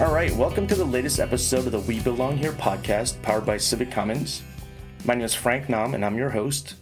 All 0.00 0.14
right, 0.14 0.32
welcome 0.36 0.68
to 0.68 0.76
the 0.76 0.84
latest 0.84 1.18
episode 1.18 1.66
of 1.66 1.72
the 1.72 1.80
We 1.80 1.98
Belong 1.98 2.36
Here 2.36 2.52
podcast 2.52 3.20
powered 3.20 3.44
by 3.44 3.56
Civic 3.56 3.90
Commons. 3.90 4.42
My 5.04 5.14
name 5.14 5.24
is 5.24 5.34
Frank 5.34 5.68
Nam 5.68 5.92
and 5.92 6.04
I'm 6.04 6.16
your 6.16 6.30
host. 6.30 6.76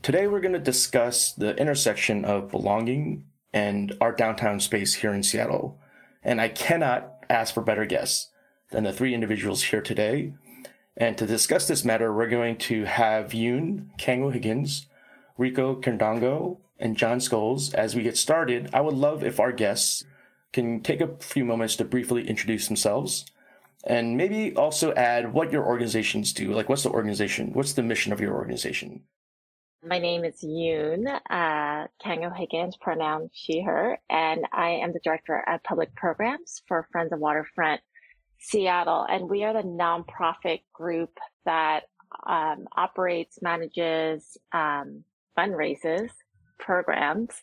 Today 0.00 0.26
we're 0.26 0.40
going 0.40 0.54
to 0.54 0.58
discuss 0.58 1.34
the 1.34 1.54
intersection 1.56 2.24
of 2.24 2.50
belonging 2.50 3.26
and 3.52 3.94
our 4.00 4.10
downtown 4.10 4.58
space 4.58 4.94
here 4.94 5.12
in 5.12 5.22
Seattle. 5.22 5.78
And 6.22 6.40
I 6.40 6.48
cannot 6.48 7.26
ask 7.28 7.52
for 7.52 7.60
better 7.60 7.84
guests 7.84 8.30
than 8.70 8.84
the 8.84 8.92
three 8.94 9.12
individuals 9.12 9.64
here 9.64 9.82
today. 9.82 10.32
And 10.96 11.18
to 11.18 11.26
discuss 11.26 11.68
this 11.68 11.84
matter, 11.84 12.10
we're 12.10 12.30
going 12.30 12.56
to 12.56 12.84
have 12.84 13.32
Yoon 13.32 13.90
Kang 13.98 14.32
Higgins, 14.32 14.86
Rico 15.36 15.78
Quirindongo, 15.78 16.56
and 16.78 16.96
Jon 16.96 17.18
Scholes. 17.18 17.74
As 17.74 17.94
we 17.94 18.02
get 18.02 18.16
started, 18.16 18.70
I 18.72 18.80
would 18.80 18.94
love 18.94 19.22
if 19.22 19.38
our 19.38 19.52
guests 19.52 20.06
can 20.54 20.80
take 20.80 21.00
a 21.00 21.16
few 21.18 21.44
moments 21.44 21.76
to 21.76 21.84
briefly 21.84 22.26
introduce 22.26 22.68
themselves 22.68 23.26
and 23.86 24.16
maybe 24.16 24.54
also 24.54 24.94
add 24.94 25.34
what 25.34 25.52
your 25.52 25.66
organizations 25.66 26.32
do. 26.32 26.52
Like, 26.54 26.68
what's 26.68 26.84
the 26.84 26.90
organization? 26.90 27.52
What's 27.52 27.74
the 27.74 27.82
mission 27.82 28.12
of 28.12 28.20
your 28.20 28.32
organization? 28.32 29.02
My 29.86 29.98
name 29.98 30.24
is 30.24 30.42
Yoon 30.42 31.06
uh, 31.06 31.88
Kang 32.02 32.30
Higgins, 32.34 32.76
pronoun 32.78 33.28
she, 33.34 33.60
her, 33.60 33.98
and 34.08 34.46
I 34.50 34.70
am 34.70 34.94
the 34.94 35.00
director 35.04 35.44
of 35.46 35.62
public 35.62 35.94
programs 35.94 36.62
for 36.66 36.88
Friends 36.90 37.12
of 37.12 37.18
Waterfront 37.18 37.82
Seattle. 38.38 39.04
And 39.10 39.28
we 39.28 39.44
are 39.44 39.52
the 39.52 39.68
nonprofit 39.68 40.60
group 40.72 41.18
that 41.44 41.82
um, 42.26 42.66
operates, 42.74 43.42
manages, 43.42 44.38
um, 44.52 45.04
fundraises, 45.36 46.08
programs, 46.58 47.34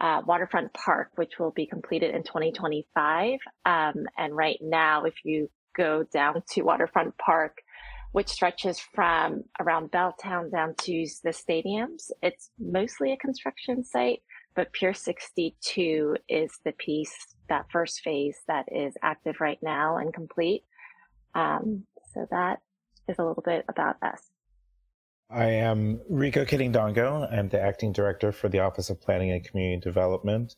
uh, 0.00 0.22
Waterfront 0.26 0.72
Park, 0.74 1.10
which 1.16 1.38
will 1.38 1.52
be 1.52 1.66
completed 1.66 2.14
in 2.14 2.22
2025. 2.22 3.38
Um, 3.64 4.06
and 4.16 4.36
right 4.36 4.58
now, 4.60 5.04
if 5.04 5.14
you 5.24 5.50
go 5.76 6.04
down 6.12 6.42
to 6.50 6.62
Waterfront 6.62 7.16
Park, 7.18 7.58
which 8.12 8.28
stretches 8.28 8.78
from 8.78 9.44
around 9.60 9.90
Belltown 9.90 10.50
down 10.50 10.74
to 10.82 11.06
the 11.22 11.30
stadiums, 11.30 12.10
it's 12.22 12.50
mostly 12.58 13.12
a 13.12 13.16
construction 13.16 13.84
site, 13.84 14.22
but 14.54 14.72
Pier 14.72 14.94
62 14.94 16.16
is 16.28 16.50
the 16.64 16.72
piece, 16.72 17.14
that 17.48 17.66
first 17.70 18.00
phase 18.00 18.38
that 18.48 18.64
is 18.72 18.94
active 19.02 19.36
right 19.40 19.58
now 19.62 19.98
and 19.98 20.14
complete. 20.14 20.64
Um, 21.34 21.84
so 22.14 22.26
that 22.30 22.60
is 23.08 23.18
a 23.18 23.24
little 23.24 23.42
bit 23.44 23.64
about 23.68 23.96
us. 24.02 24.22
I 25.28 25.46
am 25.46 26.00
Rico 26.08 26.44
Quirindongo. 26.44 27.32
I'm 27.32 27.48
the 27.48 27.60
acting 27.60 27.92
director 27.92 28.30
for 28.30 28.48
the 28.48 28.60
Office 28.60 28.90
of 28.90 29.00
Planning 29.00 29.32
and 29.32 29.44
Community 29.44 29.80
Development. 29.80 30.54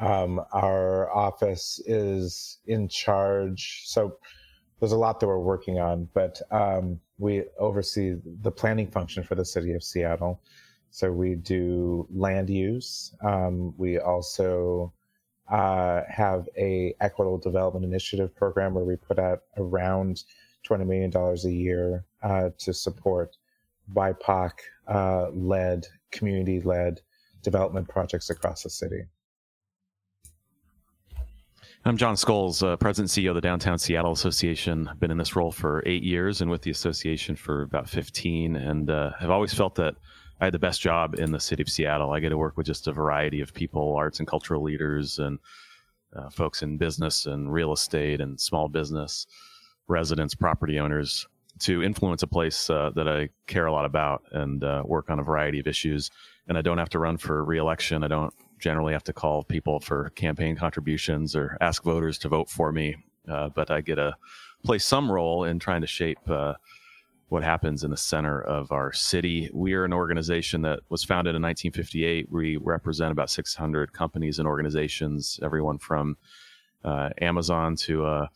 Um, 0.00 0.40
our 0.52 1.08
office 1.14 1.80
is 1.86 2.58
in 2.66 2.88
charge. 2.88 3.82
So 3.84 4.16
there's 4.80 4.90
a 4.90 4.96
lot 4.96 5.20
that 5.20 5.28
we're 5.28 5.38
working 5.38 5.78
on, 5.78 6.08
but 6.14 6.42
um, 6.50 6.98
we 7.18 7.44
oversee 7.60 8.16
the 8.40 8.50
planning 8.50 8.90
function 8.90 9.22
for 9.22 9.36
the 9.36 9.44
city 9.44 9.72
of 9.72 9.84
Seattle. 9.84 10.42
So 10.90 11.12
we 11.12 11.36
do 11.36 12.08
land 12.12 12.50
use. 12.50 13.14
Um, 13.22 13.72
we 13.78 14.00
also 14.00 14.92
uh, 15.48 16.02
have 16.08 16.48
a 16.58 16.92
equitable 17.00 17.38
development 17.38 17.84
initiative 17.84 18.34
program 18.34 18.74
where 18.74 18.84
we 18.84 18.96
put 18.96 19.20
out 19.20 19.42
around 19.58 20.24
$20 20.68 20.86
million 20.86 21.12
a 21.14 21.48
year 21.48 22.04
uh, 22.24 22.50
to 22.58 22.74
support 22.74 23.36
BIPOC 23.94 24.50
uh, 24.88 25.30
led, 25.30 25.86
community 26.10 26.60
led 26.60 27.00
development 27.42 27.88
projects 27.88 28.30
across 28.30 28.62
the 28.62 28.70
city. 28.70 29.02
I'm 31.84 31.96
Jon 31.96 32.14
Scholes, 32.14 32.64
uh, 32.64 32.76
President 32.76 33.10
CEO 33.10 33.30
of 33.30 33.34
the 33.34 33.40
Downtown 33.40 33.76
Seattle 33.76 34.12
Association. 34.12 34.86
I've 34.86 35.00
been 35.00 35.10
in 35.10 35.18
this 35.18 35.34
role 35.34 35.50
for 35.50 35.82
eight 35.84 36.04
years 36.04 36.40
and 36.40 36.48
with 36.48 36.62
the 36.62 36.70
association 36.70 37.34
for 37.34 37.62
about 37.62 37.88
15, 37.88 38.54
and 38.54 38.88
uh, 38.88 39.10
have 39.18 39.30
always 39.30 39.52
felt 39.52 39.74
that 39.74 39.96
I 40.40 40.44
had 40.44 40.54
the 40.54 40.60
best 40.60 40.80
job 40.80 41.18
in 41.18 41.32
the 41.32 41.40
city 41.40 41.60
of 41.60 41.68
Seattle. 41.68 42.12
I 42.12 42.20
get 42.20 42.28
to 42.28 42.38
work 42.38 42.56
with 42.56 42.66
just 42.66 42.86
a 42.86 42.92
variety 42.92 43.40
of 43.40 43.52
people, 43.52 43.96
arts 43.96 44.20
and 44.20 44.28
cultural 44.28 44.62
leaders, 44.62 45.18
and 45.18 45.40
uh, 46.14 46.30
folks 46.30 46.62
in 46.62 46.78
business 46.78 47.26
and 47.26 47.52
real 47.52 47.72
estate 47.72 48.20
and 48.20 48.40
small 48.40 48.68
business, 48.68 49.26
residents, 49.88 50.36
property 50.36 50.78
owners, 50.78 51.26
to 51.62 51.82
influence 51.82 52.22
a 52.22 52.26
place 52.26 52.68
uh, 52.70 52.90
that 52.94 53.08
I 53.08 53.28
care 53.46 53.66
a 53.66 53.72
lot 53.72 53.84
about 53.84 54.22
and 54.32 54.62
uh, 54.64 54.82
work 54.84 55.10
on 55.10 55.18
a 55.18 55.22
variety 55.22 55.60
of 55.60 55.66
issues. 55.66 56.10
And 56.48 56.58
I 56.58 56.62
don't 56.62 56.78
have 56.78 56.88
to 56.90 56.98
run 56.98 57.18
for 57.18 57.44
reelection. 57.44 58.02
I 58.02 58.08
don't 58.08 58.34
generally 58.58 58.92
have 58.92 59.04
to 59.04 59.12
call 59.12 59.44
people 59.44 59.80
for 59.80 60.10
campaign 60.10 60.56
contributions 60.56 61.36
or 61.36 61.56
ask 61.60 61.82
voters 61.82 62.18
to 62.18 62.28
vote 62.28 62.48
for 62.48 62.72
me. 62.72 62.96
Uh, 63.28 63.48
but 63.48 63.70
I 63.70 63.80
get 63.80 63.96
to 63.96 64.14
play 64.64 64.78
some 64.78 65.10
role 65.10 65.44
in 65.44 65.58
trying 65.58 65.80
to 65.80 65.86
shape 65.86 66.18
uh, 66.28 66.54
what 67.28 67.42
happens 67.42 67.84
in 67.84 67.90
the 67.90 67.96
center 67.96 68.40
of 68.40 68.72
our 68.72 68.92
city. 68.92 69.48
We 69.52 69.74
are 69.74 69.84
an 69.84 69.92
organization 69.92 70.62
that 70.62 70.80
was 70.90 71.04
founded 71.04 71.34
in 71.34 71.42
1958. 71.42 72.30
We 72.30 72.56
represent 72.56 73.12
about 73.12 73.30
600 73.30 73.92
companies 73.92 74.38
and 74.38 74.46
organizations, 74.46 75.40
everyone 75.42 75.78
from 75.78 76.16
uh, 76.84 77.10
Amazon 77.20 77.76
to 77.76 78.06
a 78.06 78.30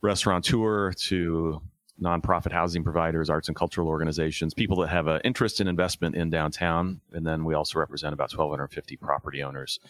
restaurateur 0.00 0.92
to 0.92 1.60
nonprofit 2.02 2.52
housing 2.52 2.84
providers, 2.84 3.28
arts 3.28 3.48
and 3.48 3.56
cultural 3.56 3.88
organizations, 3.88 4.54
people 4.54 4.76
that 4.80 4.88
have 4.88 5.06
an 5.06 5.20
interest 5.24 5.60
in 5.60 5.68
investment 5.68 6.14
in 6.14 6.30
downtown. 6.30 7.00
And 7.12 7.26
then 7.26 7.44
we 7.44 7.54
also 7.54 7.78
represent 7.78 8.12
about 8.12 8.30
1,250 8.30 8.96
property 8.96 9.42
owners. 9.42 9.80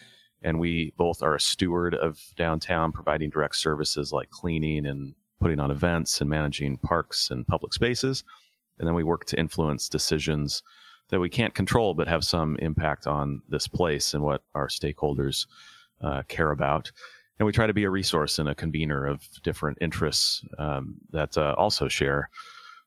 And 0.43 0.59
we 0.59 0.93
both 0.97 1.23
are 1.23 1.35
a 1.35 1.41
steward 1.41 1.95
of 1.95 2.21
downtown, 2.37 2.93
providing 2.93 3.31
direct 3.31 3.57
services 3.57 4.13
like 4.13 4.31
cleaning 4.31 4.87
and 4.87 5.15
putting 5.41 5.61
on 5.61 5.71
events 5.71 6.21
and 6.21 6.31
managing 6.31 6.79
parks 6.79 7.31
and 7.31 7.47
public 7.47 7.73
spaces. 7.73 8.25
And 8.79 8.87
then 8.87 8.95
we 8.95 9.05
work 9.05 9.25
to 9.27 9.39
influence 9.39 9.89
decisions 9.89 10.63
that 11.11 11.21
we 11.21 11.29
can't 11.29 11.55
control, 11.55 11.95
but 11.95 12.09
have 12.09 12.25
some 12.25 12.57
impact 12.61 13.07
on 13.07 13.43
this 13.49 13.67
place 13.67 14.15
and 14.15 14.23
what 14.23 14.43
our 14.55 14.69
stakeholders 14.69 15.47
uh, 16.01 16.23
care 16.29 16.51
about 16.51 16.93
and 17.39 17.47
we 17.47 17.53
try 17.53 17.67
to 17.67 17.75
be 17.75 17.85
a 17.85 17.91
resource 17.91 18.39
and 18.39 18.49
a 18.49 18.55
convener 18.55 19.07
of 19.07 19.27
different 19.43 19.79
interests 19.81 20.45
um, 20.59 20.97
that 21.13 21.37
uh, 21.39 21.55
also 21.57 21.89
share 21.89 22.31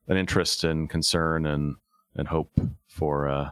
an 0.07 0.17
interest 0.17 0.63
and 0.63 0.89
concern 0.89 1.45
and 1.45 1.75
and 2.15 2.27
hope 2.27 2.51
for 2.87 3.29
uh, 3.29 3.49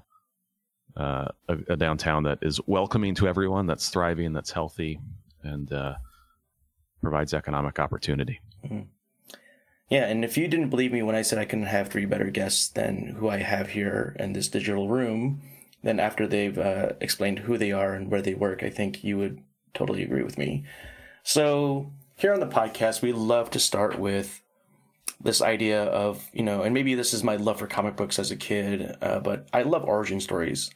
uh, 0.98 1.28
a, 1.48 1.58
a, 1.70 1.78
downtown 1.78 2.24
that 2.24 2.40
is 2.42 2.60
welcoming 2.68 3.16
to 3.16 3.26
everyone, 3.26 3.66
that's 3.66 3.88
thriving, 3.88 4.34
that's 4.34 4.52
healthy, 4.52 5.00
and 5.44 5.72
uh, 5.72 5.96
provides 7.02 7.34
economic 7.34 7.80
opportunity. 7.80 8.42
Mm-hmm. 8.66 8.82
Yeah, 9.90 10.08
and 10.08 10.26
if 10.26 10.38
you 10.38 10.50
didn't 10.50 10.70
believe 10.70 10.92
me 10.92 11.02
when 11.02 11.16
I 11.16 11.22
said 11.22 11.40
I 11.40 11.46
couldn't 11.46 11.66
have 11.66 11.88
three 11.88 12.06
better 12.06 12.30
guests 12.30 12.68
than 12.68 13.16
who 13.18 13.30
I 13.30 13.38
have 13.38 13.70
here 13.70 14.16
in 14.20 14.34
this 14.34 14.50
digital 14.50 14.90
room, 14.90 15.42
then 15.82 16.00
after 16.00 16.28
they've 16.28 16.58
uh, 16.58 16.90
explained 17.00 17.40
who 17.40 17.58
they 17.58 17.72
are 17.72 17.94
and 17.94 18.12
where 18.12 18.22
they 18.22 18.34
work, 18.34 18.62
I 18.62 18.70
think 18.70 19.04
you 19.04 19.18
would 19.18 19.42
totally 19.74 20.04
agree 20.04 20.24
with 20.24 20.38
me. 20.38 20.64
So 21.24 21.92
here 22.16 22.34
on 22.34 22.40
the 22.40 22.48
podcast, 22.48 23.02
we 23.02 23.14
love 23.14 23.50
to 23.52 23.60
start 23.60 24.00
with 24.00 24.42
this 25.22 25.42
idea 25.42 25.84
of 25.84 26.30
you 26.34 26.44
know, 26.44 26.64
and 26.64 26.74
maybe 26.74 26.96
this 26.96 27.14
is 27.14 27.24
my 27.24 27.36
love 27.36 27.60
for 27.60 27.68
comic 27.68 27.96
books 27.96 28.20
as 28.20 28.32
a 28.32 28.36
kid, 28.36 28.96
uh, 29.02 29.20
but 29.20 29.48
I 29.52 29.64
love 29.64 29.84
origin 29.84 30.20
stories, 30.20 30.72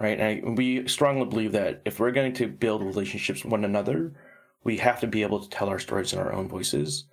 right? 0.00 0.18
And 0.20 0.46
I, 0.46 0.50
we 0.50 0.86
strongly 0.86 1.26
believe 1.26 1.52
that 1.52 1.82
if 1.84 1.98
we're 1.98 2.12
going 2.12 2.34
to 2.34 2.46
build 2.46 2.82
relationships 2.82 3.42
with 3.42 3.52
one 3.52 3.64
another, 3.64 4.12
we 4.64 4.76
have 4.78 5.00
to 5.00 5.06
be 5.06 5.22
able 5.22 5.40
to 5.40 5.48
tell 5.48 5.68
our 5.68 5.78
stories 5.78 6.12
in 6.12 6.18
our 6.18 6.32
own 6.32 6.48
voices. 6.48 7.04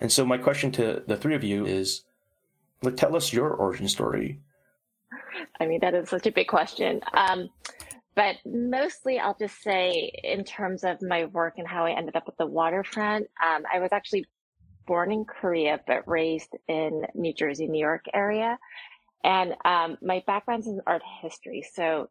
And 0.00 0.12
so 0.12 0.26
my 0.26 0.36
question 0.36 0.70
to 0.72 1.02
the 1.06 1.16
three 1.16 1.34
of 1.34 1.44
you 1.44 1.64
is, 1.64 2.02
like, 2.82 2.96
tell 2.96 3.16
us 3.16 3.32
your 3.32 3.48
origin 3.48 3.88
story. 3.88 4.40
I 5.58 5.66
mean, 5.66 5.80
that 5.80 5.94
is 5.94 6.10
such 6.10 6.26
a 6.26 6.32
big 6.32 6.48
question. 6.48 7.00
Um, 7.14 7.48
but 8.16 8.36
mostly 8.46 9.18
I'll 9.18 9.36
just 9.38 9.62
say 9.62 10.10
in 10.24 10.42
terms 10.42 10.82
of 10.84 11.02
my 11.02 11.26
work 11.26 11.54
and 11.58 11.68
how 11.68 11.84
I 11.84 11.92
ended 11.92 12.16
up 12.16 12.24
at 12.26 12.38
the 12.38 12.46
waterfront, 12.46 13.26
um, 13.44 13.64
I 13.72 13.78
was 13.78 13.92
actually 13.92 14.24
born 14.86 15.12
in 15.12 15.26
Korea, 15.26 15.80
but 15.86 16.08
raised 16.08 16.56
in 16.66 17.02
New 17.14 17.34
Jersey, 17.34 17.66
New 17.66 17.80
York 17.80 18.06
area. 18.14 18.58
And 19.22 19.54
um, 19.64 19.98
my 20.00 20.22
background's 20.26 20.66
in 20.66 20.80
art 20.86 21.02
history. 21.20 21.62
So 21.74 22.08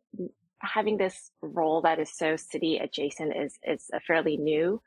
having 0.60 0.98
this 0.98 1.32
role 1.42 1.82
that 1.82 2.00
is 2.00 2.16
so 2.16 2.36
city 2.36 2.78
adjacent 2.78 3.36
is, 3.36 3.58
is 3.64 3.90
a 3.92 4.00
fairly 4.02 4.38
new 4.38 4.82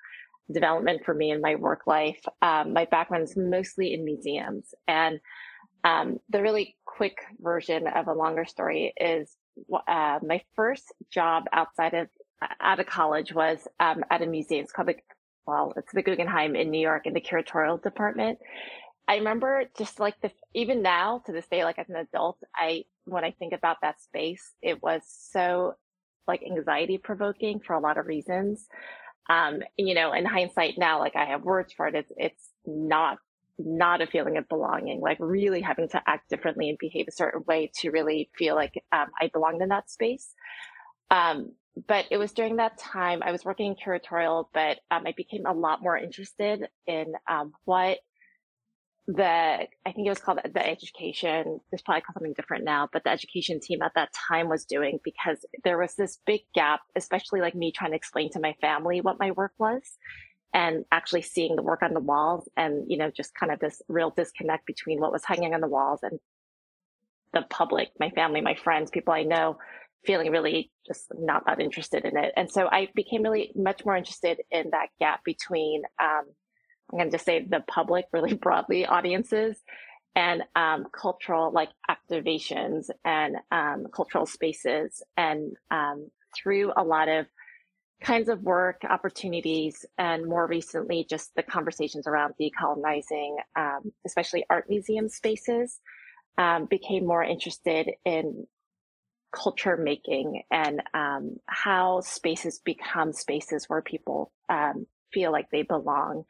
development 0.52 1.02
for 1.04 1.14
me 1.14 1.30
in 1.32 1.40
my 1.40 1.56
work 1.56 1.86
life. 1.86 2.20
Um, 2.42 2.72
my 2.72 2.84
background 2.84 3.24
is 3.24 3.36
mostly 3.36 3.92
in 3.92 4.04
museums. 4.04 4.72
And 4.86 5.20
um, 5.84 6.18
the 6.28 6.42
really 6.42 6.76
quick 6.84 7.16
version 7.40 7.86
of 7.86 8.08
a 8.08 8.12
longer 8.12 8.44
story 8.44 8.92
is 9.00 9.34
uh, 9.86 10.18
my 10.22 10.42
first 10.54 10.92
job 11.10 11.44
outside 11.52 11.94
of 11.94 12.08
out 12.60 12.78
of 12.78 12.86
college 12.86 13.32
was 13.32 13.66
um, 13.80 14.04
at 14.10 14.22
a 14.22 14.26
museum. 14.26 14.62
It's 14.62 14.72
called 14.72 14.88
the 14.88 14.96
well, 15.46 15.72
it's 15.76 15.92
the 15.92 16.02
Guggenheim 16.02 16.54
in 16.54 16.70
New 16.70 16.80
York 16.80 17.06
in 17.06 17.14
the 17.14 17.20
curatorial 17.20 17.82
department. 17.82 18.38
I 19.08 19.16
remember 19.16 19.64
just 19.78 19.98
like 19.98 20.20
the 20.20 20.30
even 20.54 20.82
now 20.82 21.22
to 21.26 21.32
this 21.32 21.48
day, 21.48 21.64
like 21.64 21.78
as 21.78 21.88
an 21.88 21.96
adult, 21.96 22.38
I 22.54 22.84
when 23.06 23.24
I 23.24 23.30
think 23.32 23.54
about 23.54 23.78
that 23.82 24.00
space, 24.02 24.52
it 24.62 24.82
was 24.82 25.02
so 25.06 25.74
like 26.28 26.42
anxiety 26.42 26.98
provoking 26.98 27.60
for 27.60 27.72
a 27.72 27.80
lot 27.80 27.98
of 27.98 28.06
reasons. 28.06 28.66
Um, 29.30 29.62
you 29.76 29.94
know, 29.94 30.12
in 30.12 30.24
hindsight 30.24 30.74
now, 30.78 31.00
like 31.00 31.16
I 31.16 31.26
have 31.26 31.42
words 31.42 31.72
for 31.72 31.86
it, 31.88 31.94
it's, 31.94 32.12
it's 32.16 32.48
not, 32.66 33.18
not 33.58 34.00
a 34.00 34.06
feeling 34.06 34.36
of 34.36 34.48
belonging, 34.48 35.00
like 35.00 35.18
really 35.20 35.60
having 35.60 35.88
to 35.88 36.02
act 36.06 36.30
differently 36.30 36.68
and 36.68 36.78
behave 36.78 37.06
a 37.08 37.12
certain 37.12 37.42
way 37.46 37.70
to 37.80 37.90
really 37.90 38.30
feel 38.36 38.54
like 38.54 38.82
um, 38.92 39.08
I 39.20 39.30
belonged 39.32 39.62
in 39.62 39.68
that 39.70 39.90
space. 39.90 40.34
Um, 41.10 41.52
but 41.86 42.06
it 42.10 42.16
was 42.16 42.32
during 42.32 42.56
that 42.56 42.78
time 42.78 43.22
I 43.22 43.32
was 43.32 43.44
working 43.44 43.66
in 43.66 43.76
curatorial, 43.76 44.46
but 44.52 44.78
um, 44.90 45.04
I 45.06 45.12
became 45.16 45.46
a 45.46 45.52
lot 45.52 45.82
more 45.82 45.96
interested 45.96 46.68
in 46.86 47.12
um, 47.28 47.52
what 47.64 47.98
the 49.08 49.24
I 49.24 49.92
think 49.92 50.06
it 50.06 50.10
was 50.10 50.18
called 50.18 50.40
the 50.44 50.66
education. 50.66 51.60
It's 51.72 51.82
probably 51.82 52.02
called 52.02 52.14
something 52.14 52.34
different 52.34 52.64
now, 52.64 52.88
but 52.92 53.04
the 53.04 53.10
education 53.10 53.58
team 53.58 53.80
at 53.82 53.92
that 53.94 54.10
time 54.28 54.48
was 54.48 54.66
doing 54.66 54.98
because 55.02 55.38
there 55.64 55.78
was 55.78 55.94
this 55.94 56.18
big 56.26 56.42
gap, 56.54 56.80
especially 56.94 57.40
like 57.40 57.54
me 57.54 57.72
trying 57.72 57.92
to 57.92 57.96
explain 57.96 58.30
to 58.32 58.40
my 58.40 58.54
family 58.60 59.00
what 59.00 59.18
my 59.18 59.30
work 59.30 59.52
was, 59.58 59.82
and 60.54 60.84
actually 60.90 61.22
seeing 61.22 61.56
the 61.56 61.62
work 61.62 61.82
on 61.82 61.94
the 61.94 62.00
walls, 62.00 62.48
and 62.56 62.84
you 62.88 62.96
know 62.98 63.10
just 63.10 63.34
kind 63.34 63.52
of 63.52 63.60
this 63.60 63.82
real 63.88 64.10
disconnect 64.10 64.66
between 64.66 65.00
what 65.00 65.12
was 65.12 65.24
hanging 65.24 65.54
on 65.54 65.60
the 65.60 65.68
walls 65.68 66.00
and 66.02 66.18
the 67.32 67.42
public, 67.50 67.90
my 68.00 68.10
family, 68.10 68.40
my 68.40 68.54
friends, 68.54 68.90
people 68.90 69.12
I 69.12 69.22
know, 69.22 69.58
feeling 70.06 70.30
really 70.30 70.70
just 70.86 71.06
not 71.14 71.44
that 71.46 71.60
interested 71.60 72.04
in 72.04 72.16
it. 72.16 72.32
And 72.36 72.50
so 72.50 72.66
I 72.66 72.88
became 72.94 73.22
really 73.22 73.52
much 73.54 73.84
more 73.84 73.96
interested 73.96 74.40
in 74.50 74.70
that 74.70 74.88
gap 74.98 75.22
between 75.24 75.82
um, 76.00 76.24
I'm 76.90 76.98
going 76.98 77.10
to 77.10 77.16
just 77.16 77.26
say 77.26 77.44
the 77.44 77.60
public, 77.66 78.06
really 78.12 78.34
broadly 78.34 78.86
audiences, 78.86 79.62
and 80.14 80.42
um, 80.56 80.86
cultural 80.92 81.52
like 81.52 81.70
activations 81.88 82.90
and 83.04 83.36
um, 83.50 83.86
cultural 83.94 84.26
spaces. 84.26 85.02
And 85.16 85.54
um, 85.70 86.10
through 86.36 86.72
a 86.76 86.82
lot 86.82 87.08
of 87.08 87.26
kinds 88.00 88.28
of 88.28 88.42
work 88.42 88.82
opportunities, 88.88 89.84
and 89.98 90.26
more 90.26 90.46
recently, 90.46 91.06
just 91.08 91.34
the 91.34 91.42
conversations 91.42 92.06
around 92.06 92.34
decolonizing, 92.40 93.36
um, 93.56 93.92
especially 94.06 94.44
art 94.48 94.66
museum 94.68 95.08
spaces, 95.08 95.80
um, 96.36 96.66
became 96.66 97.06
more 97.06 97.24
interested 97.24 97.90
in 98.04 98.46
culture 99.32 99.76
making 99.76 100.42
and 100.50 100.82
um, 100.94 101.36
how 101.46 102.00
spaces 102.00 102.60
become 102.64 103.12
spaces 103.12 103.64
where 103.68 103.82
people 103.82 104.32
feel 105.12 105.32
like 105.32 105.50
they 105.50 105.62
belong 105.62 106.24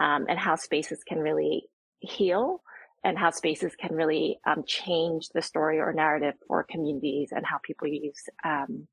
um, 0.00 0.26
and 0.28 0.38
how 0.38 0.56
spaces 0.56 1.02
can 1.06 1.18
really 1.18 1.64
heal 2.00 2.62
and 3.04 3.18
how 3.18 3.30
spaces 3.30 3.74
can 3.76 3.94
really 3.94 4.38
um, 4.46 4.64
change 4.66 5.28
the 5.34 5.42
story 5.42 5.78
or 5.78 5.92
narrative 5.92 6.34
for 6.48 6.64
communities 6.64 7.30
and 7.32 7.44
how 7.44 7.58
people 7.62 7.86
use 7.86 8.24
um, 8.44 8.86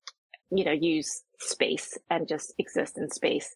you 0.51 0.65
know 0.65 0.71
use 0.71 1.23
space 1.39 1.97
and 2.09 2.27
just 2.27 2.53
exist 2.57 2.97
in 2.97 3.09
space. 3.09 3.53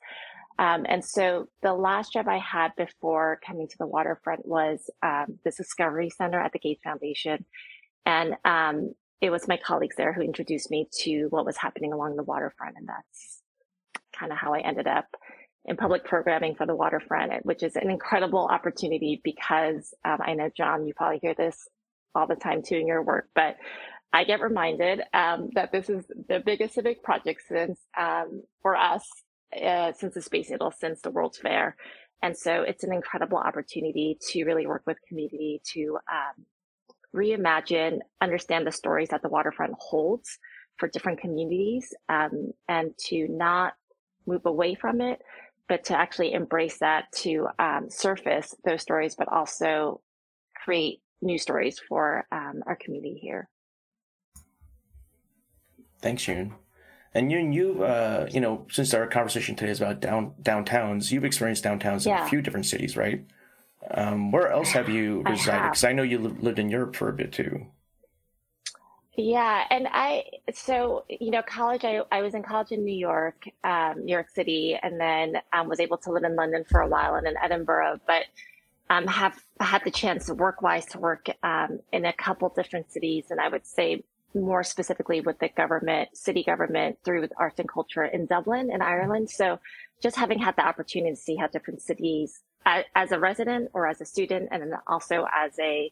Um, 0.57 0.85
and 0.87 1.03
so 1.03 1.47
the 1.61 1.73
last 1.73 2.13
job 2.13 2.29
i 2.29 2.37
had 2.37 2.71
before 2.77 3.39
coming 3.45 3.67
to 3.67 3.77
the 3.77 3.85
waterfront 3.85 4.45
was 4.45 4.89
um, 5.03 5.37
this 5.43 5.57
discovery 5.57 6.09
center 6.09 6.39
at 6.39 6.53
the 6.53 6.59
gates 6.59 6.81
foundation. 6.83 7.45
And 8.05 8.35
um, 8.45 8.93
it 9.21 9.31
was 9.31 9.47
my 9.47 9.57
colleagues 9.57 9.95
there 9.97 10.13
who 10.13 10.21
introduced 10.21 10.71
me 10.71 10.87
to 10.99 11.25
what 11.25 11.45
was 11.45 11.57
happening 11.57 11.91
along 11.91 12.15
the 12.15 12.23
waterfront. 12.23 12.77
And 12.77 12.87
that's 12.87 13.41
kind 14.17 14.31
of 14.31 14.37
how 14.37 14.53
i 14.53 14.59
ended 14.59 14.87
up 14.87 15.07
in 15.65 15.75
public 15.75 16.05
programming 16.05 16.55
for 16.55 16.65
the 16.65 16.75
waterfront, 16.75 17.45
which 17.45 17.63
is 17.63 17.75
an 17.75 17.89
incredible 17.89 18.47
opportunity 18.49 19.19
because 19.23 19.93
um, 20.05 20.19
I 20.21 20.35
know, 20.35 20.49
Jon, 20.55 20.85
you 20.85 20.93
probably 20.93 21.19
hear 21.19 21.33
this 21.33 21.67
all 22.13 22.27
the 22.27 22.35
time 22.35 22.61
too 22.61 22.75
in 22.75 22.87
your 22.87 23.01
work, 23.01 23.27
but 23.35 23.57
I 24.15 24.23
get 24.23 24.39
reminded 24.39 25.01
um, 25.13 25.49
that 25.55 25.73
this 25.73 25.89
is 25.89 26.05
the 26.29 26.41
biggest 26.43 26.75
civic 26.75 27.03
project 27.03 27.41
since 27.49 27.77
um, 27.99 28.43
for 28.61 28.77
us 28.77 29.03
uh, 29.61 29.91
since 29.91 30.13
the 30.13 30.21
Space 30.21 30.49
Needle, 30.49 30.71
since 30.71 31.01
the 31.01 31.11
World's 31.11 31.37
Fair. 31.37 31.75
And 32.23 32.35
so 32.37 32.61
it's 32.61 32.85
an 32.85 32.93
incredible 32.93 33.37
opportunity 33.37 34.17
to 34.29 34.45
really 34.45 34.67
work 34.67 34.83
with 34.87 34.97
community 35.05 35.61
to 35.73 35.97
um, 36.09 36.45
reimagine, 37.13 37.99
understand 38.21 38.65
the 38.65 38.71
stories 38.71 39.09
that 39.09 39.21
the 39.21 39.27
waterfront 39.27 39.73
holds 39.77 40.39
for 40.77 40.87
different 40.87 41.19
communities, 41.19 41.93
um, 42.07 42.51
and 42.69 42.97
to 43.07 43.27
not 43.29 43.73
move 44.25 44.45
away 44.45 44.75
from 44.75 45.01
it, 45.01 45.21
but 45.67 45.83
to 45.85 45.97
actually 45.97 46.31
embrace 46.31 46.77
that 46.79 47.11
to 47.17 47.47
um, 47.59 47.89
surface 47.89 48.55
those 48.63 48.81
stories, 48.81 49.15
but 49.15 49.27
also 49.27 49.99
create 50.63 51.01
new 51.21 51.37
stories 51.37 51.81
for 51.89 52.25
um, 52.31 52.63
our 52.65 52.77
community 52.77 53.19
here. 53.21 53.49
Thanks, 56.05 56.25
Yoon. 56.25 56.51
And 57.15 57.31
Yoon, 57.31 57.51
you've 57.51 57.81
uh, 57.81 58.27
you 58.29 58.39
know, 58.39 58.67
since 58.69 58.93
our 58.93 59.07
conversation 59.07 59.55
today 59.55 59.71
is 59.71 59.81
about 59.81 60.01
down 60.01 60.35
downtowns, 60.39 61.11
you've 61.11 61.25
experienced 61.25 61.63
downtowns 61.63 62.05
yeah. 62.05 62.19
in 62.19 62.27
a 62.27 62.29
few 62.29 62.43
different 62.43 62.67
cities, 62.67 62.95
right? 62.95 63.25
Um, 63.89 64.31
where 64.31 64.51
else 64.51 64.69
have 64.73 64.87
you 64.87 65.23
resided? 65.23 65.63
Because 65.63 65.83
I, 65.83 65.89
I, 65.89 65.93
know 65.93 66.03
you 66.03 66.19
lived 66.19 66.59
in 66.59 66.69
Europe 66.69 66.95
for 66.95 67.09
a 67.09 67.13
bit 67.13 67.31
too. 67.31 67.65
Yeah, 69.17 69.63
and 69.71 69.87
I 69.91 70.25
so 70.53 71.05
you 71.09 71.31
know 71.31 71.41
college. 71.41 71.83
I 71.83 72.01
I 72.11 72.21
was 72.21 72.35
in 72.35 72.43
college 72.43 72.71
in 72.71 72.85
New 72.85 72.95
York, 72.95 73.47
um, 73.63 74.05
New 74.05 74.13
York 74.13 74.29
City, 74.29 74.77
and 74.79 75.01
then 75.01 75.37
um, 75.53 75.67
was 75.67 75.79
able 75.79 75.97
to 75.97 76.11
live 76.11 76.23
in 76.23 76.35
London 76.35 76.65
for 76.69 76.81
a 76.81 76.87
while 76.87 77.15
and 77.15 77.25
in 77.25 77.33
Edinburgh. 77.43 78.01
But 78.05 78.25
um, 78.91 79.07
have 79.07 79.43
had 79.59 79.83
the 79.83 79.91
chance 79.91 80.29
work 80.29 80.61
wise 80.61 80.85
to 80.87 80.99
work 80.99 81.29
um, 81.41 81.79
in 81.91 82.05
a 82.05 82.13
couple 82.13 82.47
different 82.49 82.91
cities, 82.91 83.25
and 83.31 83.41
I 83.41 83.49
would 83.49 83.65
say 83.65 84.03
more 84.35 84.63
specifically 84.63 85.21
with 85.21 85.39
the 85.39 85.49
government, 85.49 86.15
city 86.15 86.43
government 86.43 86.97
through 87.03 87.27
arts 87.37 87.59
and 87.59 87.69
culture 87.69 88.03
in 88.03 88.25
Dublin 88.25 88.71
in 88.71 88.81
Ireland. 88.81 89.29
So 89.29 89.59
just 90.03 90.15
having 90.15 90.39
had 90.39 90.55
the 90.55 90.67
opportunity 90.67 91.15
to 91.15 91.21
see 91.21 91.35
how 91.35 91.47
different 91.47 91.81
cities, 91.81 92.41
as, 92.65 92.85
as 92.95 93.11
a 93.11 93.19
resident 93.19 93.71
or 93.73 93.87
as 93.87 94.01
a 94.01 94.05
student, 94.05 94.49
and 94.51 94.61
then 94.61 94.73
also 94.87 95.25
as 95.33 95.57
a 95.59 95.91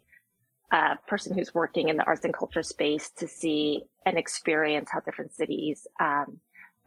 uh, 0.72 0.96
person 1.08 1.38
who's 1.38 1.54
working 1.54 1.90
in 1.90 1.98
the 1.98 2.04
arts 2.04 2.26
and 2.26 2.34
culture 2.34 2.64
space 2.64 3.10
to 3.12 3.28
see 3.28 3.84
and 4.06 4.18
experience 4.18 4.90
how 4.92 5.00
different 5.00 5.34
cities 5.34 5.88
um, 6.00 6.40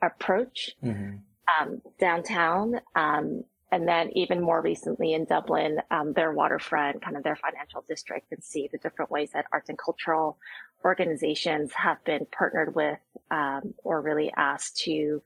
approach 0.02 0.72
mm-hmm. 0.84 1.16
um, 1.60 1.80
downtown. 1.98 2.80
Um, 2.94 3.44
and 3.72 3.86
then 3.86 4.10
even 4.12 4.40
more 4.40 4.62
recently 4.62 5.12
in 5.12 5.24
Dublin, 5.24 5.80
um, 5.90 6.12
their 6.12 6.32
waterfront, 6.32 7.02
kind 7.02 7.16
of 7.16 7.24
their 7.24 7.36
financial 7.36 7.84
district, 7.88 8.30
and 8.30 8.42
see 8.42 8.68
the 8.70 8.78
different 8.78 9.10
ways 9.10 9.30
that 9.32 9.46
arts 9.52 9.68
and 9.68 9.78
cultural 9.78 10.38
organizations 10.84 11.72
have 11.72 12.02
been 12.04 12.26
partnered 12.30 12.74
with 12.74 12.98
um, 13.30 13.74
or 13.82 14.00
really 14.00 14.32
asked 14.36 14.78
to 14.78 15.22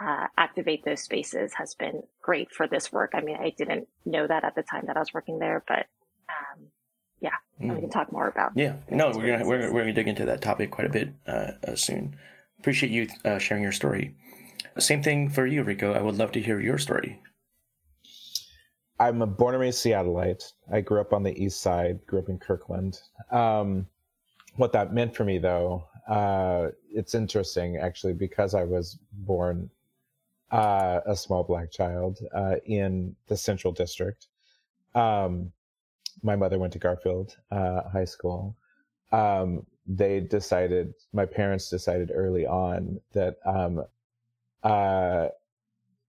uh, 0.00 0.26
activate 0.36 0.84
those 0.84 1.00
spaces 1.00 1.52
has 1.54 1.74
been 1.74 2.02
great 2.20 2.52
for 2.52 2.66
this 2.66 2.92
work. 2.92 3.12
I 3.14 3.20
mean, 3.20 3.36
I 3.38 3.50
didn't 3.50 3.88
know 4.04 4.26
that 4.26 4.44
at 4.44 4.54
the 4.54 4.62
time 4.62 4.84
that 4.86 4.96
I 4.96 5.00
was 5.00 5.14
working 5.14 5.38
there, 5.38 5.64
but 5.66 5.86
um, 6.28 6.66
yeah, 7.20 7.30
mm. 7.60 7.74
we 7.74 7.80
can 7.80 7.90
talk 7.90 8.12
more 8.12 8.28
about. 8.28 8.52
Yeah, 8.54 8.76
no, 8.90 9.10
we're 9.14 9.26
gonna 9.26 9.46
we're, 9.46 9.72
we're 9.72 9.80
gonna 9.80 9.92
dig 9.94 10.08
into 10.08 10.26
that 10.26 10.42
topic 10.42 10.70
quite 10.70 10.86
a 10.86 10.90
bit 10.90 11.14
uh, 11.26 11.52
uh, 11.66 11.74
soon. 11.74 12.16
Appreciate 12.58 12.92
you 12.92 13.08
uh, 13.24 13.38
sharing 13.38 13.62
your 13.62 13.72
story. 13.72 14.14
Same 14.78 15.02
thing 15.02 15.30
for 15.30 15.46
you, 15.46 15.62
Rico. 15.62 15.92
I 15.92 16.02
would 16.02 16.16
love 16.16 16.32
to 16.32 16.40
hear 16.40 16.60
your 16.60 16.78
story. 16.78 17.20
I'm 18.98 19.22
a 19.22 19.26
born 19.26 19.54
and 19.54 19.60
raised 19.60 19.84
Seattleite. 19.84 20.52
I 20.72 20.80
grew 20.80 21.00
up 21.00 21.12
on 21.12 21.22
the 21.22 21.36
east 21.42 21.60
side, 21.60 22.04
grew 22.06 22.18
up 22.20 22.28
in 22.28 22.38
Kirkland. 22.38 23.00
Um, 23.30 23.86
what 24.56 24.72
that 24.72 24.94
meant 24.94 25.14
for 25.14 25.24
me, 25.24 25.38
though, 25.38 25.86
uh, 26.08 26.68
it's 26.90 27.14
interesting 27.14 27.76
actually 27.76 28.14
because 28.14 28.54
I 28.54 28.64
was 28.64 28.98
born 29.12 29.70
uh, 30.50 31.00
a 31.06 31.16
small 31.16 31.44
black 31.44 31.70
child 31.70 32.20
uh, 32.34 32.56
in 32.64 33.14
the 33.26 33.36
Central 33.36 33.72
District. 33.72 34.28
Um, 34.94 35.52
my 36.22 36.36
mother 36.36 36.58
went 36.58 36.72
to 36.72 36.78
Garfield 36.78 37.36
uh, 37.50 37.82
High 37.92 38.04
School. 38.06 38.56
Um, 39.12 39.66
they 39.86 40.20
decided, 40.20 40.94
my 41.12 41.26
parents 41.26 41.68
decided 41.68 42.10
early 42.14 42.46
on 42.46 43.00
that 43.12 43.36
um, 43.44 43.84
uh, 44.62 45.28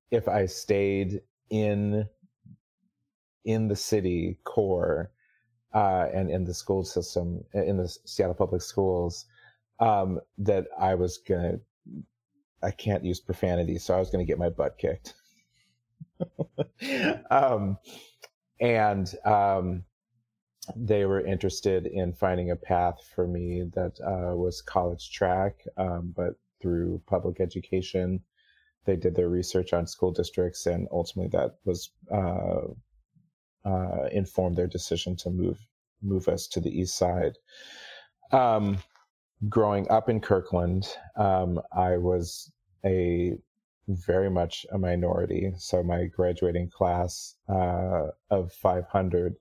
if 0.10 0.28
I 0.28 0.46
stayed 0.46 1.22
in 1.50 2.08
in 3.48 3.70
the 3.70 3.76
city 3.76 4.38
core 4.44 5.10
uh, 5.74 6.08
and 6.14 6.30
in 6.30 6.44
the 6.44 6.54
school 6.54 6.84
system 6.84 7.44
in 7.54 7.78
the 7.78 7.88
Seattle 8.06 8.36
public 8.36 8.62
schools, 8.62 9.26
um, 9.80 10.20
that 10.38 10.68
I 10.80 10.96
was 10.96 11.18
gonna. 11.18 11.60
I 12.62 12.72
can't 12.72 13.06
use 13.06 13.20
profanity, 13.20 13.78
so 13.78 13.96
I 13.96 14.00
was 14.00 14.10
gonna 14.10 14.26
get 14.26 14.38
my 14.38 14.50
butt 14.50 14.78
kicked. 14.78 15.14
um, 17.32 17.78
and 18.60 19.14
um, 19.24 19.84
they 20.76 21.06
were 21.06 21.26
interested 21.26 21.86
in 21.86 22.14
finding 22.14 22.52
a 22.52 22.56
path 22.56 22.98
for 23.16 23.28
me 23.28 23.64
that 23.76 24.00
uh, 24.02 24.36
was 24.36 24.62
college 24.62 25.12
track, 25.12 25.64
um, 25.78 26.14
but 26.16 26.34
through 26.62 27.02
public 27.06 27.40
education. 27.40 28.22
They 28.86 28.96
did 28.96 29.16
their 29.16 29.30
research 29.30 29.74
on 29.74 29.86
school 29.86 30.12
districts, 30.12 30.66
and 30.66 30.88
ultimately 30.92 31.38
that 31.38 31.58
was 31.66 31.92
uh, 32.12 32.74
uh, 33.68 34.08
informed 34.12 34.56
their 34.56 34.68
decision 34.68 35.16
to 35.18 35.30
move 35.30 35.60
move 36.02 36.28
us 36.28 36.48
to 36.48 36.60
the 36.60 36.70
east 36.70 36.96
side. 36.96 37.34
Um, 38.32 38.78
growing 39.50 39.90
up 39.90 40.10
in 40.10 40.20
Kirkland, 40.20 40.88
um, 41.16 41.60
I 41.76 41.98
was 41.98 42.52
a 42.86 43.38
very 43.88 44.30
much 44.30 44.66
a 44.72 44.78
minority. 44.78 45.54
So 45.58 45.84
my 45.84 46.06
graduating 46.06 46.70
class 46.70 47.36
uh, 47.50 48.08
of 48.30 48.54
500, 48.54 49.36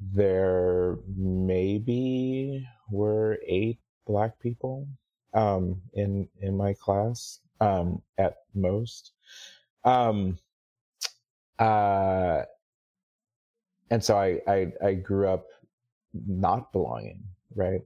there 0.00 0.96
maybe 1.16 2.66
were 2.90 3.38
eight 3.46 3.78
black 4.06 4.38
people 4.40 4.86
um, 5.34 5.82
in 5.92 6.28
in 6.40 6.56
my 6.56 6.74
class 6.74 7.40
um, 7.60 8.02
at 8.16 8.36
most. 8.54 9.12
Um, 9.84 10.38
uh, 11.58 12.42
and 13.90 14.02
so 14.02 14.16
I, 14.18 14.40
I 14.46 14.72
I 14.82 14.94
grew 14.94 15.28
up 15.28 15.46
not 16.26 16.72
belonging, 16.72 17.22
right? 17.54 17.82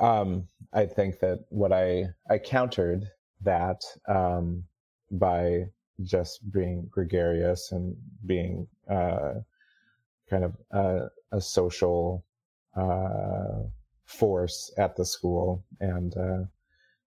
Um, 0.00 0.48
I 0.72 0.86
think 0.86 1.20
that 1.20 1.44
what 1.50 1.72
I 1.72 2.06
I 2.30 2.38
countered 2.38 3.08
that 3.42 3.82
um, 4.08 4.64
by 5.10 5.64
just 6.02 6.50
being 6.52 6.86
gregarious 6.90 7.72
and 7.72 7.96
being 8.26 8.66
uh, 8.88 9.34
kind 10.30 10.44
of 10.44 10.56
a, 10.70 11.08
a 11.32 11.40
social 11.40 12.24
uh, 12.76 13.62
force 14.04 14.72
at 14.78 14.96
the 14.96 15.04
school 15.04 15.64
and 15.80 16.16
uh, 16.16 16.44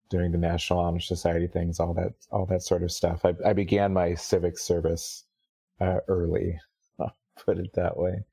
doing 0.09 0.31
the 0.31 0.38
National 0.38 0.79
Honor 0.79 1.00
Society 1.00 1.48
things, 1.48 1.79
all 1.79 1.93
that, 1.93 2.13
all 2.31 2.45
that 2.48 2.63
sort 2.63 2.83
of 2.83 2.91
stuff. 2.91 3.25
I, 3.25 3.33
I 3.45 3.53
began 3.53 3.93
my 3.93 4.15
civic 4.15 4.57
service 4.57 5.25
uh, 5.79 6.00
early, 6.07 6.59
put 7.46 7.58
it 7.58 7.74
that 7.74 7.98
way. 7.98 8.24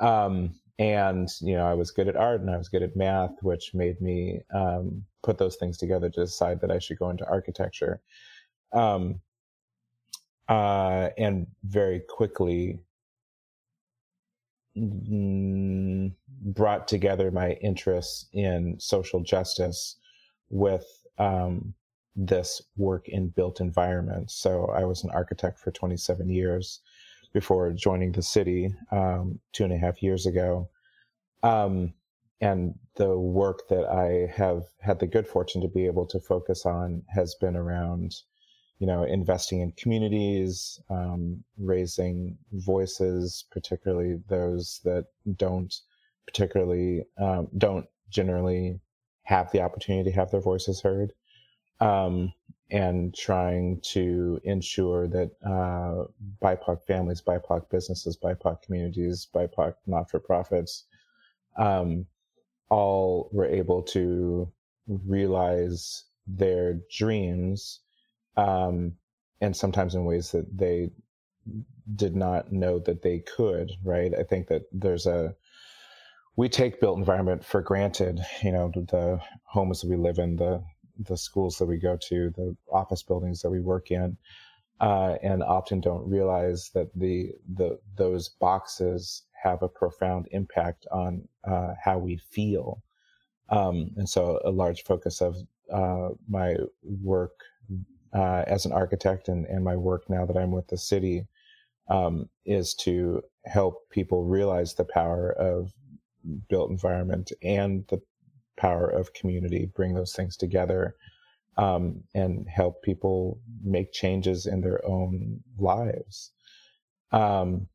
Um, 0.00 0.54
and 0.78 1.28
you 1.40 1.56
know, 1.56 1.66
I 1.66 1.74
was 1.74 1.90
good 1.90 2.08
at 2.08 2.16
art 2.16 2.40
and 2.40 2.50
I 2.50 2.56
was 2.56 2.68
good 2.68 2.82
at 2.82 2.96
math, 2.96 3.34
which 3.42 3.74
made 3.74 4.00
me 4.00 4.40
um, 4.54 5.04
put 5.22 5.38
those 5.38 5.56
things 5.56 5.76
together 5.76 6.08
to 6.10 6.24
decide 6.24 6.60
that 6.60 6.70
I 6.70 6.78
should 6.78 6.98
go 6.98 7.10
into 7.10 7.26
architecture. 7.26 8.00
Um, 8.72 9.20
uh, 10.48 11.10
and 11.18 11.46
very 11.64 12.00
quickly 12.08 12.80
mm, 14.76 16.12
brought 16.42 16.88
together 16.88 17.30
my 17.30 17.52
interests 17.54 18.26
in 18.32 18.76
social 18.78 19.20
justice 19.20 19.96
with 20.50 20.86
um, 21.18 21.74
this 22.16 22.62
work 22.76 23.08
in 23.08 23.28
built 23.28 23.60
environments. 23.60 24.34
So 24.34 24.66
I 24.66 24.84
was 24.84 25.04
an 25.04 25.10
architect 25.10 25.58
for 25.58 25.70
27 25.70 26.30
years 26.30 26.80
before 27.32 27.72
joining 27.72 28.12
the 28.12 28.22
city 28.22 28.74
um, 28.90 29.38
two 29.52 29.64
and 29.64 29.72
a 29.72 29.78
half 29.78 30.02
years 30.02 30.26
ago. 30.26 30.68
Um, 31.42 31.94
and 32.40 32.74
the 32.96 33.18
work 33.18 33.68
that 33.68 33.84
I 33.84 34.32
have 34.34 34.64
had 34.80 35.00
the 35.00 35.06
good 35.06 35.26
fortune 35.26 35.60
to 35.62 35.68
be 35.68 35.86
able 35.86 36.06
to 36.06 36.20
focus 36.20 36.64
on 36.64 37.02
has 37.08 37.34
been 37.34 37.56
around 37.56 38.14
you 38.78 38.86
know, 38.86 39.02
investing 39.02 39.60
in 39.60 39.72
communities, 39.72 40.80
um, 40.88 41.42
raising 41.58 42.38
voices, 42.52 43.44
particularly 43.50 44.20
those 44.28 44.80
that 44.84 45.06
don't 45.36 45.74
particularly 46.26 47.02
um, 47.18 47.48
don't 47.56 47.86
generally 48.08 48.80
have 49.24 49.50
the 49.50 49.60
opportunity 49.60 50.10
to 50.10 50.16
have 50.16 50.30
their 50.30 50.40
voices 50.40 50.80
heard, 50.80 51.12
um, 51.80 52.32
and 52.70 53.14
trying 53.14 53.80
to 53.80 54.40
ensure 54.44 55.08
that 55.08 55.30
uh, 55.44 56.04
BIPOC 56.42 56.82
families, 56.86 57.22
BIPOC 57.22 57.70
businesses, 57.70 58.16
BIPOC 58.16 58.62
communities, 58.62 59.26
BIPOC 59.34 59.74
not-for-profits, 59.86 60.84
um, 61.56 62.06
all 62.68 63.30
were 63.32 63.46
able 63.46 63.82
to 63.82 64.50
realize 64.86 66.04
their 66.26 66.78
dreams 66.90 67.80
um, 68.36 68.92
and 69.40 69.56
sometimes 69.56 69.94
in 69.94 70.04
ways 70.04 70.30
that 70.32 70.46
they 70.56 70.90
did 71.96 72.14
not 72.14 72.52
know 72.52 72.78
that 72.78 73.02
they 73.02 73.20
could. 73.20 73.72
Right? 73.82 74.12
I 74.18 74.22
think 74.22 74.48
that 74.48 74.62
there's 74.72 75.06
a 75.06 75.34
we 76.36 76.48
take 76.48 76.80
built 76.80 76.98
environment 76.98 77.44
for 77.44 77.60
granted. 77.60 78.20
You 78.42 78.52
know, 78.52 78.70
the 78.74 79.20
homes 79.44 79.80
that 79.80 79.90
we 79.90 79.96
live 79.96 80.18
in, 80.18 80.36
the 80.36 80.62
the 80.98 81.16
schools 81.16 81.58
that 81.58 81.66
we 81.66 81.78
go 81.78 81.96
to, 82.08 82.30
the 82.30 82.56
office 82.72 83.02
buildings 83.02 83.42
that 83.42 83.50
we 83.50 83.60
work 83.60 83.90
in, 83.90 84.16
uh, 84.80 85.16
and 85.22 85.42
often 85.42 85.80
don't 85.80 86.08
realize 86.08 86.70
that 86.74 86.88
the 86.94 87.32
the 87.54 87.78
those 87.96 88.28
boxes 88.28 89.22
have 89.42 89.62
a 89.62 89.68
profound 89.68 90.28
impact 90.30 90.86
on 90.90 91.26
uh, 91.44 91.74
how 91.82 91.98
we 91.98 92.16
feel. 92.16 92.82
Um, 93.50 93.90
and 93.96 94.08
so, 94.08 94.40
a 94.44 94.50
large 94.50 94.84
focus 94.84 95.20
of 95.20 95.36
uh, 95.72 96.10
my 96.28 96.56
work 96.82 97.32
uh, 98.14 98.44
as 98.46 98.66
an 98.66 98.72
architect 98.72 99.28
and, 99.28 99.46
and 99.46 99.64
my 99.64 99.76
work 99.76 100.08
now 100.08 100.24
that 100.26 100.36
I'm 100.36 100.50
with 100.50 100.68
the 100.68 100.78
city 100.78 101.26
um, 101.88 102.28
is 102.44 102.74
to 102.74 103.22
help 103.46 103.90
people 103.90 104.24
realize 104.24 104.74
the 104.74 104.84
power 104.84 105.32
of 105.32 105.72
built 106.48 106.70
environment 106.70 107.32
and 107.42 107.84
the 107.88 108.00
power 108.58 108.88
of 108.88 109.14
community, 109.14 109.70
bring 109.74 109.94
those 109.94 110.14
things 110.14 110.36
together 110.36 110.94
um, 111.58 112.02
and 112.14 112.46
help 112.48 112.82
people 112.82 113.40
make 113.64 113.92
changes 113.92 114.46
in 114.46 114.60
their 114.60 114.84
own 114.86 115.40
lives. 115.58 116.32
Um, 117.10 117.68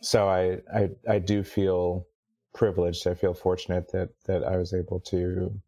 so 0.00 0.28
I, 0.28 0.58
I, 0.74 0.90
I 1.08 1.18
do 1.18 1.42
feel 1.42 2.06
privileged. 2.54 3.06
I 3.06 3.14
feel 3.14 3.34
fortunate 3.34 3.90
that 3.92 4.10
that 4.26 4.44
I 4.44 4.56
was 4.56 4.72
able 4.74 5.00
to 5.00 5.60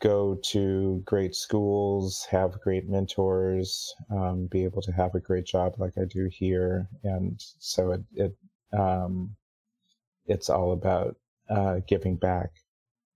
go 0.00 0.36
to 0.42 1.02
great 1.04 1.34
schools, 1.34 2.26
have 2.30 2.60
great 2.60 2.88
mentors, 2.88 3.94
um, 4.10 4.46
be 4.50 4.64
able 4.64 4.82
to 4.82 4.92
have 4.92 5.14
a 5.14 5.20
great 5.20 5.46
job 5.46 5.74
like 5.78 5.94
I 5.98 6.04
do 6.04 6.28
here, 6.30 6.88
and 7.02 7.42
so 7.58 7.92
it, 7.92 8.02
it 8.14 8.36
um, 8.78 9.36
it's 10.26 10.48
all 10.50 10.72
about 10.72 11.16
uh, 11.50 11.80
giving 11.86 12.16
back 12.16 12.50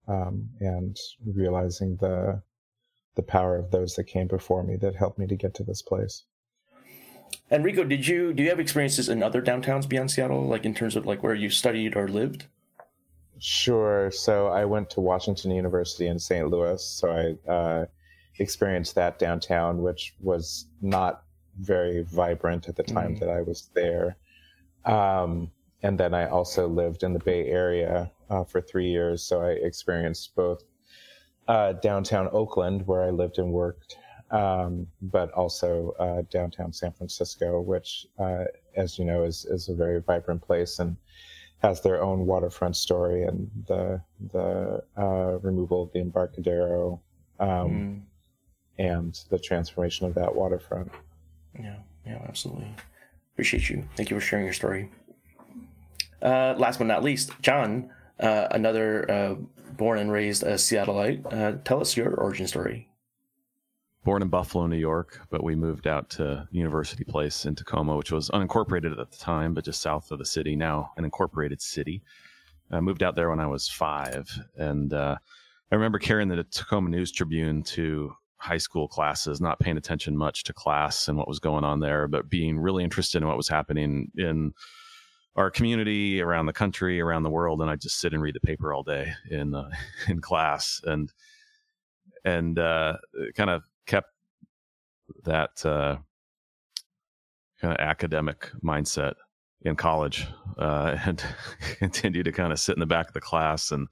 um, 0.09 0.49
and 0.61 0.97
realizing 1.27 1.97
the 2.01 2.43
the 3.15 3.23
power 3.23 3.57
of 3.57 3.73
those 3.73 3.95
that 3.97 4.05
came 4.05 4.29
before 4.29 4.63
me 4.63 4.77
that 4.77 4.95
helped 4.95 5.19
me 5.19 5.27
to 5.27 5.35
get 5.35 5.53
to 5.53 5.65
this 5.65 5.83
place. 5.83 6.25
Enrico, 7.51 7.83
did 7.85 8.07
you 8.07 8.33
do 8.33 8.43
you 8.43 8.49
have 8.49 8.61
experiences 8.61 9.09
in 9.09 9.23
other 9.23 9.43
downtowns 9.43 9.89
beyond 9.89 10.11
Seattle, 10.11 10.47
like 10.47 10.65
in 10.65 10.75
terms 10.75 10.97
of 10.97 11.07
like 11.07 11.23
where 11.23 11.35
you 11.35 11.51
studied 11.51 11.97
or 11.97 12.09
lived? 12.09 12.47
Sure. 13.39 14.11
So 14.11 14.49
I 14.49 14.65
went 14.65 14.91
to 14.91 15.01
Washington 15.01 15.53
University 15.53 16.09
in 16.09 16.19
St. 16.19 16.49
Louis. 16.49 16.85
So 16.85 17.11
I 17.11 17.51
uh, 17.51 17.87
experienced 18.39 18.95
that 18.97 19.19
downtown, 19.19 19.83
which 19.83 20.15
was 20.21 20.67
not 20.83 21.23
very 21.61 22.03
vibrant 22.03 22.69
at 22.69 22.77
the 22.77 22.83
time 22.83 23.17
mm. 23.17 23.21
that 23.21 23.29
I 23.29 23.43
was 23.43 23.71
there. 23.75 24.17
Um, 24.85 25.51
and 25.83 25.99
then 25.99 26.15
I 26.15 26.29
also 26.29 26.69
lived 26.69 27.03
in 27.03 27.13
the 27.13 27.19
Bay 27.21 27.47
Area 27.47 28.11
uh, 28.31 28.45
for 28.45 28.61
three 28.61 28.91
years. 28.91 29.23
So 29.23 29.43
I 29.43 29.51
experienced 29.51 30.35
both 30.35 30.63
uh, 31.47 31.75
downtown 31.75 32.29
Oakland, 32.33 32.87
where 32.87 33.03
I 33.03 33.11
lived 33.11 33.39
and 33.39 33.53
worked, 33.53 33.97
um, 34.31 34.87
but 35.01 35.31
also 35.33 35.95
uh, 35.99 36.23
downtown 36.31 36.73
San 36.73 36.93
Francisco, 36.93 37.61
which, 37.61 38.07
uh, 38.19 38.45
as 38.77 38.99
you 38.99 39.05
know, 39.05 39.25
is, 39.25 39.45
is 39.47 39.69
a 39.69 39.75
very 39.75 40.01
vibrant 40.01 40.43
place. 40.43 40.79
And 40.79 40.97
has 41.59 41.81
their 41.81 42.03
own 42.03 42.27
waterfront 42.27 42.77
story 42.77 43.25
and 43.25 43.51
the 43.67 44.01
the 44.33 44.83
uh, 44.97 45.39
removal 45.43 45.83
of 45.83 45.93
the 45.93 46.01
Embarcadero 46.01 47.01
um, 47.41 47.49
mm. 47.49 48.01
and 48.79 49.21
the 49.31 49.39
transformation 49.39 50.07
of 50.07 50.15
that 50.15 50.35
waterfront. 50.35 50.91
Yeah, 51.59 51.77
yeah, 52.07 52.23
absolutely. 52.29 52.73
Appreciate 53.35 53.69
you. 53.69 53.85
Thank 53.97 54.11
you 54.11 54.17
for 54.17 54.25
sharing 54.25 54.45
your 54.45 54.55
story. 54.55 54.91
Uh, 56.23 56.55
last 56.59 56.79
but 56.79 56.87
not 56.87 57.03
least, 57.03 57.33
Jon, 57.43 57.91
uh, 58.21 58.49
another 58.51 59.11
uh, 59.11 59.35
born 59.77 59.99
and 59.99 60.11
raised 60.11 60.43
Seattleite. 60.43 61.33
Uh, 61.33 61.59
tell 61.65 61.81
us 61.81 61.97
your 61.97 62.15
origin 62.15 62.47
story 62.47 62.89
born 64.09 64.23
in 64.23 64.29
Buffalo, 64.29 64.67
New 64.67 64.79
York, 64.79 65.21
but 65.29 65.45
we 65.45 65.55
moved 65.55 65.87
out 65.87 66.09
to 66.09 66.49
University 66.51 67.05
Place 67.05 67.45
in 67.45 67.55
Tacoma, 67.55 67.95
which 67.95 68.11
was 68.11 68.31
unincorporated 68.31 68.99
at 68.99 69.11
the 69.11 69.19
time, 69.19 69.53
but 69.53 69.67
just 69.67 69.83
south 69.83 70.11
of 70.11 70.19
the 70.19 70.25
city, 70.25 70.57
now 70.57 70.93
an 70.97 71.05
incorporated 71.05 71.61
city. 71.61 72.03
I 72.71 72.81
moved 72.81 73.03
out 73.03 73.17
there 73.17 73.29
when 73.29 73.39
I 73.39 73.47
was 73.47 73.69
five. 73.69 74.31
And 74.57 74.95
uh, 74.95 75.17
I 75.71 75.75
remember 75.75 75.99
carrying 75.99 76.31
the 76.31 76.43
Tacoma 76.45 76.89
News 76.89 77.13
Tribune 77.13 77.63
to 77.65 78.15
high 78.39 78.57
school 78.57 78.89
classes, 78.89 79.43
not 79.43 79.61
paying 79.61 79.77
attention 79.77 80.17
much 80.17 80.43
to 80.45 80.55
class 80.55 81.09
and 81.09 81.19
what 81.19 81.29
was 81.29 81.39
going 81.39 81.65
on 81.65 81.81
there, 81.81 82.09
but 82.09 82.31
being 82.31 82.59
really 82.59 82.85
interested 82.85 83.21
in 83.21 83.29
what 83.29 83.37
was 83.37 83.49
happening 83.49 84.11
in 84.17 84.55
our 85.39 85.51
community, 85.53 86.21
around 86.21 86.47
the 86.47 86.53
country, 86.53 87.01
around 87.01 87.23
the 87.23 87.31
world. 87.31 87.63
And 87.63 87.71
I 87.71 87.77
just 87.77 88.01
sit 88.01 88.13
and 88.13 88.21
read 88.21 88.35
the 88.35 88.41
paper 88.41 88.75
all 88.75 88.83
day 88.83 89.13
in 89.31 89.55
uh, 89.55 89.71
in 90.09 90.21
class. 90.21 90.81
And 90.85 91.13
and 92.25 92.59
uh, 92.59 92.97
kind 93.37 93.49
of 93.49 93.63
kept 93.87 94.11
that 95.25 95.65
uh, 95.65 95.97
kind 97.61 97.73
of 97.73 97.79
academic 97.79 98.51
mindset 98.63 99.15
in 99.63 99.77
college 99.77 100.27
uh, 100.59 100.97
and 101.05 101.25
continued 101.79 102.25
to 102.25 102.33
kind 102.33 102.53
of 102.53 102.59
sit 102.59 102.77
in 102.77 102.81
the 102.81 102.87
back 102.87 103.07
of 103.07 103.15
the 103.15 103.21
class 103.21 103.71
and 103.71 103.87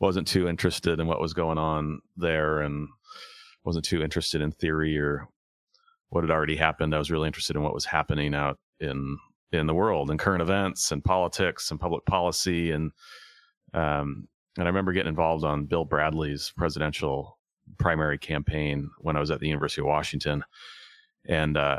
wasn't 0.00 0.26
too 0.26 0.48
interested 0.48 0.98
in 0.98 1.06
what 1.06 1.20
was 1.20 1.34
going 1.34 1.58
on 1.58 2.00
there 2.16 2.60
and 2.60 2.88
wasn't 3.64 3.84
too 3.84 4.02
interested 4.02 4.40
in 4.40 4.50
theory 4.50 4.98
or 4.98 5.28
what 6.08 6.24
had 6.24 6.30
already 6.30 6.56
happened. 6.56 6.94
I 6.94 6.98
was 6.98 7.10
really 7.10 7.26
interested 7.26 7.56
in 7.56 7.62
what 7.62 7.74
was 7.74 7.84
happening 7.84 8.34
out 8.34 8.58
in 8.80 9.18
in 9.52 9.66
the 9.66 9.74
world 9.74 10.10
and 10.10 10.18
current 10.18 10.42
events 10.42 10.92
and 10.92 11.04
politics 11.04 11.70
and 11.70 11.80
public 11.80 12.04
policy 12.04 12.70
and 12.70 12.92
um, 13.74 14.28
and 14.58 14.66
I 14.66 14.70
remember 14.70 14.92
getting 14.92 15.10
involved 15.10 15.44
on 15.44 15.66
Bill 15.66 15.84
Bradley's 15.84 16.52
presidential 16.56 17.38
primary 17.78 18.18
campaign 18.18 18.90
when 18.98 19.16
I 19.16 19.20
was 19.20 19.30
at 19.30 19.40
the 19.40 19.46
University 19.46 19.82
of 19.82 19.86
Washington, 19.86 20.42
and 21.26 21.56
uh, 21.56 21.78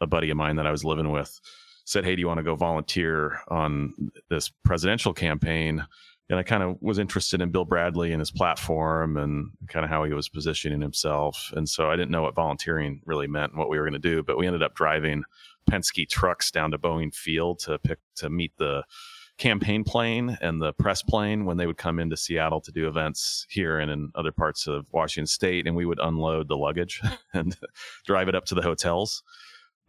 a 0.00 0.06
buddy 0.06 0.30
of 0.30 0.36
mine 0.36 0.56
that 0.56 0.66
I 0.66 0.70
was 0.70 0.84
living 0.84 1.10
with 1.12 1.38
said, 1.84 2.04
"Hey, 2.04 2.14
do 2.14 2.20
you 2.20 2.26
want 2.26 2.38
to 2.38 2.44
go 2.44 2.54
volunteer 2.54 3.40
on 3.48 3.92
this 4.30 4.48
presidential 4.64 5.12
campaign?" 5.12 5.84
And 6.30 6.38
I 6.38 6.42
kind 6.42 6.62
of 6.62 6.78
was 6.80 6.98
interested 6.98 7.42
in 7.42 7.50
Bill 7.50 7.66
Bradley 7.66 8.12
and 8.12 8.20
his 8.20 8.30
platform 8.30 9.18
and 9.18 9.50
kind 9.68 9.84
of 9.84 9.90
how 9.90 10.04
he 10.04 10.14
was 10.14 10.30
positioning 10.30 10.80
himself. 10.80 11.52
And 11.54 11.68
so 11.68 11.90
I 11.90 11.96
didn't 11.96 12.12
know 12.12 12.22
what 12.22 12.34
volunteering 12.34 13.02
really 13.04 13.26
meant 13.26 13.52
and 13.52 13.58
what 13.58 13.68
we 13.68 13.78
were 13.78 13.84
going 13.84 13.92
to 13.92 13.98
do. 13.98 14.22
But 14.22 14.38
we 14.38 14.46
ended 14.46 14.62
up 14.62 14.74
driving 14.74 15.24
Penske 15.70 16.08
trucks 16.08 16.50
down 16.50 16.70
to 16.70 16.78
Boeing 16.78 17.14
Field 17.14 17.58
to 17.60 17.78
pick 17.78 17.98
to 18.16 18.30
meet 18.30 18.52
the 18.58 18.84
campaign 19.36 19.82
plane 19.82 20.38
and 20.40 20.62
the 20.62 20.72
press 20.74 21.02
plane 21.02 21.44
when 21.44 21.56
they 21.56 21.66
would 21.66 21.76
come 21.76 21.98
into 21.98 22.16
Seattle 22.16 22.60
to 22.60 22.70
do 22.70 22.86
events 22.86 23.46
here 23.48 23.78
and 23.78 23.90
in 23.90 24.10
other 24.14 24.30
parts 24.30 24.66
of 24.66 24.86
Washington 24.92 25.26
State, 25.26 25.66
and 25.66 25.74
we 25.74 25.86
would 25.86 25.98
unload 26.00 26.48
the 26.48 26.56
luggage 26.56 27.00
and 27.34 27.56
drive 28.06 28.28
it 28.28 28.34
up 28.34 28.44
to 28.46 28.54
the 28.54 28.62
hotels. 28.62 29.22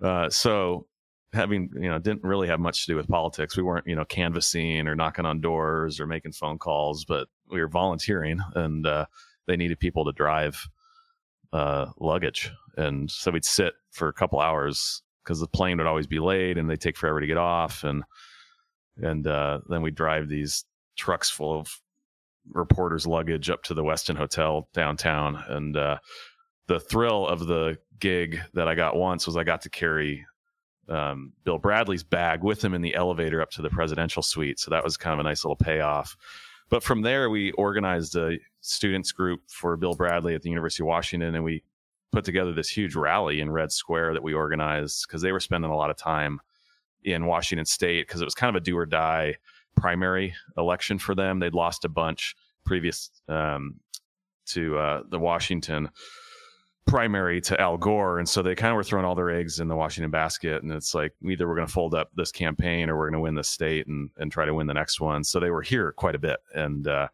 Uh, 0.01 0.29
so 0.29 0.87
having 1.33 1.69
you 1.75 1.89
know 1.89 1.99
didn't 1.99 2.23
really 2.23 2.47
have 2.47 2.59
much 2.59 2.85
to 2.85 2.91
do 2.91 2.95
with 2.95 3.07
politics. 3.07 3.55
We 3.55 3.63
weren't 3.63 3.87
you 3.87 3.95
know 3.95 4.05
canvassing 4.05 4.87
or 4.87 4.95
knocking 4.95 5.25
on 5.25 5.41
doors 5.41 5.99
or 5.99 6.07
making 6.07 6.31
phone 6.31 6.57
calls, 6.57 7.05
but 7.05 7.27
we 7.49 7.59
were 7.59 7.67
volunteering, 7.67 8.39
and 8.55 8.87
uh, 8.87 9.05
they 9.45 9.57
needed 9.57 9.79
people 9.79 10.05
to 10.05 10.11
drive 10.11 10.67
uh, 11.53 11.87
luggage, 11.99 12.51
and 12.77 13.11
so 13.11 13.31
we'd 13.31 13.45
sit 13.45 13.73
for 13.91 14.07
a 14.07 14.13
couple 14.13 14.39
hours 14.39 15.03
because 15.25 15.39
the 15.39 15.47
plane 15.47 15.77
would 15.77 15.87
always 15.87 16.07
be 16.07 16.19
late 16.19 16.57
and 16.57 16.69
they 16.69 16.75
take 16.75 16.97
forever 16.97 17.19
to 17.19 17.27
get 17.27 17.37
off, 17.37 17.83
and 17.83 18.03
and 18.97 19.27
uh, 19.27 19.59
then 19.67 19.81
we 19.81 19.91
drive 19.91 20.29
these 20.29 20.63
trucks 20.95 21.29
full 21.29 21.59
of 21.59 21.81
reporters' 22.51 23.07
luggage 23.07 23.49
up 23.49 23.63
to 23.63 23.73
the 23.73 23.83
Westin 23.83 24.15
Hotel 24.15 24.69
downtown, 24.73 25.43
and 25.49 25.75
uh, 25.75 25.97
the 26.67 26.79
thrill 26.79 27.27
of 27.27 27.47
the 27.47 27.77
gig 27.99 28.39
that 28.53 28.67
I 28.67 28.75
got 28.75 28.95
once 28.95 29.25
was 29.25 29.37
I 29.37 29.43
got 29.43 29.61
to 29.63 29.69
carry 29.69 30.25
um, 30.89 31.33
Bill 31.43 31.57
Bradley's 31.57 32.03
bag 32.03 32.43
with 32.43 32.63
him 32.63 32.73
in 32.73 32.81
the 32.81 32.95
elevator 32.95 33.41
up 33.41 33.49
to 33.51 33.61
the 33.61 33.69
presidential 33.69 34.21
suite. 34.21 34.59
So 34.59 34.71
that 34.71 34.83
was 34.83 34.97
kind 34.97 35.13
of 35.13 35.19
a 35.19 35.23
nice 35.27 35.43
little 35.43 35.55
payoff. 35.55 36.15
But 36.69 36.83
from 36.83 37.01
there, 37.01 37.29
we 37.29 37.51
organized 37.53 38.15
a 38.15 38.37
students 38.61 39.11
group 39.11 39.41
for 39.49 39.77
Bill 39.77 39.93
Bradley 39.93 40.35
at 40.35 40.41
the 40.41 40.49
University 40.49 40.83
of 40.83 40.87
Washington, 40.87 41.35
and 41.35 41.43
we 41.43 41.63
put 42.11 42.25
together 42.25 42.53
this 42.53 42.69
huge 42.69 42.95
rally 42.95 43.41
in 43.41 43.51
Red 43.51 43.71
Square 43.71 44.13
that 44.13 44.23
we 44.23 44.33
organized 44.33 45.05
because 45.07 45.21
they 45.21 45.31
were 45.31 45.39
spending 45.39 45.71
a 45.71 45.75
lot 45.75 45.89
of 45.89 45.97
time 45.97 46.39
in 47.03 47.25
Washington 47.25 47.65
State 47.65 48.07
because 48.07 48.21
it 48.21 48.25
was 48.25 48.35
kind 48.35 48.55
of 48.55 48.61
a 48.61 48.63
do 48.63 48.77
or 48.77 48.85
die 48.85 49.35
primary 49.75 50.33
election 50.57 50.97
for 50.97 51.15
them. 51.15 51.39
They'd 51.39 51.53
lost 51.53 51.85
a 51.85 51.89
bunch 51.89 52.35
previous 52.65 53.09
um, 53.27 53.75
to 54.47 54.77
uh, 54.77 55.03
the 55.09 55.19
Washington 55.19 55.89
primary 56.87 57.41
to 57.41 57.59
Al 57.59 57.77
Gore, 57.77 58.19
and 58.19 58.29
so 58.29 58.41
they 58.41 58.55
kind 58.55 58.71
of 58.71 58.75
were 58.75 58.83
throwing 58.83 59.05
all 59.05 59.15
their 59.15 59.31
eggs 59.31 59.59
in 59.59 59.67
the 59.67 59.75
Washington 59.75 60.11
basket. 60.11 60.63
And 60.63 60.71
it's 60.71 60.93
like 60.93 61.13
either 61.27 61.47
we're 61.47 61.55
going 61.55 61.67
to 61.67 61.73
fold 61.73 61.95
up 61.95 62.11
this 62.15 62.31
campaign 62.31 62.89
or 62.89 62.97
we're 62.97 63.09
going 63.09 63.19
to 63.19 63.23
win 63.23 63.35
the 63.35 63.43
state 63.43 63.87
and 63.87 64.09
and 64.17 64.31
try 64.31 64.45
to 64.45 64.53
win 64.53 64.67
the 64.67 64.73
next 64.73 64.99
one. 64.99 65.23
So 65.23 65.39
they 65.39 65.51
were 65.51 65.63
here 65.63 65.91
quite 65.91 66.15
a 66.15 66.19
bit, 66.19 66.37
and 66.53 66.87
uh, 66.87 67.07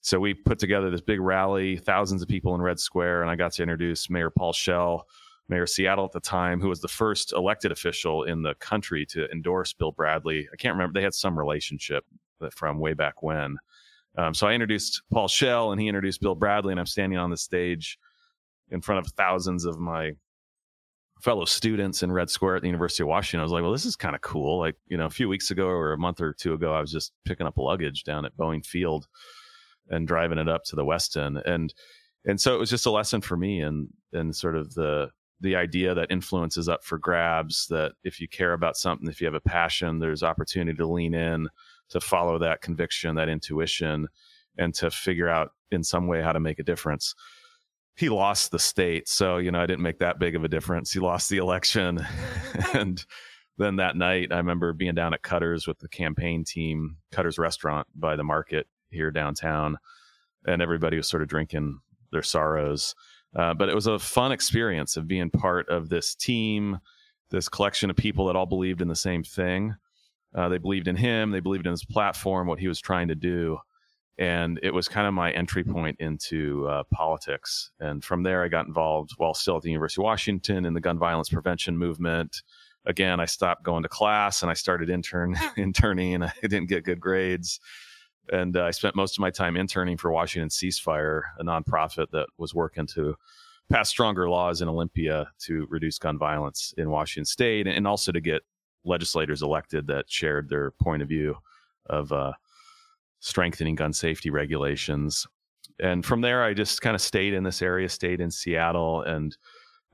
so 0.00 0.20
we 0.20 0.34
put 0.34 0.58
together 0.58 0.90
this 0.90 1.00
big 1.00 1.20
rally, 1.20 1.76
thousands 1.76 2.22
of 2.22 2.28
people 2.28 2.54
in 2.54 2.62
Red 2.62 2.80
Square, 2.80 3.22
and 3.22 3.30
I 3.30 3.36
got 3.36 3.52
to 3.52 3.62
introduce 3.62 4.08
Mayor 4.10 4.30
Paul 4.30 4.52
Schell 4.52 5.06
mayor 5.48 5.62
of 5.62 5.70
Seattle 5.70 6.04
at 6.04 6.12
the 6.12 6.20
time, 6.20 6.60
who 6.60 6.68
was 6.68 6.80
the 6.80 6.88
first 6.88 7.32
elected 7.32 7.72
official 7.72 8.24
in 8.24 8.42
the 8.42 8.54
country 8.56 9.06
to 9.06 9.30
endorse 9.30 9.72
Bill 9.72 9.92
Bradley. 9.92 10.48
I 10.52 10.56
can't 10.56 10.74
remember; 10.74 10.98
they 10.98 11.04
had 11.04 11.14
some 11.14 11.38
relationship 11.38 12.04
from 12.52 12.78
way 12.78 12.94
back 12.94 13.22
when. 13.22 13.56
Um, 14.16 14.34
so 14.34 14.46
I 14.46 14.52
introduced 14.52 15.02
Paul 15.12 15.28
Schell, 15.28 15.72
and 15.72 15.80
he 15.80 15.88
introduced 15.88 16.20
Bill 16.20 16.34
Bradley, 16.34 16.72
and 16.72 16.80
I'm 16.80 16.86
standing 16.86 17.18
on 17.18 17.30
the 17.30 17.36
stage 17.36 17.98
in 18.70 18.80
front 18.80 19.04
of 19.04 19.12
thousands 19.12 19.64
of 19.64 19.78
my 19.78 20.12
fellow 21.22 21.44
students 21.44 22.02
in 22.02 22.12
Red 22.12 22.30
Square 22.30 22.56
at 22.56 22.62
the 22.62 22.68
University 22.68 23.02
of 23.02 23.08
Washington. 23.08 23.40
I 23.40 23.42
was 23.42 23.52
like, 23.52 23.62
well, 23.62 23.72
this 23.72 23.86
is 23.86 23.96
kind 23.96 24.14
of 24.14 24.20
cool. 24.20 24.58
Like, 24.58 24.76
you 24.86 24.96
know, 24.96 25.06
a 25.06 25.10
few 25.10 25.28
weeks 25.28 25.50
ago 25.50 25.66
or 25.66 25.92
a 25.92 25.98
month 25.98 26.20
or 26.20 26.32
two 26.32 26.54
ago, 26.54 26.72
I 26.72 26.80
was 26.80 26.92
just 26.92 27.12
picking 27.24 27.46
up 27.46 27.58
luggage 27.58 28.04
down 28.04 28.24
at 28.24 28.36
Boeing 28.36 28.64
Field 28.64 29.08
and 29.90 30.06
driving 30.06 30.38
it 30.38 30.48
up 30.48 30.64
to 30.64 30.76
the 30.76 30.84
Westin. 30.84 31.42
And 31.44 31.72
and 32.24 32.40
so 32.40 32.54
it 32.54 32.58
was 32.58 32.70
just 32.70 32.86
a 32.86 32.90
lesson 32.90 33.20
for 33.20 33.36
me 33.36 33.60
and 33.60 33.88
and 34.12 34.34
sort 34.34 34.56
of 34.56 34.74
the 34.74 35.10
the 35.40 35.54
idea 35.54 35.94
that 35.94 36.10
influence 36.10 36.56
is 36.56 36.68
up 36.68 36.84
for 36.84 36.98
grabs 36.98 37.66
that 37.68 37.92
if 38.02 38.20
you 38.20 38.28
care 38.28 38.52
about 38.52 38.76
something 38.76 39.08
if 39.08 39.20
you 39.20 39.26
have 39.26 39.34
a 39.34 39.40
passion 39.40 39.98
there's 39.98 40.22
opportunity 40.22 40.76
to 40.76 40.86
lean 40.86 41.14
in 41.14 41.48
to 41.88 42.00
follow 42.00 42.38
that 42.38 42.60
conviction 42.60 43.14
that 43.14 43.28
intuition 43.28 44.08
and 44.56 44.74
to 44.74 44.90
figure 44.90 45.28
out 45.28 45.52
in 45.70 45.84
some 45.84 46.08
way 46.08 46.20
how 46.20 46.32
to 46.32 46.40
make 46.40 46.58
a 46.58 46.64
difference. 46.64 47.14
He 47.96 48.08
lost 48.08 48.50
the 48.50 48.58
state 48.58 49.08
so 49.08 49.38
you 49.38 49.50
know 49.50 49.60
i 49.60 49.66
didn't 49.66 49.82
make 49.82 49.98
that 49.98 50.18
big 50.18 50.36
of 50.36 50.44
a 50.44 50.48
difference. 50.48 50.92
He 50.92 51.00
lost 51.00 51.28
the 51.30 51.38
election. 51.38 52.04
And 52.74 53.04
then 53.56 53.76
that 53.76 53.96
night 53.96 54.32
i 54.32 54.36
remember 54.36 54.72
being 54.72 54.94
down 54.94 55.14
at 55.14 55.22
cutter's 55.22 55.66
with 55.66 55.78
the 55.78 55.88
campaign 55.88 56.44
team 56.44 56.96
cutter's 57.12 57.38
restaurant 57.38 57.86
by 57.94 58.16
the 58.16 58.24
market 58.24 58.66
here 58.90 59.10
downtown 59.10 59.78
and 60.46 60.62
everybody 60.62 60.96
was 60.96 61.08
sort 61.08 61.22
of 61.22 61.28
drinking 61.28 61.78
their 62.10 62.22
sorrows 62.22 62.94
uh, 63.36 63.54
but 63.54 63.68
it 63.68 63.74
was 63.74 63.86
a 63.86 63.98
fun 63.98 64.32
experience 64.32 64.96
of 64.96 65.06
being 65.06 65.30
part 65.30 65.68
of 65.68 65.88
this 65.88 66.14
team, 66.14 66.78
this 67.30 67.48
collection 67.48 67.90
of 67.90 67.96
people 67.96 68.26
that 68.26 68.36
all 68.36 68.46
believed 68.46 68.80
in 68.80 68.88
the 68.88 68.96
same 68.96 69.22
thing. 69.22 69.74
Uh, 70.34 70.48
they 70.48 70.58
believed 70.58 70.88
in 70.88 70.96
him, 70.96 71.30
they 71.30 71.40
believed 71.40 71.66
in 71.66 71.70
his 71.70 71.84
platform, 71.84 72.46
what 72.46 72.58
he 72.58 72.68
was 72.68 72.80
trying 72.80 73.08
to 73.08 73.14
do. 73.14 73.58
And 74.18 74.58
it 74.62 74.74
was 74.74 74.88
kind 74.88 75.06
of 75.06 75.14
my 75.14 75.30
entry 75.30 75.62
point 75.62 75.96
into 76.00 76.66
uh, 76.66 76.82
politics. 76.92 77.70
And 77.78 78.02
from 78.02 78.24
there, 78.24 78.42
I 78.42 78.48
got 78.48 78.66
involved 78.66 79.12
while 79.16 79.32
still 79.32 79.56
at 79.56 79.62
the 79.62 79.70
University 79.70 80.02
of 80.02 80.04
Washington 80.04 80.64
in 80.64 80.74
the 80.74 80.80
gun 80.80 80.98
violence 80.98 81.28
prevention 81.28 81.78
movement. 81.78 82.42
Again, 82.84 83.20
I 83.20 83.26
stopped 83.26 83.62
going 83.62 83.84
to 83.84 83.88
class 83.88 84.42
and 84.42 84.50
I 84.50 84.54
started 84.54 84.90
intern 84.90 85.36
interning, 85.56 86.14
and 86.14 86.24
I 86.24 86.32
didn't 86.42 86.68
get 86.68 86.84
good 86.84 87.00
grades 87.00 87.60
and 88.32 88.56
uh, 88.56 88.64
I 88.64 88.70
spent 88.70 88.96
most 88.96 89.18
of 89.18 89.20
my 89.20 89.30
time 89.30 89.56
interning 89.56 89.96
for 89.96 90.10
Washington 90.12 90.48
Ceasefire, 90.48 91.22
a 91.38 91.44
nonprofit 91.44 92.10
that 92.12 92.26
was 92.38 92.54
working 92.54 92.86
to 92.88 93.14
pass 93.70 93.88
stronger 93.88 94.28
laws 94.28 94.62
in 94.62 94.68
Olympia 94.68 95.30
to 95.40 95.66
reduce 95.68 95.98
gun 95.98 96.18
violence 96.18 96.72
in 96.78 96.90
Washington 96.90 97.24
State, 97.24 97.66
and 97.66 97.86
also 97.86 98.12
to 98.12 98.20
get 98.20 98.42
legislators 98.84 99.42
elected 99.42 99.86
that 99.86 100.10
shared 100.10 100.48
their 100.48 100.70
point 100.72 101.02
of 101.02 101.08
view 101.08 101.36
of 101.86 102.12
uh, 102.12 102.32
strengthening 103.20 103.74
gun 103.74 103.92
safety 103.92 104.30
regulations. 104.30 105.26
And 105.80 106.04
from 106.04 106.20
there, 106.20 106.42
I 106.42 106.54
just 106.54 106.80
kind 106.80 106.94
of 106.94 107.00
stayed 107.00 107.34
in 107.34 107.44
this 107.44 107.62
area, 107.62 107.88
stayed 107.88 108.20
in 108.20 108.30
Seattle, 108.30 109.02
and 109.02 109.36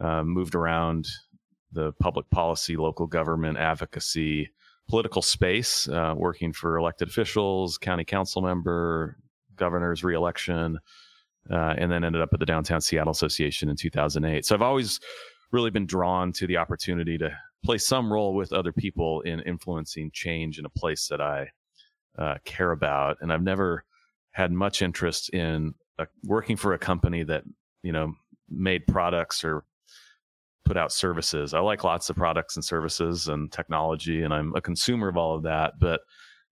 uh, 0.00 0.22
moved 0.22 0.54
around 0.54 1.08
the 1.72 1.92
public 2.00 2.28
policy, 2.30 2.76
local 2.76 3.06
government 3.06 3.58
advocacy 3.58 4.50
political 4.88 5.22
space, 5.22 5.88
uh, 5.88 6.14
working 6.16 6.52
for 6.52 6.76
elected 6.76 7.08
officials, 7.08 7.78
county 7.78 8.04
council 8.04 8.42
member, 8.42 9.16
governor's 9.56 10.04
reelection, 10.04 10.78
uh, 11.50 11.74
and 11.76 11.90
then 11.90 12.04
ended 12.04 12.22
up 12.22 12.30
at 12.32 12.40
the 12.40 12.46
Downtown 12.46 12.80
Seattle 12.80 13.12
Association 13.12 13.68
in 13.68 13.76
2008. 13.76 14.44
So 14.44 14.54
I've 14.54 14.62
always 14.62 15.00
really 15.52 15.70
been 15.70 15.86
drawn 15.86 16.32
to 16.32 16.46
the 16.46 16.56
opportunity 16.56 17.16
to 17.18 17.36
play 17.64 17.78
some 17.78 18.12
role 18.12 18.34
with 18.34 18.52
other 18.52 18.72
people 18.72 19.20
in 19.22 19.40
influencing 19.40 20.10
change 20.12 20.58
in 20.58 20.66
a 20.66 20.70
place 20.70 21.08
that 21.08 21.20
I 21.20 21.50
uh, 22.18 22.36
care 22.44 22.72
about. 22.72 23.16
And 23.20 23.32
I've 23.32 23.42
never 23.42 23.84
had 24.32 24.52
much 24.52 24.82
interest 24.82 25.30
in 25.30 25.74
uh, 25.98 26.06
working 26.24 26.56
for 26.56 26.74
a 26.74 26.78
company 26.78 27.22
that, 27.24 27.44
you 27.82 27.92
know, 27.92 28.14
made 28.48 28.86
products 28.86 29.44
or 29.44 29.64
put 30.64 30.76
out 30.76 30.92
services. 30.92 31.54
I 31.54 31.60
like 31.60 31.84
lots 31.84 32.10
of 32.10 32.16
products 32.16 32.56
and 32.56 32.64
services 32.64 33.28
and 33.28 33.52
technology, 33.52 34.22
and 34.22 34.32
I'm 34.32 34.54
a 34.54 34.60
consumer 34.60 35.08
of 35.08 35.16
all 35.16 35.36
of 35.36 35.42
that. 35.44 35.78
But 35.78 36.00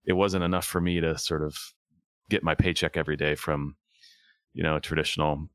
it 0.04 0.12
wasn't 0.12 0.44
enough 0.44 0.66
for 0.66 0.80
me 0.80 1.00
to 1.00 1.16
sort 1.18 1.42
of 1.42 1.56
get 2.28 2.42
my 2.42 2.54
paycheck 2.54 2.96
every 2.96 3.16
day 3.16 3.34
from, 3.34 3.76
you 4.54 4.62
know, 4.62 4.76
a 4.76 4.80
traditional 4.80 5.48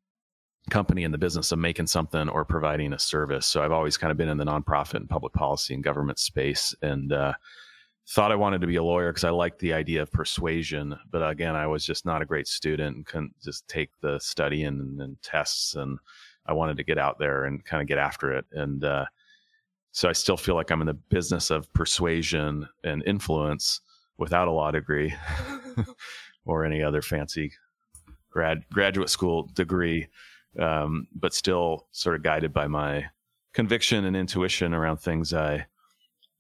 company 0.70 1.04
in 1.04 1.12
the 1.12 1.18
business 1.18 1.52
of 1.52 1.60
making 1.60 1.88
something 1.88 2.28
or 2.30 2.44
providing 2.44 2.94
a 2.94 3.00
service. 3.00 3.46
So 3.46 3.64
I've 3.64 3.72
always 3.72 3.98
kind 3.98 4.12
of 4.12 4.18
been 4.18 4.30
in 4.30 4.38
the 4.38 4.46
nonprofit 4.46 4.96
and 4.96 5.10
public 5.10 5.34
policy 5.34 5.74
and 5.74 5.84
government 5.84 6.20
space, 6.20 6.76
and 6.82 7.14
uh, 7.14 7.34
thought 8.10 8.32
I 8.32 8.36
wanted 8.36 8.62
to 8.62 8.68
be 8.68 8.78
a 8.78 8.84
lawyer 8.84 9.12
because 9.12 9.24
I 9.24 9.30
liked 9.30 9.60
the 9.60 9.74
idea 9.74 10.02
of 10.02 10.12
persuasion. 10.12 10.98
But 11.12 11.28
again, 11.30 11.56
I 11.56 11.68
was 11.68 11.86
just 11.86 12.06
not 12.06 12.22
a 12.22 12.26
great 12.26 12.48
student 12.48 12.96
and 12.96 13.06
couldn't 13.06 13.34
just 13.44 13.68
take 13.68 13.90
the 14.02 14.20
study 14.20 14.64
and, 14.64 15.02
and 15.02 15.22
tests 15.22 15.76
and 15.76 16.00
I 16.48 16.54
wanted 16.54 16.78
to 16.78 16.84
get 16.84 16.98
out 16.98 17.20
there 17.20 17.46
and 17.46 17.64
kind 17.66 17.82
of 17.82 17.88
get 17.88 17.98
after 17.98 18.32
it. 18.34 18.46
And 18.52 18.84
uh, 18.84 19.06
so 19.92 20.10
I 20.10 20.14
still 20.14 20.38
feel 20.38 20.56
like 20.56 20.72
I'm 20.72 20.82
in 20.82 20.88
the 20.88 20.94
business 20.94 21.50
of 21.50 21.72
persuasion 21.74 22.68
and 22.84 23.04
influence 23.06 23.82
without 24.18 24.48
a 24.48 24.52
law 24.52 24.72
degree 24.72 25.14
or 26.46 26.66
any 26.66 26.82
other 26.82 27.02
fancy 27.02 27.52
grad 28.30 28.64
graduate 28.72 29.10
school 29.10 29.50
degree, 29.54 30.08
um, 30.60 31.08
but 31.16 31.34
still 31.34 31.88
sort 31.92 32.16
of 32.16 32.24
guided 32.24 32.54
by 32.54 32.68
my 32.68 33.06
conviction 33.54 34.06
and 34.06 34.16
intuition 34.16 34.74
around 34.74 34.98
things 34.98 35.34
I 35.34 35.66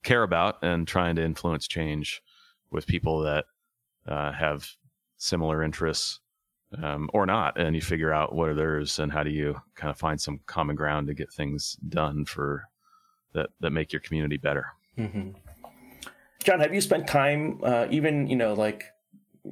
care 0.03 0.23
about 0.23 0.63
and 0.63 0.87
trying 0.87 1.15
to 1.15 1.23
influence 1.23 1.67
change 1.67 2.21
with 2.71 2.87
people 2.87 3.21
that 3.21 3.45
uh, 4.07 4.31
have 4.31 4.69
similar 5.17 5.63
interests 5.63 6.19
um, 6.81 7.09
or 7.13 7.25
not. 7.25 7.59
And 7.59 7.75
you 7.75 7.81
figure 7.81 8.13
out 8.13 8.33
what 8.33 8.49
are 8.49 8.55
theirs 8.55 8.99
and 8.99 9.11
how 9.11 9.23
do 9.23 9.29
you 9.29 9.59
kind 9.75 9.91
of 9.91 9.97
find 9.97 10.19
some 10.19 10.39
common 10.45 10.75
ground 10.75 11.07
to 11.07 11.13
get 11.13 11.31
things 11.31 11.77
done 11.87 12.25
for 12.25 12.63
that, 13.33 13.49
that 13.59 13.71
make 13.71 13.93
your 13.93 13.99
community 14.01 14.37
better. 14.37 14.67
Mm-hmm. 14.97 15.31
Jon, 16.43 16.59
have 16.59 16.73
you 16.73 16.81
spent 16.81 17.07
time, 17.07 17.59
uh, 17.63 17.87
even, 17.89 18.27
you 18.27 18.35
know, 18.35 18.53
like 18.53 18.85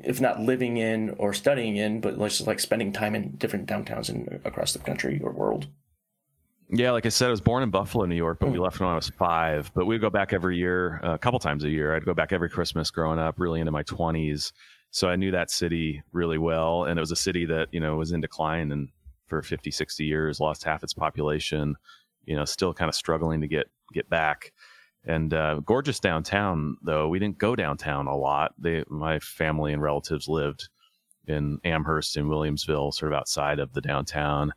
if 0.03 0.19
not 0.19 0.39
living 0.39 0.77
in 0.77 1.11
or 1.17 1.33
studying 1.33 1.77
in, 1.77 2.01
but 2.01 2.17
just 2.19 2.47
like 2.47 2.59
spending 2.59 2.91
time 2.91 3.15
in 3.15 3.31
different 3.31 3.67
downtowns 3.67 4.09
in, 4.09 4.41
across 4.43 4.73
the 4.73 4.79
country 4.79 5.19
or 5.23 5.31
world? 5.31 5.67
Yeah, 6.69 6.91
like 6.91 7.05
I 7.05 7.09
said, 7.09 7.27
I 7.27 7.31
was 7.31 7.41
born 7.41 7.61
in 7.61 7.69
Buffalo, 7.69 8.05
New 8.05 8.15
York, 8.15 8.39
but 8.39 8.49
we 8.49 8.57
hmm. 8.57 8.63
left 8.63 8.79
when 8.79 8.89
I 8.89 8.95
was 8.95 9.09
five. 9.09 9.71
But 9.75 9.85
we'd 9.85 10.01
go 10.01 10.09
back 10.09 10.33
every 10.33 10.57
year, 10.57 10.99
uh, 11.03 11.13
a 11.13 11.17
couple 11.17 11.37
times 11.39 11.63
a 11.63 11.69
year. 11.69 11.95
I'd 11.95 12.05
go 12.05 12.13
back 12.13 12.33
every 12.33 12.49
Christmas 12.49 12.89
growing 12.89 13.19
up, 13.19 13.39
really 13.39 13.59
into 13.59 13.71
my 13.71 13.83
20s. 13.83 14.51
So 14.95 15.09
I 15.09 15.17
knew 15.17 15.31
that 15.31 15.51
city 15.51 16.01
really 16.13 16.37
well. 16.37 16.85
And 16.85 16.97
it 16.97 17.01
was 17.01 17.11
a 17.11 17.17
city 17.17 17.43
that, 17.47 17.67
you 17.73 17.81
know, 17.81 17.97
was 17.97 18.13
in 18.13 18.21
decline 18.21 18.71
and 18.71 18.87
for 19.27 19.41
50, 19.41 19.69
60 19.69 20.05
years, 20.05 20.39
lost 20.39 20.63
half 20.63 20.83
its 20.83 20.93
population, 20.93 21.75
you 22.23 22.33
know, 22.33 22.45
still 22.45 22.73
kind 22.73 22.87
of 22.87 22.95
struggling 22.95 23.41
to 23.41 23.47
get 23.49 23.67
get 23.91 24.09
back. 24.09 24.53
And 25.03 25.33
uh, 25.33 25.59
gorgeous 25.65 25.99
downtown, 25.99 26.77
though. 26.81 27.09
We 27.09 27.19
didn't 27.19 27.39
go 27.39 27.57
downtown 27.57 28.07
a 28.07 28.15
lot. 28.15 28.53
They, 28.57 28.85
my 28.87 29.19
family 29.19 29.73
and 29.73 29.81
relatives 29.81 30.29
lived 30.29 30.69
in 31.27 31.59
Amherst 31.65 32.15
and 32.15 32.29
Williamsville, 32.29 32.93
sort 32.93 33.11
of 33.11 33.17
outside 33.17 33.59
of 33.59 33.73
the 33.73 33.81
downtown. 33.81 34.53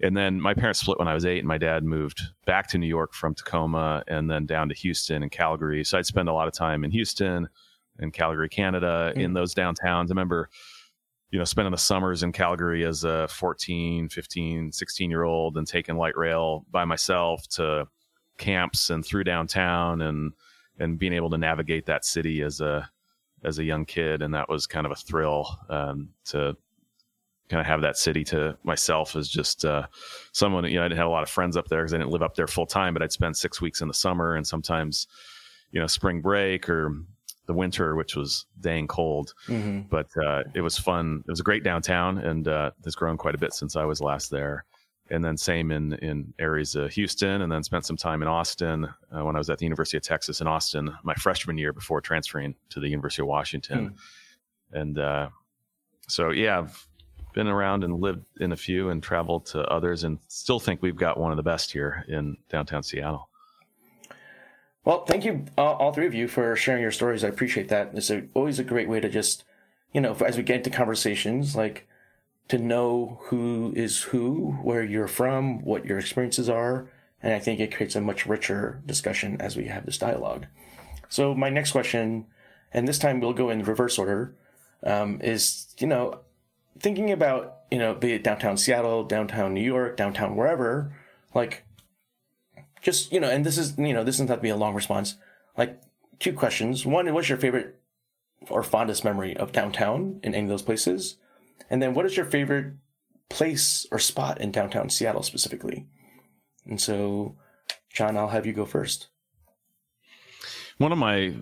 And 0.00 0.16
then 0.16 0.40
my 0.40 0.54
parents 0.54 0.80
split 0.80 0.98
when 0.98 1.08
I 1.08 1.14
was 1.14 1.26
eight, 1.26 1.40
and 1.40 1.48
my 1.48 1.58
dad 1.58 1.84
moved 1.84 2.22
back 2.46 2.68
to 2.68 2.78
New 2.78 2.86
York 2.86 3.12
from 3.12 3.34
Tacoma 3.34 4.02
and 4.08 4.30
then 4.30 4.46
down 4.46 4.70
to 4.70 4.74
Houston 4.76 5.22
and 5.22 5.30
Calgary. 5.30 5.84
So 5.84 5.98
I'd 5.98 6.06
spend 6.06 6.30
a 6.30 6.32
lot 6.32 6.48
of 6.48 6.54
time 6.54 6.84
in 6.84 6.90
Houston 6.90 7.50
and 7.98 8.12
Calgary, 8.12 8.48
Canada, 8.48 9.12
mm. 9.14 9.20
in 9.20 9.32
those 9.32 9.54
downtowns. 9.54 10.06
I 10.06 10.10
remember, 10.10 10.48
you 11.30 11.38
know, 11.38 11.44
spending 11.44 11.72
the 11.72 11.78
summers 11.78 12.22
in 12.22 12.32
Calgary 12.32 12.84
as 12.84 13.04
a 13.04 13.28
14, 13.28 14.08
15, 14.08 14.72
16 14.72 15.10
year 15.10 15.24
old 15.24 15.56
and 15.56 15.66
taking 15.66 15.96
light 15.96 16.16
rail 16.16 16.64
by 16.70 16.84
myself 16.84 17.46
to 17.48 17.86
camps 18.38 18.90
and 18.90 19.04
through 19.04 19.24
downtown 19.24 20.02
and 20.02 20.32
and 20.78 20.98
being 20.98 21.12
able 21.12 21.30
to 21.30 21.38
navigate 21.38 21.86
that 21.86 22.04
city 22.04 22.42
as 22.42 22.60
a 22.60 22.88
as 23.44 23.58
a 23.58 23.64
young 23.64 23.84
kid 23.84 24.22
and 24.22 24.34
that 24.34 24.48
was 24.48 24.66
kind 24.66 24.86
of 24.86 24.92
a 24.92 24.96
thrill 24.96 25.58
um, 25.68 26.08
to 26.24 26.56
kind 27.48 27.60
of 27.60 27.66
have 27.66 27.82
that 27.82 27.96
city 27.96 28.24
to 28.24 28.56
myself 28.64 29.14
as 29.14 29.28
just 29.28 29.64
uh, 29.64 29.86
someone 30.32 30.64
you 30.64 30.76
know 30.76 30.84
I 30.84 30.88
didn't 30.88 30.98
have 30.98 31.06
a 31.06 31.10
lot 31.10 31.22
of 31.22 31.28
friends 31.28 31.56
up 31.56 31.68
there 31.68 31.82
because 31.82 31.94
I 31.94 31.98
didn't 31.98 32.10
live 32.10 32.22
up 32.22 32.34
there 32.34 32.46
full 32.46 32.66
time 32.66 32.94
but 32.94 33.02
I'd 33.02 33.12
spend 33.12 33.36
six 33.36 33.60
weeks 33.60 33.80
in 33.80 33.88
the 33.88 33.94
summer 33.94 34.34
and 34.34 34.46
sometimes 34.46 35.06
you 35.70 35.80
know 35.80 35.86
spring 35.86 36.20
break 36.20 36.68
or 36.68 36.92
the 37.46 37.54
winter 37.54 37.94
which 37.96 38.16
was 38.16 38.46
dang 38.60 38.86
cold 38.86 39.34
mm-hmm. 39.46 39.80
but 39.90 40.08
uh, 40.16 40.42
it 40.54 40.60
was 40.60 40.78
fun 40.78 41.22
it 41.26 41.30
was 41.30 41.40
a 41.40 41.44
great 41.44 41.64
downtown 41.64 42.18
and 42.18 42.48
uh, 42.48 42.70
has 42.84 42.94
grown 42.94 43.16
quite 43.16 43.34
a 43.34 43.38
bit 43.38 43.52
since 43.52 43.76
I 43.76 43.84
was 43.84 44.00
last 44.00 44.30
there 44.30 44.64
and 45.10 45.22
then 45.22 45.36
same 45.36 45.70
in 45.70 45.92
in 45.94 46.32
areas 46.38 46.74
of 46.74 46.90
Houston, 46.92 47.42
and 47.42 47.52
then 47.52 47.62
spent 47.62 47.84
some 47.84 47.96
time 47.96 48.22
in 48.22 48.28
Austin 48.28 48.84
uh, 48.84 49.24
when 49.24 49.36
I 49.36 49.38
was 49.38 49.50
at 49.50 49.58
the 49.58 49.64
University 49.64 49.96
of 49.96 50.02
Texas 50.02 50.40
in 50.40 50.46
Austin 50.46 50.94
my 51.02 51.14
freshman 51.14 51.58
year 51.58 51.72
before 51.72 52.00
transferring 52.00 52.54
to 52.70 52.80
the 52.80 52.88
University 52.88 53.22
of 53.22 53.28
Washington, 53.28 53.90
mm. 53.90 54.80
and 54.80 54.98
uh, 54.98 55.28
so 56.08 56.30
yeah, 56.30 56.60
I've 56.60 56.86
been 57.34 57.48
around 57.48 57.84
and 57.84 58.00
lived 58.00 58.24
in 58.40 58.52
a 58.52 58.56
few 58.56 58.90
and 58.90 59.02
traveled 59.02 59.46
to 59.46 59.62
others, 59.66 60.04
and 60.04 60.18
still 60.28 60.60
think 60.60 60.80
we've 60.80 60.96
got 60.96 61.18
one 61.18 61.30
of 61.30 61.36
the 61.36 61.42
best 61.42 61.72
here 61.72 62.04
in 62.08 62.36
downtown 62.48 62.82
Seattle. 62.82 63.28
Well, 64.84 65.04
thank 65.04 65.24
you 65.24 65.46
all, 65.56 65.74
all 65.76 65.92
three 65.92 66.06
of 66.06 66.14
you 66.14 66.28
for 66.28 66.54
sharing 66.56 66.82
your 66.82 66.90
stories. 66.90 67.24
I 67.24 67.28
appreciate 67.28 67.68
that. 67.68 67.92
It's 67.94 68.10
a, 68.10 68.24
always 68.34 68.58
a 68.58 68.64
great 68.64 68.88
way 68.88 69.00
to 69.00 69.08
just 69.08 69.44
you 69.92 70.00
know 70.00 70.14
as 70.26 70.36
we 70.36 70.42
get 70.42 70.56
into 70.56 70.70
conversations 70.70 71.56
like 71.56 71.86
to 72.48 72.58
know 72.58 73.20
who 73.24 73.72
is 73.74 74.02
who, 74.02 74.52
where 74.62 74.82
you're 74.82 75.08
from, 75.08 75.64
what 75.64 75.84
your 75.84 75.98
experiences 75.98 76.48
are. 76.48 76.90
And 77.22 77.32
I 77.32 77.38
think 77.38 77.58
it 77.58 77.74
creates 77.74 77.96
a 77.96 78.00
much 78.00 78.26
richer 78.26 78.82
discussion 78.84 79.40
as 79.40 79.56
we 79.56 79.64
have 79.66 79.86
this 79.86 79.96
dialogue. 79.96 80.46
So, 81.08 81.34
my 81.34 81.48
next 81.48 81.72
question, 81.72 82.26
and 82.72 82.86
this 82.86 82.98
time 82.98 83.20
we'll 83.20 83.32
go 83.32 83.48
in 83.48 83.62
reverse 83.62 83.98
order, 83.98 84.34
um, 84.82 85.20
is 85.22 85.74
you 85.78 85.86
know, 85.86 86.20
thinking 86.78 87.12
about, 87.12 87.60
you 87.70 87.78
know, 87.78 87.94
be 87.94 88.12
it 88.12 88.24
downtown 88.24 88.58
Seattle, 88.58 89.04
downtown 89.04 89.54
New 89.54 89.62
York, 89.62 89.96
downtown 89.96 90.36
wherever, 90.36 90.94
like, 91.34 91.64
just, 92.84 93.10
you 93.12 93.18
know, 93.18 93.30
and 93.30 93.44
this 93.44 93.58
is, 93.58 93.76
you 93.78 93.94
know, 93.94 94.04
this 94.04 94.16
doesn't 94.16 94.28
have 94.28 94.38
to 94.38 94.42
be 94.42 94.50
a 94.50 94.56
long 94.56 94.74
response. 94.74 95.16
Like, 95.56 95.80
two 96.20 96.34
questions. 96.34 96.84
One, 96.86 97.12
what's 97.12 97.28
your 97.28 97.38
favorite 97.38 97.80
or 98.50 98.62
fondest 98.62 99.04
memory 99.04 99.36
of 99.36 99.52
downtown 99.52 100.20
in 100.22 100.34
any 100.34 100.44
of 100.44 100.50
those 100.50 100.62
places? 100.62 101.16
And 101.70 101.82
then 101.82 101.94
what 101.94 102.06
is 102.06 102.16
your 102.16 102.26
favorite 102.26 102.74
place 103.30 103.86
or 103.90 103.98
spot 103.98 104.40
in 104.40 104.52
downtown 104.52 104.90
Seattle 104.90 105.22
specifically? 105.22 105.86
And 106.66 106.80
so, 106.80 107.36
Jon, 107.92 108.16
I'll 108.16 108.28
have 108.28 108.46
you 108.46 108.52
go 108.52 108.66
first. 108.66 109.08
One 110.76 110.92
of 110.92 110.98
my 110.98 111.34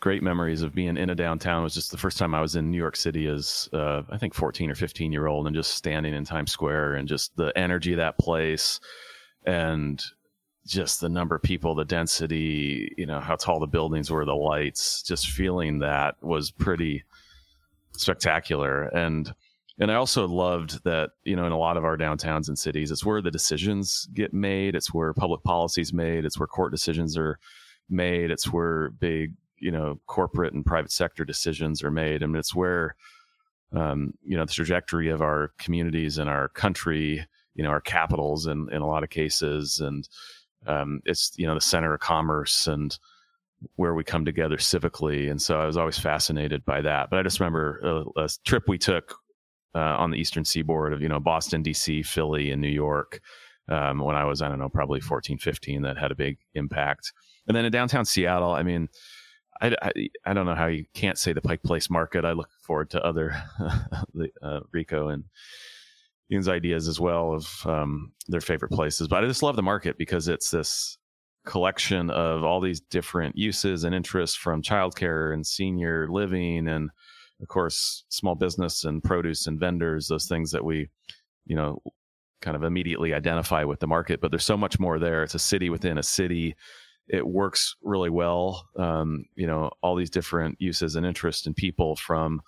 great 0.00 0.22
memories 0.22 0.62
of 0.62 0.74
being 0.74 0.96
in 0.96 1.10
a 1.10 1.14
downtown 1.14 1.64
was 1.64 1.74
just 1.74 1.90
the 1.90 1.98
first 1.98 2.18
time 2.18 2.34
I 2.34 2.40
was 2.40 2.56
in 2.56 2.70
New 2.70 2.78
York 2.78 2.96
City 2.96 3.26
as 3.26 3.68
uh, 3.72 4.02
I 4.10 4.16
think 4.16 4.32
14 4.32 4.70
or 4.70 4.74
15 4.74 5.12
year 5.12 5.26
old 5.26 5.46
and 5.46 5.56
just 5.56 5.72
standing 5.72 6.14
in 6.14 6.24
Times 6.24 6.52
Square 6.52 6.94
and 6.94 7.08
just 7.08 7.36
the 7.36 7.52
energy 7.56 7.92
of 7.92 7.98
that 7.98 8.18
place 8.18 8.80
and 9.44 10.02
just 10.66 11.00
the 11.00 11.08
number 11.08 11.34
of 11.34 11.42
people, 11.42 11.74
the 11.74 11.84
density, 11.84 12.92
you 12.96 13.06
know, 13.06 13.20
how 13.20 13.36
tall 13.36 13.60
the 13.60 13.66
buildings 13.66 14.10
were, 14.10 14.24
the 14.24 14.34
lights, 14.34 15.02
just 15.02 15.28
feeling 15.28 15.80
that 15.80 16.16
was 16.22 16.50
pretty 16.50 17.04
spectacular. 17.92 18.84
And 18.84 19.32
and 19.78 19.90
I 19.90 19.96
also 19.96 20.28
loved 20.28 20.84
that, 20.84 21.10
you 21.24 21.34
know, 21.34 21.46
in 21.46 21.52
a 21.52 21.58
lot 21.58 21.76
of 21.76 21.84
our 21.84 21.96
downtowns 21.96 22.46
and 22.46 22.56
cities, 22.56 22.92
it's 22.92 23.04
where 23.04 23.20
the 23.20 23.30
decisions 23.30 24.08
get 24.14 24.32
made. 24.32 24.76
It's 24.76 24.94
where 24.94 25.12
public 25.12 25.42
policy 25.42 25.80
is 25.80 25.92
made. 25.92 26.24
It's 26.24 26.38
where 26.38 26.46
court 26.46 26.70
decisions 26.70 27.18
are 27.18 27.40
made. 27.90 28.30
It's 28.30 28.52
where 28.52 28.90
big, 28.90 29.34
you 29.58 29.72
know, 29.72 29.98
corporate 30.06 30.54
and 30.54 30.64
private 30.64 30.92
sector 30.92 31.24
decisions 31.24 31.82
are 31.82 31.90
made. 31.90 32.22
I 32.22 32.26
mean, 32.26 32.36
it's 32.36 32.54
where, 32.54 32.94
um, 33.72 34.14
you 34.22 34.36
know, 34.36 34.44
the 34.44 34.52
trajectory 34.52 35.08
of 35.08 35.20
our 35.20 35.52
communities 35.58 36.18
and 36.18 36.30
our 36.30 36.48
country, 36.50 37.26
you 37.56 37.64
know, 37.64 37.70
our 37.70 37.80
capitals 37.80 38.46
in, 38.46 38.68
in 38.70 38.80
a 38.80 38.86
lot 38.86 39.02
of 39.02 39.10
cases. 39.10 39.80
And 39.80 40.08
um, 40.66 41.00
it's, 41.04 41.32
you 41.36 41.46
know, 41.46 41.54
the 41.54 41.60
center 41.60 41.94
of 41.94 42.00
commerce 42.00 42.66
and, 42.66 42.98
where 43.76 43.94
we 43.94 44.04
come 44.04 44.24
together 44.24 44.56
civically. 44.56 45.30
And 45.30 45.40
so 45.40 45.60
I 45.60 45.66
was 45.66 45.76
always 45.76 45.98
fascinated 45.98 46.64
by 46.64 46.80
that. 46.82 47.10
But 47.10 47.18
I 47.18 47.22
just 47.22 47.40
remember 47.40 47.80
a, 48.16 48.22
a 48.22 48.28
trip 48.44 48.64
we 48.68 48.78
took 48.78 49.16
uh, 49.74 49.78
on 49.78 50.10
the 50.10 50.18
eastern 50.18 50.44
seaboard 50.44 50.92
of 50.92 51.02
you 51.02 51.08
know 51.08 51.20
Boston, 51.20 51.62
D.C., 51.62 52.02
Philly, 52.02 52.50
and 52.50 52.60
New 52.60 52.68
York. 52.68 53.20
Um, 53.68 54.00
when 54.00 54.14
I 54.14 54.24
was 54.24 54.42
I 54.42 54.48
don't 54.48 54.58
know 54.58 54.68
probably 54.68 55.00
14, 55.00 55.38
15, 55.38 55.82
that 55.82 55.98
had 55.98 56.12
a 56.12 56.16
big 56.16 56.38
impact. 56.54 57.12
And 57.48 57.56
then 57.56 57.64
in 57.64 57.72
downtown 57.72 58.04
Seattle, 58.04 58.52
I 58.52 58.62
mean. 58.62 58.88
I, 59.62 59.72
I, 59.80 59.92
I 60.26 60.34
don't 60.34 60.46
know 60.46 60.56
how 60.56 60.66
you 60.66 60.84
can't 60.94 61.16
say 61.16 61.32
the 61.32 61.40
Pike 61.40 61.62
Place 61.62 61.88
Market. 61.88 62.24
I 62.24 62.32
look 62.32 62.50
forward 62.60 62.90
to 62.90 63.00
other 63.04 63.40
uh, 64.42 64.60
Rico 64.72 65.10
and 65.10 65.24
Yoon's 66.28 66.48
ideas 66.48 66.88
as 66.88 66.98
well 66.98 67.34
of 67.34 67.66
um, 67.66 68.12
their 68.28 68.40
favorite 68.40 68.72
places. 68.72 69.08
But 69.08 69.22
I 69.22 69.26
just 69.26 69.42
love 69.42 69.56
the 69.56 69.62
market 69.62 69.98
because 69.98 70.28
it's 70.28 70.50
this 70.50 70.98
collection 71.44 72.10
of 72.10 72.42
all 72.42 72.60
these 72.60 72.80
different 72.80 73.36
uses 73.36 73.84
and 73.84 73.94
interests 73.94 74.36
from 74.36 74.62
childcare 74.62 75.34
and 75.34 75.46
senior 75.46 76.08
living 76.10 76.68
and 76.68 76.90
of 77.40 77.48
course, 77.48 78.04
small 78.08 78.34
business 78.34 78.84
and 78.84 79.02
produce 79.02 79.46
and 79.46 79.58
vendors, 79.58 80.08
those 80.08 80.26
things 80.26 80.50
that 80.52 80.64
we, 80.64 80.88
you 81.46 81.56
know, 81.56 81.80
kind 82.40 82.56
of 82.56 82.62
immediately 82.62 83.14
identify 83.14 83.64
with 83.64 83.80
the 83.80 83.86
market. 83.86 84.20
But 84.20 84.30
there's 84.30 84.44
so 84.44 84.56
much 84.56 84.78
more 84.78 84.98
there. 84.98 85.22
It's 85.22 85.34
a 85.34 85.38
city 85.38 85.70
within 85.70 85.98
a 85.98 86.02
city. 86.02 86.54
It 87.08 87.26
works 87.26 87.76
really 87.82 88.10
well. 88.10 88.66
Um, 88.76 89.26
you 89.34 89.46
know, 89.46 89.70
all 89.82 89.96
these 89.96 90.10
different 90.10 90.60
uses 90.60 90.96
and 90.96 91.04
interests 91.04 91.46
and 91.46 91.56
people 91.56 91.96
from 91.96 92.40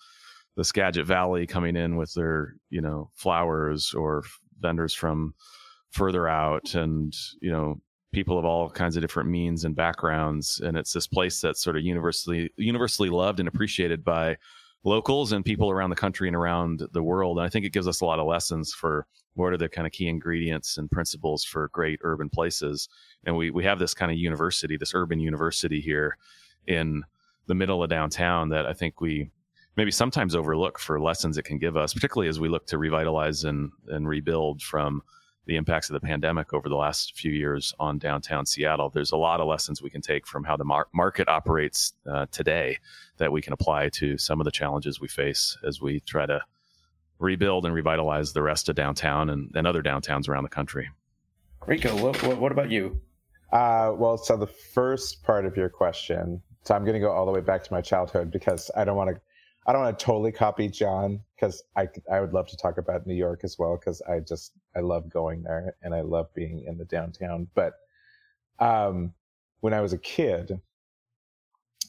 the 0.57 0.65
Skagit 0.65 1.07
Valley 1.07 1.47
coming 1.47 1.77
in 1.77 1.97
with 1.97 2.13
their, 2.15 2.55
you 2.71 2.81
know, 2.81 3.11
flowers 3.15 3.93
or 3.95 4.25
vendors 4.61 4.95
from 4.95 5.35
further 5.91 6.29
out 6.29 6.75
and, 6.75 7.15
you 7.41 7.53
know, 7.53 7.81
people 8.13 8.39
of 8.39 8.45
all 8.45 8.71
kinds 8.71 8.97
of 8.97 9.03
different 9.03 9.29
means 9.29 9.65
and 9.65 9.77
backgrounds. 9.77 10.61
And 10.65 10.77
it's 10.77 10.93
this 10.93 11.07
place 11.07 11.41
that's 11.41 11.63
sort 11.63 11.77
of 11.77 11.83
universally 11.83 12.51
universally 12.57 13.11
loved 13.11 13.41
and 13.41 13.49
appreciated 13.49 14.03
by 14.03 14.39
locals 14.85 15.33
and 15.33 15.45
people 15.45 15.71
around 15.71 15.91
the 15.91 15.97
country 15.97 16.29
and 16.29 16.37
around 16.37 16.83
the 16.93 17.03
world. 17.03 17.39
And 17.39 17.47
I 17.47 17.51
think 17.51 17.67
it 17.67 17.73
gives 17.73 17.89
us 17.89 18.01
a 18.01 18.05
lot 18.05 18.19
of 18.19 18.27
lessons 18.27 18.73
for 18.73 19.07
what 19.35 19.53
are 19.53 19.59
the 19.59 19.69
kind 19.69 19.87
of 19.87 19.93
key 19.93 20.09
ingredients 20.09 20.79
and 20.79 20.91
principles 20.91 21.45
for 21.45 21.69
great 21.69 22.01
urban 22.03 22.31
places. 22.31 22.89
And 23.25 23.37
we, 23.37 23.51
we 23.51 23.65
have 23.65 23.79
this 23.79 23.93
kind 23.93 24.11
of 24.11 24.17
university, 24.17 24.79
this 24.79 24.95
urban 24.95 25.21
university 25.21 25.81
here 25.81 26.17
in 26.67 27.03
the 27.47 27.55
middle 27.55 27.83
of 27.83 27.91
downtown 27.91 28.49
that 28.49 28.65
I 28.65 28.73
think 28.73 29.01
we 29.01 29.31
maybe 29.77 29.91
sometimes 29.91 30.35
overlook 30.35 30.79
for 30.79 31.01
lessons 31.01 31.39
it 31.39 31.45
can 31.45 31.59
give 31.59 31.77
us, 31.77 31.93
particularly 31.93 32.29
as 32.29 32.41
we 32.41 32.49
look 32.49 32.67
to 32.67 32.79
revitalize 32.79 33.45
and, 33.45 33.71
and 33.89 34.09
rebuild 34.09 34.63
from 34.63 35.03
the 35.47 35.57
impacts 35.57 35.89
of 35.89 35.95
the 35.95 36.01
pandemic 36.01 36.53
over 36.53 36.69
the 36.69 36.77
last 36.77 37.17
few 37.17 37.31
years 37.31 37.73
on 37.79 37.99
downtown 37.99 38.45
Seattle. 38.45 38.91
There's 38.91 39.13
a 39.13 39.17
lot 39.17 39.41
of 39.41 39.47
lessons 39.47 39.81
we 39.81 39.91
can 39.91 40.01
take 40.01 40.27
from 40.27 40.43
how 40.43 40.57
the 40.57 40.65
mar- 40.65 40.89
market 40.93 41.29
operates 41.29 41.93
uh, 42.11 42.27
today 42.33 42.79
that 43.19 43.31
we 43.31 43.41
can 43.41 43.53
apply 43.53 43.91
to 43.91 44.19
some 44.19 44.41
of 44.41 44.45
the 44.45 44.51
challenges 44.51 45.01
we 45.01 45.09
face 45.09 45.57
as 45.65 45.81
we 45.81 46.01
try 46.01 46.27
to 46.27 46.41
rebuild 47.19 47.65
and 47.65 47.75
revitalize 47.75 48.33
the 48.33 48.43
rest 48.43 48.69
of 48.69 48.75
downtown 48.75 49.31
and, 49.31 49.53
and 49.55 49.67
other 49.67 49.83
downtowns 49.83 50.29
around 50.29 50.43
the 50.43 50.49
country. 50.49 50.91
Rico, 51.67 51.97
what, 52.03 52.21
what, 52.25 52.39
what 52.39 52.53
about 52.53 52.71
you? 52.71 53.01
Uh, 53.53 53.93
well, 53.97 54.19
so 54.19 54.37
the 54.37 54.47
first 54.47 55.23
part 55.23 55.47
of 55.47 55.57
your 55.57 55.69
question, 55.69 56.43
so 56.65 56.75
I'm 56.75 56.83
going 56.83 56.95
to 56.95 57.01
go 57.01 57.13
all 57.13 57.25
the 57.25 57.33
way 57.33 57.41
back 57.41 57.63
to 57.63 57.73
my 57.73 57.81
childhood 57.81 58.33
because 58.33 58.71
I 58.77 58.85
don't 58.85 58.97
want 58.97 59.15
to 59.15 59.21
I 59.67 59.73
don't 59.73 59.83
want 59.83 59.99
to 59.99 60.05
totally 60.05 60.31
copy 60.31 60.69
Jon 60.69 61.21
because 61.35 61.63
I 61.77 61.89
I 62.11 62.21
would 62.21 62.33
love 62.33 62.47
to 62.49 62.57
talk 62.57 62.79
about 62.79 63.07
New 63.07 63.15
York 63.15 63.41
as 63.43 63.59
well 63.59 63.77
because 63.77 64.01
I 64.03 64.21
just 64.21 64.53
I 64.77 64.81
love 64.81 65.11
going 65.11 65.43
there 65.43 65.75
and 65.83 65.93
I 65.93 66.03
love 66.03 66.33
being 66.35 66.65
in 66.67 66.79
the 66.79 66.85
downtown. 66.85 67.49
But 67.55 67.75
um, 68.61 69.13
when 69.61 69.75
I 69.75 69.81
was 69.81 69.93
a 69.93 69.99
kid, 69.99 70.61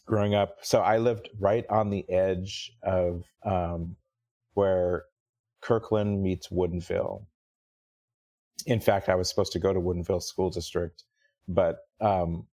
growing 0.07 0.33
up, 0.33 0.57
so 0.61 0.79
I 0.79 0.97
lived 0.97 1.29
right 1.39 1.65
on 1.69 1.91
the 1.91 2.09
edge 2.09 2.71
of 2.81 3.23
um, 3.45 3.95
where 4.55 5.05
Kirkland 5.61 6.23
meets 6.23 6.47
Woodinville. 6.47 7.25
In 8.65 8.79
fact, 8.79 9.07
I 9.07 9.15
was 9.15 9.29
supposed 9.29 9.51
to 9.53 9.59
go 9.59 9.71
to 9.71 9.79
Woodinville 9.79 10.23
School 10.23 10.49
District, 10.49 11.03
but 11.47 11.77
because 11.99 12.23
um, 12.23 12.47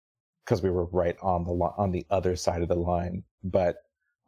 we 0.63 0.71
were 0.71 0.85
right 0.87 1.17
on 1.23 1.45
the 1.45 1.53
on 1.79 1.93
the 1.93 2.05
other 2.11 2.37
side 2.37 2.61
of 2.61 2.69
the 2.69 2.75
line, 2.75 3.25
but 3.43 3.77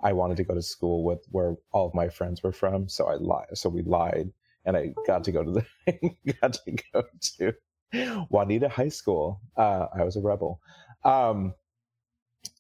I 0.03 0.13
wanted 0.13 0.37
to 0.39 0.45
go 0.45 0.55
to 0.55 0.63
school 0.63 1.05
with 1.05 1.25
where 1.31 1.57
all 1.73 1.87
of 1.87 1.95
my 1.95 2.09
friends 2.09 2.43
were 2.43 2.53
from, 2.53 2.89
so 2.89 3.07
I 3.07 3.15
lied. 3.15 3.47
So 3.55 3.69
we 3.69 3.83
lied, 3.83 4.31
and 4.65 4.77
I 4.77 4.95
got 5.07 5.25
to 5.25 5.33
go 5.33 5.43
to 5.43 5.51
the 5.51 5.67
got 6.41 6.55
to 6.55 6.77
go 6.93 7.03
to 7.39 8.27
Juanita 8.31 8.69
High 8.69 8.89
School. 8.89 9.41
Uh, 9.57 9.87
I 9.95 10.05
was 10.05 10.17
a 10.17 10.21
rebel. 10.21 10.61
Um, 11.05 11.55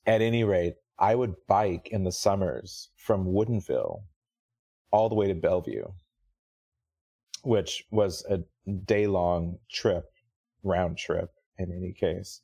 at 0.06 0.22
any 0.22 0.44
rate, 0.44 0.74
I 0.98 1.14
would 1.14 1.34
bike 1.46 1.88
in 1.90 2.04
the 2.04 2.12
summers 2.12 2.90
from 2.96 3.26
Woodinville 3.26 4.02
all 4.90 5.08
the 5.08 5.14
way 5.14 5.26
to 5.26 5.34
Bellevue, 5.34 5.84
which 7.42 7.84
was 7.90 8.24
a 8.30 8.40
day 8.84 9.06
long 9.06 9.58
trip, 9.70 10.06
round 10.62 10.96
trip 10.96 11.30
in 11.58 11.72
any 11.72 11.92
case. 11.92 12.40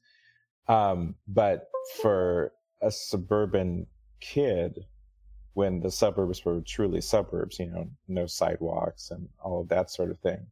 Um, 0.68 1.14
but 1.26 1.68
for 2.02 2.52
a 2.82 2.90
suburban 2.90 3.86
kid 4.22 4.86
when 5.54 5.80
the 5.80 5.90
suburbs 5.90 6.44
were 6.44 6.62
truly 6.62 7.00
suburbs, 7.00 7.58
you 7.58 7.66
know, 7.66 7.90
no 8.08 8.26
sidewalks 8.26 9.10
and 9.10 9.28
all 9.44 9.60
of 9.60 9.68
that 9.68 9.90
sort 9.90 10.10
of 10.10 10.18
thing. 10.20 10.46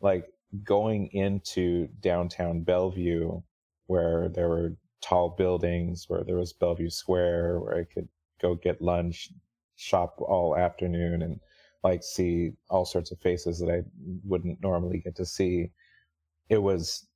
Like 0.00 0.26
going 0.64 1.08
into 1.08 1.88
downtown 2.00 2.62
Bellevue, 2.62 3.42
where 3.86 4.28
there 4.28 4.48
were 4.48 4.76
tall 5.02 5.30
buildings, 5.30 6.06
where 6.08 6.24
there 6.24 6.36
was 6.36 6.54
Bellevue 6.54 6.88
Square, 6.88 7.60
where 7.60 7.76
I 7.76 7.84
could 7.84 8.08
go 8.40 8.54
get 8.54 8.80
lunch, 8.80 9.30
shop 9.76 10.20
all 10.20 10.56
afternoon, 10.56 11.22
and 11.22 11.40
like 11.82 12.02
see 12.02 12.52
all 12.70 12.84
sorts 12.86 13.10
of 13.10 13.18
faces 13.20 13.58
that 13.58 13.70
I 13.70 13.82
wouldn't 14.24 14.62
normally 14.62 14.98
get 15.00 15.16
to 15.16 15.26
see. 15.26 15.70
It 16.48 16.58
was 16.58 17.06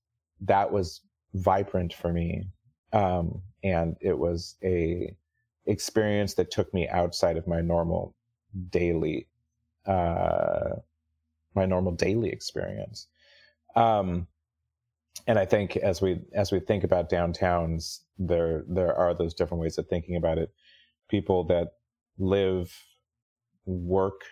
that 0.40 0.70
was 0.70 1.00
vibrant 1.32 1.94
for 1.94 2.12
me. 2.12 2.48
Um, 2.92 3.42
and 3.62 3.96
it 4.00 4.16
was 4.18 4.56
a 4.62 5.16
experience 5.66 6.34
that 6.34 6.50
took 6.50 6.72
me 6.74 6.88
outside 6.88 7.36
of 7.36 7.46
my 7.46 7.60
normal 7.60 8.14
daily 8.70 9.28
uh, 9.86 10.76
my 11.54 11.66
normal 11.66 11.92
daily 11.92 12.30
experience. 12.30 13.06
Um, 13.76 14.26
and 15.26 15.38
i 15.38 15.44
think 15.44 15.76
as 15.76 16.02
we 16.02 16.20
as 16.34 16.50
we 16.50 16.58
think 16.58 16.82
about 16.82 17.08
downtowns 17.08 18.00
there 18.18 18.64
there 18.68 18.94
are 18.94 19.14
those 19.14 19.34
different 19.34 19.60
ways 19.60 19.78
of 19.78 19.88
thinking 19.88 20.16
about 20.16 20.38
it. 20.38 20.52
People 21.08 21.44
that 21.44 21.72
live 22.18 22.72
work 23.66 24.22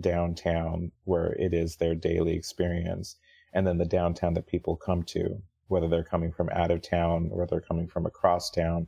downtown 0.00 0.90
where 1.04 1.34
it 1.34 1.52
is 1.52 1.76
their 1.76 1.94
daily 1.94 2.34
experience 2.34 3.16
and 3.52 3.66
then 3.66 3.76
the 3.76 3.84
downtown 3.84 4.34
that 4.34 4.46
people 4.46 4.76
come 4.76 5.02
to 5.02 5.42
whether 5.68 5.88
they're 5.88 6.04
coming 6.04 6.32
from 6.32 6.48
out 6.50 6.70
of 6.70 6.80
town 6.80 7.28
or 7.32 7.46
they're 7.46 7.60
coming 7.60 7.86
from 7.86 8.06
across 8.06 8.50
town 8.50 8.86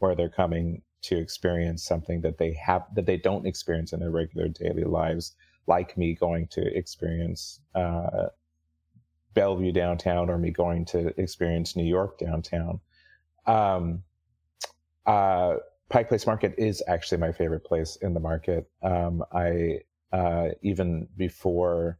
or 0.00 0.14
they're 0.14 0.30
coming 0.30 0.82
to 1.02 1.16
experience 1.16 1.84
something 1.84 2.20
that 2.22 2.38
they 2.38 2.52
have 2.54 2.82
that 2.94 3.06
they 3.06 3.16
don't 3.16 3.46
experience 3.46 3.92
in 3.92 4.00
their 4.00 4.10
regular 4.10 4.48
daily 4.48 4.84
lives, 4.84 5.34
like 5.66 5.96
me 5.96 6.14
going 6.14 6.48
to 6.48 6.76
experience 6.76 7.60
uh, 7.74 8.28
Bellevue 9.34 9.72
downtown 9.72 10.30
or 10.30 10.38
me 10.38 10.50
going 10.50 10.84
to 10.86 11.18
experience 11.20 11.76
New 11.76 11.84
York 11.84 12.18
downtown. 12.18 12.80
Um, 13.46 14.02
uh, 15.04 15.56
Pike 15.88 16.08
Place 16.08 16.26
Market 16.26 16.54
is 16.58 16.82
actually 16.88 17.18
my 17.18 17.32
favorite 17.32 17.64
place 17.64 17.96
in 17.96 18.14
the 18.14 18.20
market. 18.20 18.68
Um, 18.82 19.22
I 19.32 19.80
uh, 20.12 20.48
even 20.62 21.08
before 21.16 21.98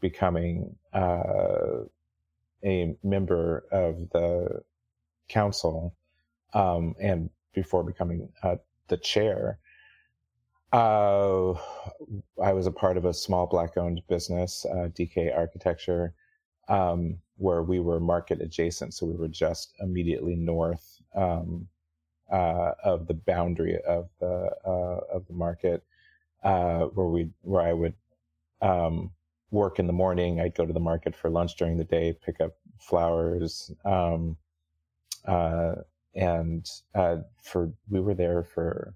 becoming 0.00 0.76
uh, 0.92 1.84
a 2.64 2.94
member 3.02 3.64
of 3.72 4.10
the 4.10 4.62
council 5.28 5.96
um, 6.52 6.94
and 7.00 7.30
before 7.54 7.82
becoming 7.82 8.28
uh, 8.42 8.56
the 8.88 8.96
chair, 8.96 9.58
uh, 10.74 11.52
I 12.42 12.52
was 12.52 12.66
a 12.66 12.72
part 12.72 12.96
of 12.96 13.04
a 13.04 13.14
small 13.14 13.46
black 13.46 13.76
owned 13.76 14.02
business, 14.08 14.66
uh, 14.68 14.88
DK 14.88 15.34
Architecture, 15.34 16.14
um, 16.68 17.18
where 17.36 17.62
we 17.62 17.78
were 17.78 18.00
market 18.00 18.40
adjacent. 18.40 18.92
So 18.92 19.06
we 19.06 19.16
were 19.16 19.28
just 19.28 19.74
immediately 19.80 20.34
north 20.34 21.00
um, 21.14 21.68
uh, 22.32 22.72
of 22.82 23.06
the 23.06 23.14
boundary 23.14 23.80
of 23.86 24.08
the 24.18 24.50
uh, 24.66 25.00
of 25.12 25.24
the 25.28 25.34
market, 25.34 25.84
uh, 26.42 26.86
where 26.86 27.06
we 27.06 27.30
where 27.42 27.62
I 27.62 27.72
would 27.72 27.94
um, 28.60 29.12
work 29.52 29.78
in 29.78 29.86
the 29.86 29.92
morning. 29.92 30.40
I'd 30.40 30.56
go 30.56 30.66
to 30.66 30.72
the 30.72 30.80
market 30.80 31.14
for 31.14 31.30
lunch 31.30 31.54
during 31.54 31.76
the 31.76 31.84
day, 31.84 32.16
pick 32.24 32.40
up 32.40 32.56
flowers. 32.80 33.70
Um, 33.84 34.36
uh, 35.24 35.76
and 36.14 36.68
uh, 36.94 37.16
for 37.42 37.72
we 37.88 38.00
were 38.00 38.14
there 38.14 38.42
for 38.42 38.94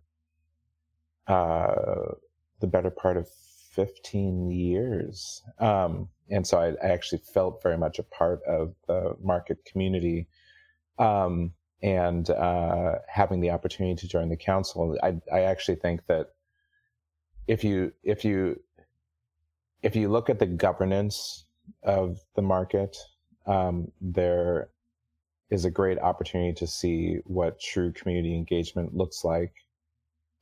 uh, 1.26 2.12
the 2.61 2.66
better 2.66 2.90
part 2.90 3.16
of 3.16 3.28
15 3.72 4.50
years. 4.50 5.42
Um, 5.59 6.09
and 6.31 6.46
so 6.46 6.59
I, 6.59 6.87
I, 6.87 6.90
actually 6.90 7.22
felt 7.33 7.62
very 7.62 7.78
much 7.78 7.98
a 7.98 8.02
part 8.02 8.42
of 8.44 8.74
the 8.87 9.14
market 9.22 9.64
community. 9.64 10.26
Um, 10.98 11.52
and 11.83 12.28
uh, 12.31 12.96
having 13.09 13.40
the 13.40 13.50
opportunity 13.50 13.94
to 13.94 14.09
join 14.09 14.28
the 14.28 14.37
council 14.37 14.96
I, 15.02 15.16
I 15.33 15.42
actually 15.42 15.76
think 15.76 16.07
that 16.07 16.31
if 17.46 17.62
you 17.62 17.92
if 18.02 18.24
you 18.24 18.61
if 19.83 19.94
you 19.94 20.09
look 20.09 20.28
at 20.28 20.38
the 20.38 20.46
governance 20.46 21.44
of 21.85 22.18
the 22.35 22.42
market 22.42 22.96
um, 23.46 23.92
there 24.00 24.70
is 25.50 25.64
a 25.64 25.70
great 25.70 25.98
opportunity 25.98 26.52
to 26.52 26.66
see 26.66 27.18
what 27.24 27.61
true 27.61 27.92
community 27.92 28.34
engagement 28.34 28.94
looks 28.94 29.24
like 29.24 29.52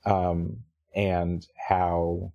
um, 0.05 0.57
and 0.95 1.47
how 1.69 2.33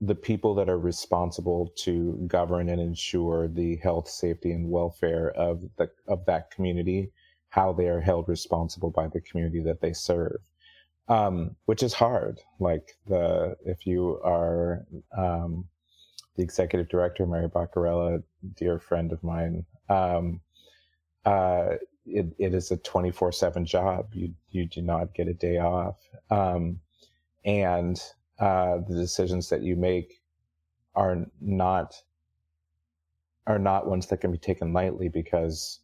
the 0.00 0.14
people 0.14 0.54
that 0.54 0.68
are 0.68 0.78
responsible 0.78 1.72
to 1.76 2.12
govern 2.26 2.68
and 2.68 2.80
ensure 2.80 3.48
the 3.48 3.76
health, 3.76 4.08
safety, 4.08 4.52
and 4.52 4.70
welfare 4.70 5.30
of 5.30 5.62
the 5.78 5.90
of 6.08 6.24
that 6.26 6.50
community, 6.50 7.10
how 7.48 7.72
they 7.72 7.88
are 7.88 8.00
held 8.00 8.28
responsible 8.28 8.90
by 8.90 9.08
the 9.08 9.20
community 9.20 9.60
that 9.60 9.80
they 9.80 9.92
serve, 9.92 10.36
um, 11.08 11.56
which 11.66 11.82
is 11.82 11.94
hard. 11.94 12.40
Like 12.60 12.96
the 13.06 13.56
if 13.64 13.86
you 13.86 14.20
are 14.24 14.84
um, 15.16 15.66
the 16.36 16.42
executive 16.42 16.88
director, 16.88 17.26
Mary 17.26 17.48
Bacarella, 17.48 18.22
dear 18.56 18.78
friend 18.78 19.12
of 19.12 19.22
mine, 19.22 19.64
um, 19.88 20.40
uh, 21.24 21.74
it, 22.06 22.26
it 22.38 22.54
is 22.54 22.70
a 22.70 22.76
24 22.76 23.32
7 23.32 23.64
job. 23.64 24.08
You, 24.12 24.34
you 24.50 24.66
do 24.66 24.82
not 24.82 25.14
get 25.14 25.28
a 25.28 25.34
day 25.34 25.58
off. 25.58 25.96
Um, 26.30 26.80
and 27.44 28.00
uh, 28.38 28.78
the 28.88 28.94
decisions 28.94 29.48
that 29.48 29.62
you 29.62 29.76
make 29.76 30.20
are 30.94 31.26
not 31.40 31.94
are 33.46 33.58
not 33.58 33.86
ones 33.86 34.06
that 34.06 34.20
can 34.22 34.32
be 34.32 34.38
taken 34.38 34.72
lightly 34.72 35.08
because 35.08 35.80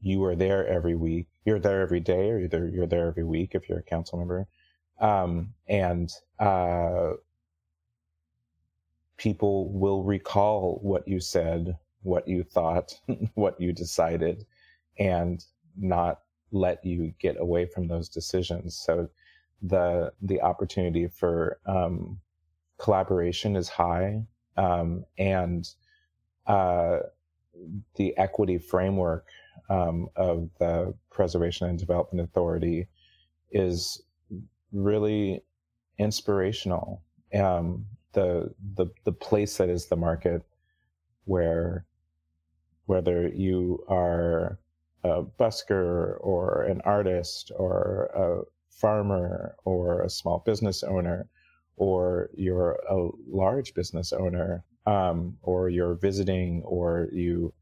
you 0.00 0.22
are 0.24 0.36
there 0.36 0.66
every 0.68 0.94
week. 0.94 1.26
You're 1.44 1.58
there 1.58 1.80
every 1.80 2.00
day, 2.00 2.30
or 2.30 2.38
either 2.38 2.68
you're 2.68 2.86
there 2.86 3.08
every 3.08 3.24
week 3.24 3.50
if 3.54 3.68
you're 3.68 3.78
a 3.78 3.82
council 3.82 4.18
member. 4.18 4.46
Um, 5.00 5.54
and 5.68 6.12
uh, 6.38 7.14
people 9.16 9.72
will 9.72 10.04
recall 10.04 10.78
what 10.82 11.08
you 11.08 11.18
said 11.20 11.76
what 12.04 12.28
you 12.28 12.44
thought, 12.44 12.98
what 13.34 13.60
you 13.60 13.72
decided, 13.72 14.46
and 14.98 15.44
not 15.76 16.20
let 16.52 16.84
you 16.84 17.12
get 17.18 17.40
away 17.40 17.66
from 17.66 17.88
those 17.88 18.08
decisions. 18.08 18.76
So 18.76 19.08
the 19.62 20.12
the 20.22 20.40
opportunity 20.40 21.08
for 21.08 21.58
um, 21.66 22.20
collaboration 22.78 23.56
is 23.56 23.68
high, 23.68 24.22
um, 24.56 25.04
and 25.18 25.68
uh, 26.46 27.00
the 27.96 28.16
equity 28.16 28.58
framework 28.58 29.26
um, 29.68 30.08
of 30.16 30.50
the 30.58 30.94
Preservation 31.10 31.68
and 31.68 31.78
Development 31.78 32.28
Authority 32.28 32.88
is 33.50 34.02
really 34.72 35.42
inspirational. 35.98 37.02
Um, 37.34 37.86
the 38.12 38.54
the 38.76 38.86
the 39.04 39.12
place 39.12 39.56
that 39.56 39.68
is 39.68 39.86
the 39.86 39.96
market, 39.96 40.42
where 41.24 41.86
whether 42.86 43.28
you 43.28 43.84
are 43.88 44.58
a 45.02 45.22
busker 45.22 46.16
or 46.20 46.62
an 46.62 46.80
artist 46.84 47.52
or 47.56 48.10
a 48.14 48.42
farmer 48.70 49.54
or 49.64 50.02
a 50.02 50.10
small 50.10 50.42
business 50.46 50.82
owner, 50.82 51.28
or 51.76 52.30
you're 52.34 52.78
a 52.90 53.08
large 53.28 53.74
business 53.74 54.12
owner, 54.12 54.64
um, 54.86 55.36
or 55.42 55.68
you're 55.68 55.94
visiting, 55.94 56.62
or 56.64 57.08
you 57.12 57.52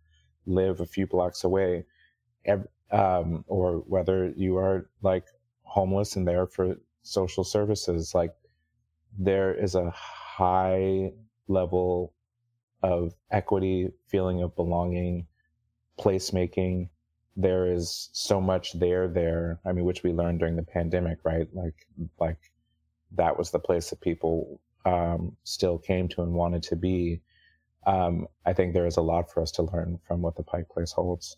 live 0.46 0.80
a 0.80 0.86
few 0.86 1.06
blocks 1.06 1.44
away, 1.44 1.84
um, 2.90 3.44
or 3.46 3.78
whether 3.86 4.32
you 4.36 4.56
are 4.56 4.88
like 5.02 5.26
homeless 5.62 6.16
and 6.16 6.26
there 6.26 6.46
for 6.46 6.76
social 7.02 7.44
services, 7.44 8.14
like 8.14 8.34
there 9.18 9.54
is 9.54 9.74
a 9.74 9.90
high 9.90 11.12
level 11.48 12.12
of 12.82 13.14
equity, 13.30 13.90
feeling 14.06 14.42
of 14.42 14.54
belonging, 14.56 15.26
placemaking. 15.98 16.88
There 17.36 17.66
is 17.66 18.10
so 18.12 18.40
much 18.40 18.72
there 18.74 19.08
there. 19.08 19.60
I 19.64 19.72
mean, 19.72 19.84
which 19.84 20.02
we 20.02 20.12
learned 20.12 20.40
during 20.40 20.56
the 20.56 20.62
pandemic, 20.62 21.18
right? 21.24 21.48
Like, 21.54 21.86
like 22.18 22.38
that 23.12 23.36
was 23.38 23.50
the 23.50 23.58
place 23.58 23.90
that 23.90 24.00
people 24.00 24.60
um, 24.84 25.36
still 25.44 25.78
came 25.78 26.08
to 26.08 26.22
and 26.22 26.32
wanted 26.32 26.62
to 26.64 26.76
be. 26.76 27.20
Um, 27.86 28.26
I 28.46 28.52
think 28.52 28.74
there 28.74 28.86
is 28.86 28.96
a 28.96 29.02
lot 29.02 29.30
for 29.30 29.42
us 29.42 29.50
to 29.52 29.62
learn 29.62 29.98
from 30.06 30.22
what 30.22 30.36
the 30.36 30.42
Pike 30.42 30.68
Place 30.68 30.92
holds. 30.92 31.36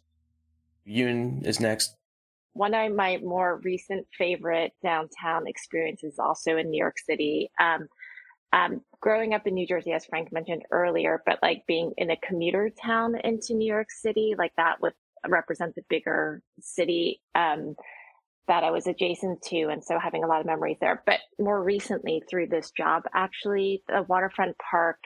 Yoon 0.86 1.46
is 1.46 1.60
next. 1.60 1.96
One 2.52 2.74
of 2.74 2.94
my 2.94 3.18
more 3.18 3.60
recent 3.64 4.06
favorite 4.16 4.72
downtown 4.82 5.46
experiences, 5.46 6.18
also 6.18 6.56
in 6.56 6.70
New 6.70 6.78
York 6.78 6.98
City. 6.98 7.50
Um, 7.58 7.88
um, 8.54 8.80
growing 9.00 9.34
up 9.34 9.46
in 9.46 9.54
New 9.54 9.66
Jersey, 9.66 9.92
as 9.92 10.06
Frank 10.06 10.32
mentioned 10.32 10.62
earlier, 10.70 11.22
but 11.26 11.40
like 11.42 11.64
being 11.66 11.92
in 11.98 12.10
a 12.10 12.16
commuter 12.16 12.70
town 12.70 13.16
into 13.24 13.54
New 13.54 13.70
York 13.70 13.90
City, 13.90 14.34
like 14.38 14.52
that 14.56 14.80
would 14.80 14.94
represent 15.28 15.74
the 15.74 15.82
bigger 15.90 16.40
city 16.60 17.20
um, 17.34 17.74
that 18.46 18.62
I 18.62 18.70
was 18.70 18.86
adjacent 18.86 19.42
to. 19.42 19.68
And 19.70 19.82
so 19.82 19.98
having 19.98 20.22
a 20.22 20.28
lot 20.28 20.40
of 20.40 20.46
memories 20.46 20.78
there. 20.80 21.02
But 21.04 21.20
more 21.38 21.62
recently, 21.62 22.22
through 22.30 22.46
this 22.48 22.70
job, 22.70 23.02
actually, 23.12 23.82
the 23.88 24.04
waterfront 24.08 24.56
park 24.70 24.98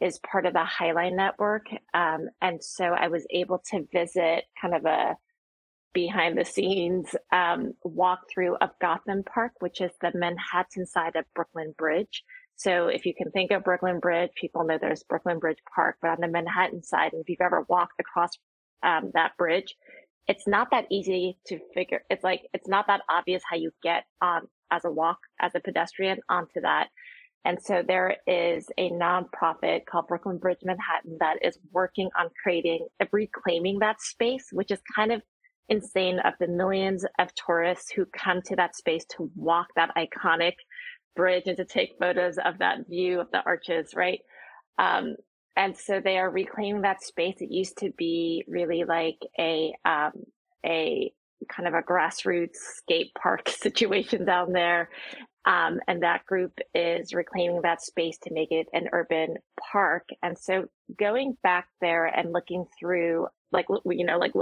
is 0.00 0.20
part 0.20 0.46
of 0.46 0.54
the 0.54 0.64
High 0.64 0.92
Line 0.92 1.16
Network. 1.16 1.66
Um, 1.92 2.28
and 2.40 2.62
so 2.64 2.84
I 2.84 3.08
was 3.08 3.26
able 3.30 3.62
to 3.70 3.86
visit 3.92 4.44
kind 4.60 4.74
of 4.74 4.86
a 4.86 5.16
behind 5.92 6.38
the 6.38 6.44
scenes 6.44 7.08
um, 7.32 7.72
walkthrough 7.84 8.56
of 8.60 8.70
Gotham 8.80 9.24
Park, 9.24 9.52
which 9.60 9.80
is 9.80 9.90
the 10.00 10.12
Manhattan 10.14 10.86
side 10.86 11.16
of 11.16 11.24
Brooklyn 11.34 11.74
Bridge. 11.76 12.22
So 12.58 12.88
if 12.88 13.06
you 13.06 13.14
can 13.14 13.30
think 13.30 13.52
of 13.52 13.62
Brooklyn 13.62 14.00
Bridge, 14.00 14.32
people 14.34 14.64
know 14.64 14.78
there's 14.80 15.04
Brooklyn 15.04 15.38
Bridge 15.38 15.58
Park, 15.74 15.96
but 16.02 16.10
on 16.10 16.16
the 16.20 16.26
Manhattan 16.26 16.82
side, 16.82 17.12
and 17.12 17.22
if 17.22 17.28
you've 17.28 17.40
ever 17.40 17.64
walked 17.68 18.00
across 18.00 18.30
um, 18.82 19.12
that 19.14 19.36
bridge, 19.38 19.76
it's 20.26 20.46
not 20.48 20.72
that 20.72 20.86
easy 20.90 21.38
to 21.46 21.60
figure. 21.72 22.02
It's 22.10 22.24
like, 22.24 22.42
it's 22.52 22.66
not 22.68 22.88
that 22.88 23.02
obvious 23.08 23.44
how 23.48 23.56
you 23.56 23.70
get 23.80 24.04
on 24.20 24.42
as 24.72 24.84
a 24.84 24.90
walk, 24.90 25.18
as 25.40 25.52
a 25.54 25.60
pedestrian 25.60 26.18
onto 26.28 26.60
that. 26.62 26.88
And 27.44 27.62
so 27.62 27.82
there 27.86 28.16
is 28.26 28.66
a 28.76 28.90
nonprofit 28.90 29.86
called 29.86 30.08
Brooklyn 30.08 30.38
Bridge 30.38 30.58
Manhattan 30.64 31.16
that 31.20 31.36
is 31.42 31.56
working 31.72 32.10
on 32.18 32.28
creating, 32.42 32.88
reclaiming 33.12 33.78
that 33.78 34.00
space, 34.00 34.48
which 34.50 34.72
is 34.72 34.80
kind 34.96 35.12
of 35.12 35.22
insane 35.68 36.18
of 36.18 36.34
the 36.40 36.48
millions 36.48 37.04
of 37.20 37.28
tourists 37.34 37.92
who 37.94 38.04
come 38.06 38.42
to 38.42 38.56
that 38.56 38.74
space 38.74 39.04
to 39.16 39.30
walk 39.36 39.68
that 39.76 39.92
iconic 39.96 40.54
bridge 41.18 41.48
and 41.48 41.56
to 41.56 41.64
take 41.64 41.98
photos 41.98 42.38
of 42.38 42.58
that 42.58 42.86
view 42.88 43.20
of 43.20 43.30
the 43.32 43.42
arches, 43.44 43.92
right? 43.94 44.20
Um, 44.78 45.16
and 45.56 45.76
so 45.76 46.00
they 46.00 46.16
are 46.16 46.30
reclaiming 46.30 46.82
that 46.82 47.02
space. 47.02 47.38
It 47.40 47.50
used 47.50 47.78
to 47.78 47.90
be 47.98 48.44
really 48.46 48.84
like 48.84 49.18
a 49.38 49.74
um, 49.84 50.12
a 50.64 51.12
kind 51.52 51.66
of 51.66 51.74
a 51.74 51.82
grassroots 51.82 52.56
skate 52.76 53.12
park 53.20 53.48
situation 53.48 54.24
down 54.24 54.52
there. 54.52 54.90
Um, 55.44 55.80
and 55.88 56.02
that 56.02 56.24
group 56.26 56.52
is 56.74 57.12
reclaiming 57.14 57.62
that 57.62 57.82
space 57.82 58.18
to 58.24 58.32
make 58.32 58.52
it 58.52 58.68
an 58.72 58.88
urban 58.92 59.36
park. 59.72 60.08
And 60.22 60.38
so 60.38 60.66
going 60.98 61.36
back 61.42 61.68
there 61.80 62.04
and 62.04 62.32
looking 62.32 62.66
through, 62.78 63.28
like, 63.50 63.66
you 63.86 64.04
know, 64.04 64.18
like 64.18 64.32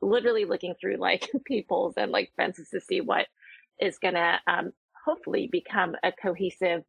literally 0.00 0.46
looking 0.46 0.74
through 0.80 0.96
like 0.96 1.30
peoples 1.44 1.94
and 1.96 2.10
like 2.10 2.32
fences 2.36 2.70
to 2.70 2.80
see 2.80 3.00
what 3.00 3.26
is 3.80 3.98
to 4.02 4.38
um, 4.46 4.72
hopefully 5.04 5.48
become 5.50 5.94
a 6.02 6.12
cohesive 6.12 6.82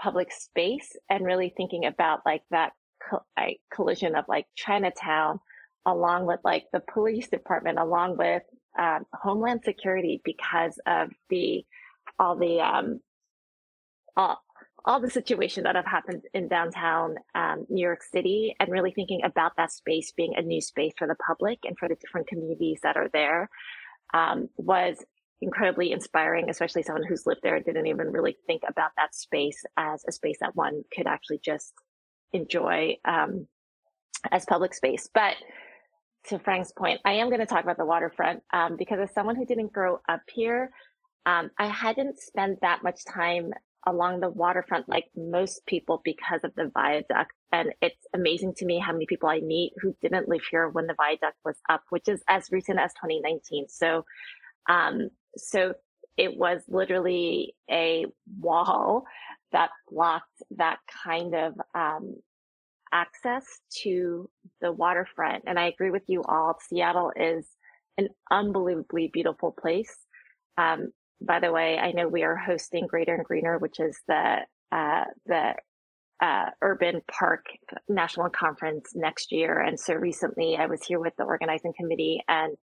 public 0.00 0.30
space 0.32 0.94
and 1.08 1.24
really 1.24 1.52
thinking 1.56 1.86
about 1.86 2.20
like 2.26 2.42
that 2.50 2.72
co- 3.08 3.24
collision 3.72 4.14
of 4.14 4.24
like 4.28 4.46
Chinatown 4.54 5.40
along 5.86 6.26
with 6.26 6.40
like 6.44 6.64
the 6.72 6.82
police 6.92 7.28
department, 7.28 7.78
along 7.78 8.16
with 8.16 8.42
um, 8.78 9.04
Homeland 9.14 9.62
Security 9.64 10.20
because 10.24 10.78
of 10.86 11.10
the 11.30 11.64
all 12.18 12.36
the 12.36 12.60
um, 12.60 13.00
all, 14.16 14.42
all 14.84 15.00
the 15.00 15.10
situations 15.10 15.64
that 15.64 15.76
have 15.76 15.86
happened 15.86 16.22
in 16.34 16.48
downtown 16.48 17.14
um, 17.34 17.66
New 17.68 17.82
York 17.82 18.02
City, 18.02 18.54
and 18.58 18.70
really 18.70 18.90
thinking 18.90 19.20
about 19.24 19.52
that 19.56 19.72
space 19.72 20.12
being 20.16 20.34
a 20.36 20.42
new 20.42 20.60
space 20.60 20.92
for 20.98 21.06
the 21.06 21.16
public 21.26 21.60
and 21.64 21.78
for 21.78 21.88
the 21.88 21.96
different 21.96 22.26
communities 22.26 22.80
that 22.82 22.96
are 22.96 23.08
there 23.12 23.48
um, 24.12 24.48
was 24.56 24.96
incredibly 25.40 25.92
inspiring, 25.92 26.48
especially 26.48 26.82
someone 26.82 27.04
who's 27.06 27.26
lived 27.26 27.40
there 27.42 27.56
and 27.56 27.64
didn't 27.64 27.86
even 27.86 28.08
really 28.08 28.36
think 28.46 28.62
about 28.68 28.90
that 28.96 29.14
space 29.14 29.62
as 29.76 30.02
a 30.08 30.12
space 30.12 30.38
that 30.40 30.56
one 30.56 30.82
could 30.94 31.06
actually 31.06 31.40
just 31.44 31.74
enjoy 32.32 32.96
um, 33.04 33.46
as 34.30 34.44
public 34.46 34.74
space. 34.74 35.08
But 35.12 35.34
to 36.28 36.38
Frank's 36.38 36.72
point, 36.72 37.00
I 37.04 37.12
am 37.12 37.28
going 37.28 37.40
to 37.40 37.46
talk 37.46 37.62
about 37.62 37.76
the 37.76 37.84
waterfront 37.84 38.42
um, 38.52 38.76
because 38.76 38.98
as 39.00 39.12
someone 39.14 39.36
who 39.36 39.46
didn't 39.46 39.72
grow 39.72 40.00
up 40.08 40.22
here, 40.32 40.70
um, 41.26 41.50
I 41.58 41.66
hadn't 41.66 42.18
spent 42.18 42.60
that 42.62 42.82
much 42.82 43.04
time 43.04 43.52
along 43.86 44.18
the 44.18 44.30
waterfront 44.30 44.88
like 44.88 45.04
most 45.16 45.64
people 45.66 46.00
because 46.04 46.40
of 46.42 46.52
the 46.56 46.70
viaduct. 46.74 47.32
And 47.52 47.72
it's 47.80 48.04
amazing 48.14 48.54
to 48.56 48.66
me 48.66 48.78
how 48.78 48.92
many 48.92 49.06
people 49.06 49.28
I 49.28 49.40
meet 49.40 49.72
who 49.80 49.94
didn't 50.02 50.28
live 50.28 50.42
here 50.50 50.68
when 50.68 50.86
the 50.86 50.96
viaduct 50.96 51.36
was 51.44 51.56
up, 51.68 51.82
which 51.90 52.08
is 52.08 52.22
as 52.28 52.50
recent 52.50 52.80
as 52.80 52.92
2019. 52.94 53.66
So 53.68 54.04
um, 54.68 55.08
so 55.36 55.74
it 56.16 56.36
was 56.36 56.62
literally 56.68 57.54
a 57.70 58.06
wall 58.40 59.04
that 59.52 59.70
blocked 59.90 60.42
that 60.56 60.78
kind 61.04 61.34
of 61.34 61.54
um, 61.74 62.16
access 62.92 63.44
to 63.82 64.28
the 64.60 64.72
waterfront. 64.72 65.44
And 65.46 65.58
I 65.58 65.66
agree 65.66 65.90
with 65.90 66.04
you 66.06 66.22
all. 66.22 66.56
Seattle 66.68 67.12
is 67.14 67.46
an 67.98 68.08
unbelievably 68.30 69.10
beautiful 69.12 69.54
place. 69.58 69.94
Um, 70.58 70.88
by 71.20 71.40
the 71.40 71.52
way, 71.52 71.78
I 71.78 71.92
know 71.92 72.08
we 72.08 72.24
are 72.24 72.36
hosting 72.36 72.86
Greater 72.86 73.14
and 73.14 73.24
Greener, 73.24 73.58
which 73.58 73.80
is 73.80 73.98
the 74.06 74.38
uh, 74.72 75.04
the 75.26 75.54
uh, 76.20 76.50
urban 76.62 77.02
park 77.10 77.44
national 77.88 78.30
conference 78.30 78.90
next 78.94 79.32
year. 79.32 79.60
And 79.60 79.78
so 79.78 79.94
recently, 79.94 80.56
I 80.56 80.66
was 80.66 80.82
here 80.82 80.98
with 80.98 81.14
the 81.16 81.24
organizing 81.24 81.72
committee, 81.78 82.22
and 82.28 82.56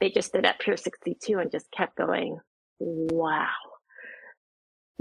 they 0.00 0.10
just 0.10 0.32
did 0.32 0.44
at 0.44 0.60
Pier 0.60 0.76
62 0.76 1.38
and 1.38 1.50
just 1.50 1.70
kept 1.70 1.96
going, 1.96 2.38
wow. 2.78 3.48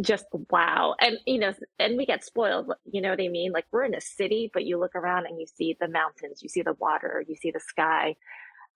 Just 0.02 0.26
wow. 0.50 0.96
And, 1.00 1.18
you 1.26 1.40
know, 1.40 1.54
and 1.80 1.98
we 1.98 2.06
get 2.06 2.26
spoiled, 2.26 2.72
you 2.92 3.02
know 3.02 3.10
what 3.10 3.22
I 3.22 3.30
mean? 3.30 3.52
Like 3.52 3.66
we're 3.72 3.86
in 3.86 3.96
a 3.96 4.02
city, 4.02 4.50
but 4.54 4.66
you 4.66 4.80
look 4.80 4.96
around 4.96 5.26
and 5.26 5.40
you 5.40 5.46
see 5.48 5.76
the 5.80 5.88
mountains, 5.88 6.42
you 6.42 6.50
see 6.50 6.62
the 6.62 6.74
water, 6.74 7.24
you 7.28 7.36
see 7.36 7.52
the 7.52 7.62
sky. 7.62 8.16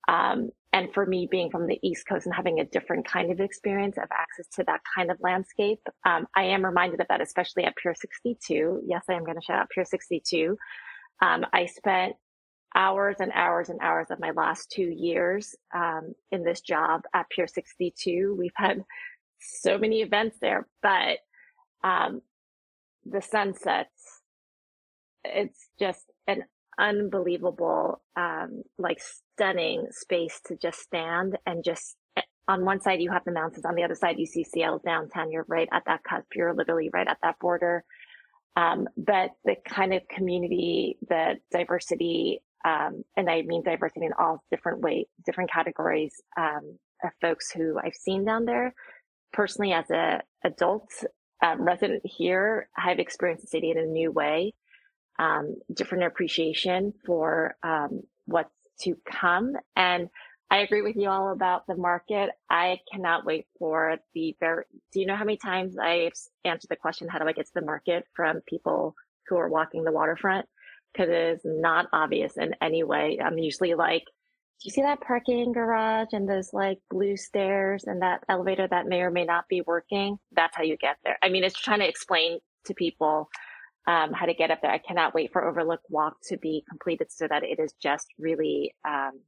Um, 0.07 0.49
and 0.71 0.93
for 0.93 1.05
me, 1.05 1.27
being 1.29 1.51
from 1.51 1.67
the 1.67 1.79
East 1.83 2.07
Coast 2.07 2.25
and 2.25 2.33
having 2.33 2.59
a 2.59 2.65
different 2.65 3.07
kind 3.07 3.31
of 3.31 3.39
experience 3.39 3.97
of 3.97 4.09
access 4.11 4.47
to 4.55 4.63
that 4.65 4.81
kind 4.95 5.11
of 5.11 5.17
landscape, 5.19 5.81
um, 6.05 6.25
I 6.35 6.43
am 6.43 6.63
reminded 6.63 7.01
of 7.01 7.07
that, 7.09 7.21
especially 7.21 7.65
at 7.65 7.75
Pier 7.75 7.93
62. 7.93 8.81
Yes, 8.87 9.03
I 9.09 9.13
am 9.13 9.23
going 9.23 9.37
to 9.37 9.43
shout 9.43 9.59
out 9.59 9.69
Pier 9.69 9.85
62. 9.85 10.57
Um, 11.21 11.45
I 11.53 11.65
spent 11.65 12.15
hours 12.75 13.17
and 13.19 13.31
hours 13.33 13.69
and 13.69 13.79
hours 13.81 14.07
of 14.11 14.19
my 14.19 14.31
last 14.31 14.71
two 14.71 14.89
years 14.95 15.55
um, 15.75 16.13
in 16.31 16.43
this 16.43 16.61
job 16.61 17.01
at 17.13 17.29
Pier 17.29 17.47
62. 17.47 18.35
We've 18.37 18.51
had 18.55 18.83
so 19.39 19.77
many 19.77 20.01
events 20.01 20.37
there, 20.41 20.67
but 20.83 21.19
um, 21.83 22.21
the 23.05 23.21
sunsets, 23.21 24.21
it's 25.23 25.69
just 25.79 26.05
an 26.27 26.43
unbelievable, 26.79 28.01
um, 28.15 28.63
like 28.77 28.99
stunning 29.01 29.87
space 29.91 30.39
to 30.47 30.55
just 30.55 30.79
stand 30.79 31.37
and 31.45 31.63
just 31.63 31.95
eh, 32.17 32.21
on 32.47 32.65
one 32.65 32.81
side 32.81 33.01
you 33.01 33.11
have 33.11 33.25
the 33.25 33.31
mountains, 33.31 33.65
on 33.65 33.75
the 33.75 33.83
other 33.83 33.95
side 33.95 34.19
you 34.19 34.25
see 34.25 34.43
Seattle 34.43 34.81
downtown. 34.85 35.31
You're 35.31 35.45
right 35.47 35.69
at 35.71 35.83
that 35.87 36.03
cusp. 36.03 36.27
You're 36.35 36.53
literally 36.53 36.89
right 36.93 37.07
at 37.07 37.17
that 37.23 37.39
border. 37.39 37.83
Um, 38.55 38.87
but 38.97 39.31
the 39.45 39.55
kind 39.67 39.93
of 39.93 40.01
community, 40.09 40.97
the 41.07 41.35
diversity 41.51 42.41
um, 42.65 43.03
and 43.15 43.29
I 43.29 43.41
mean 43.43 43.63
diversity 43.63 44.05
in 44.05 44.13
all 44.19 44.43
different 44.51 44.81
ways, 44.81 45.05
different 45.25 45.51
categories 45.51 46.13
um, 46.37 46.77
of 47.03 47.11
folks 47.21 47.51
who 47.51 47.77
I've 47.79 47.95
seen 47.95 48.25
down 48.25 48.45
there. 48.45 48.73
Personally, 49.31 49.73
as 49.73 49.89
a 49.89 50.21
adult 50.43 50.89
um, 51.43 51.61
resident 51.61 52.01
here, 52.03 52.69
I've 52.77 52.99
experienced 52.99 53.43
the 53.43 53.47
city 53.47 53.71
in 53.71 53.77
a 53.77 53.85
new 53.85 54.11
way, 54.11 54.53
um, 55.19 55.55
different 55.73 56.03
appreciation 56.05 56.93
for 57.05 57.55
um, 57.63 58.01
what's 58.25 58.49
to 58.81 58.95
come, 59.09 59.53
and 59.75 60.09
I 60.51 60.59
agree 60.59 60.81
with 60.81 60.95
you 60.95 61.09
all 61.09 61.31
about 61.31 61.67
the 61.67 61.75
market. 61.75 62.31
I 62.49 62.79
cannot 62.91 63.23
wait 63.25 63.45
for 63.59 63.97
the 64.15 64.35
very. 64.39 64.63
Do 64.91 64.99
you 64.99 65.05
know 65.05 65.15
how 65.15 65.25
many 65.25 65.37
times 65.37 65.77
I've 65.77 66.13
answered 66.43 66.69
the 66.69 66.75
question, 66.75 67.07
"How 67.07 67.19
do 67.19 67.27
I 67.27 67.33
get 67.33 67.45
to 67.45 67.51
the 67.53 67.65
market?" 67.65 68.05
from 68.15 68.41
people 68.47 68.95
who 69.27 69.37
are 69.37 69.49
walking 69.49 69.83
the 69.83 69.91
waterfront? 69.91 70.47
Because 70.93 71.09
it 71.09 71.15
is 71.15 71.41
not 71.43 71.87
obvious 71.93 72.37
in 72.37 72.55
any 72.61 72.83
way. 72.83 73.19
I'm 73.23 73.37
usually 73.37 73.75
like, 73.75 74.03
"Do 74.05 74.65
you 74.65 74.71
see 74.71 74.81
that 74.81 75.01
parking 75.01 75.51
garage 75.51 76.09
and 76.13 76.27
those 76.27 76.53
like 76.53 76.79
blue 76.89 77.15
stairs 77.17 77.85
and 77.85 78.01
that 78.01 78.23
elevator 78.29 78.67
that 78.67 78.87
may 78.87 79.01
or 79.01 79.11
may 79.11 79.25
not 79.25 79.47
be 79.47 79.61
working?" 79.61 80.19
That's 80.31 80.55
how 80.55 80.63
you 80.63 80.77
get 80.77 80.97
there. 81.03 81.17
I 81.21 81.29
mean, 81.29 81.43
it's 81.43 81.59
trying 81.59 81.79
to 81.79 81.87
explain 81.87 82.39
to 82.65 82.73
people 82.73 83.29
um, 83.87 84.13
how 84.13 84.25
to 84.25 84.33
get 84.33 84.51
up 84.51 84.61
there. 84.61 84.71
I 84.71 84.79
cannot 84.79 85.13
wait 85.13 85.31
for 85.31 85.43
Overlook 85.47 85.81
Walk 85.89 86.17
to 86.29 86.37
be 86.37 86.63
completed 86.69 87.11
so 87.11 87.27
that 87.27 87.43
it 87.43 87.59
is 87.59 87.73
just 87.81 88.07
really. 88.17 88.73
Um, 88.87 89.21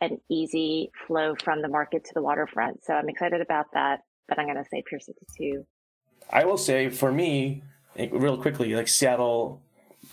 an 0.00 0.18
easy 0.28 0.90
flow 1.06 1.34
from 1.42 1.62
the 1.62 1.68
market 1.68 2.04
to 2.04 2.14
the 2.14 2.22
waterfront. 2.22 2.84
So 2.84 2.94
I'm 2.94 3.08
excited 3.08 3.40
about 3.40 3.66
that, 3.74 4.00
but 4.28 4.38
I'm 4.38 4.46
going 4.46 4.62
to 4.62 4.68
say 4.68 4.82
Pier 4.88 5.00
62. 5.00 5.64
I 6.30 6.44
will 6.44 6.58
say 6.58 6.88
for 6.88 7.12
me, 7.12 7.62
real 7.96 8.40
quickly, 8.40 8.74
like 8.74 8.88
Seattle, 8.88 9.62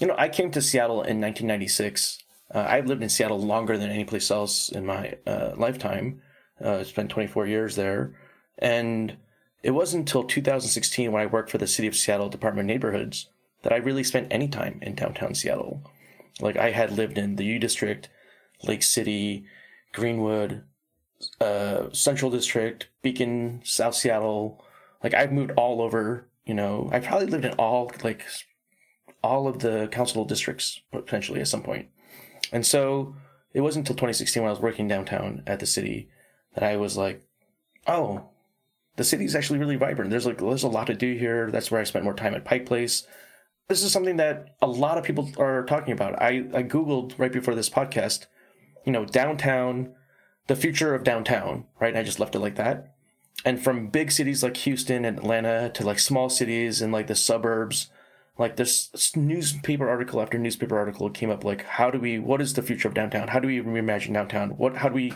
you 0.01 0.07
know, 0.07 0.15
I 0.17 0.29
came 0.29 0.49
to 0.51 0.61
Seattle 0.61 1.03
in 1.03 1.21
1996. 1.21 2.23
Uh, 2.53 2.65
I've 2.67 2.87
lived 2.87 3.03
in 3.03 3.09
Seattle 3.09 3.39
longer 3.39 3.77
than 3.77 3.91
any 3.91 4.03
place 4.03 4.31
else 4.31 4.69
in 4.69 4.85
my 4.85 5.15
uh, 5.27 5.51
lifetime. 5.55 6.21
Uh, 6.59 6.83
spent 6.83 7.11
24 7.11 7.45
years 7.45 7.75
there. 7.75 8.19
And 8.57 9.15
it 9.63 9.71
wasn't 9.71 10.01
until 10.01 10.23
2016 10.23 11.11
when 11.11 11.21
I 11.21 11.27
worked 11.27 11.51
for 11.51 11.59
the 11.59 11.67
City 11.67 11.87
of 11.87 11.95
Seattle 11.95 12.29
Department 12.29 12.65
of 12.65 12.73
Neighborhoods 12.73 13.29
that 13.61 13.71
I 13.71 13.77
really 13.77 14.03
spent 14.03 14.27
any 14.31 14.47
time 14.47 14.79
in 14.81 14.95
downtown 14.95 15.35
Seattle. 15.35 15.83
Like 16.39 16.57
I 16.57 16.71
had 16.71 16.91
lived 16.91 17.19
in 17.19 17.35
the 17.35 17.45
U 17.45 17.59
District, 17.59 18.09
Lake 18.63 18.81
City, 18.81 19.45
Greenwood, 19.93 20.63
uh, 21.39 21.91
Central 21.91 22.31
District, 22.31 22.87
Beacon, 23.03 23.61
South 23.63 23.93
Seattle. 23.93 24.63
Like 25.03 25.13
I've 25.13 25.31
moved 25.31 25.51
all 25.51 25.79
over. 25.79 26.27
You 26.45 26.55
know, 26.55 26.89
I 26.91 26.99
probably 26.99 27.27
lived 27.27 27.45
in 27.45 27.53
all 27.53 27.91
like 28.03 28.25
all 29.23 29.47
of 29.47 29.59
the 29.59 29.87
council 29.91 30.25
districts 30.25 30.81
potentially 30.91 31.41
at 31.41 31.47
some 31.47 31.61
point. 31.61 31.87
And 32.51 32.65
so 32.65 33.15
it 33.53 33.61
wasn't 33.61 33.83
until 33.83 33.95
2016 33.95 34.41
when 34.41 34.49
I 34.49 34.53
was 34.53 34.61
working 34.61 34.87
downtown 34.87 35.43
at 35.45 35.59
the 35.59 35.65
city 35.65 36.09
that 36.53 36.63
I 36.63 36.77
was 36.77 36.97
like, 36.97 37.21
oh, 37.87 38.29
the 38.97 39.03
city 39.03 39.25
is 39.25 39.35
actually 39.35 39.59
really 39.59 39.77
vibrant. 39.77 40.11
There's 40.11 40.25
like 40.25 40.39
there's 40.39 40.63
a 40.63 40.67
lot 40.67 40.87
to 40.87 40.93
do 40.93 41.15
here. 41.15 41.49
That's 41.51 41.71
where 41.71 41.79
I 41.79 41.85
spent 41.85 42.03
more 42.03 42.13
time 42.13 42.33
at 42.33 42.45
Pike 42.45 42.65
Place. 42.65 43.07
This 43.67 43.83
is 43.83 43.91
something 43.91 44.17
that 44.17 44.55
a 44.61 44.67
lot 44.67 44.97
of 44.97 45.05
people 45.05 45.31
are 45.37 45.63
talking 45.63 45.93
about. 45.93 46.21
I, 46.21 46.43
I 46.53 46.63
googled 46.63 47.17
right 47.17 47.31
before 47.31 47.55
this 47.55 47.69
podcast 47.69 48.25
you 48.85 48.91
know, 48.91 49.05
downtown, 49.05 49.93
the 50.47 50.55
future 50.55 50.95
of 50.95 51.03
downtown, 51.03 51.65
right? 51.79 51.95
I 51.95 52.03
just 52.03 52.19
left 52.19 52.35
it 52.35 52.39
like 52.39 52.55
that. 52.55 52.95
And 53.45 53.61
from 53.61 53.87
big 53.87 54.11
cities 54.11 54.43
like 54.43 54.57
Houston 54.57 55.05
and 55.05 55.17
Atlanta 55.17 55.69
to 55.73 55.85
like 55.85 55.99
small 55.99 56.29
cities 56.29 56.81
and 56.81 56.91
like 56.91 57.07
the 57.07 57.15
suburbs, 57.15 57.89
like 58.41 58.57
this 58.57 59.15
newspaper 59.15 59.87
article 59.87 60.21
after 60.21 60.37
newspaper 60.37 60.77
article 60.77 61.09
came 61.09 61.29
up 61.29 61.43
like 61.43 61.63
how 61.63 61.89
do 61.91 61.99
we 61.99 62.19
what 62.19 62.41
is 62.41 62.53
the 62.55 62.61
future 62.61 62.87
of 62.87 62.93
downtown? 62.93 63.29
How 63.29 63.39
do 63.39 63.47
we 63.47 63.59
reimagine 63.61 64.13
downtown? 64.13 64.51
What 64.51 64.77
how 64.77 64.89
do 64.89 64.95
we, 64.95 65.13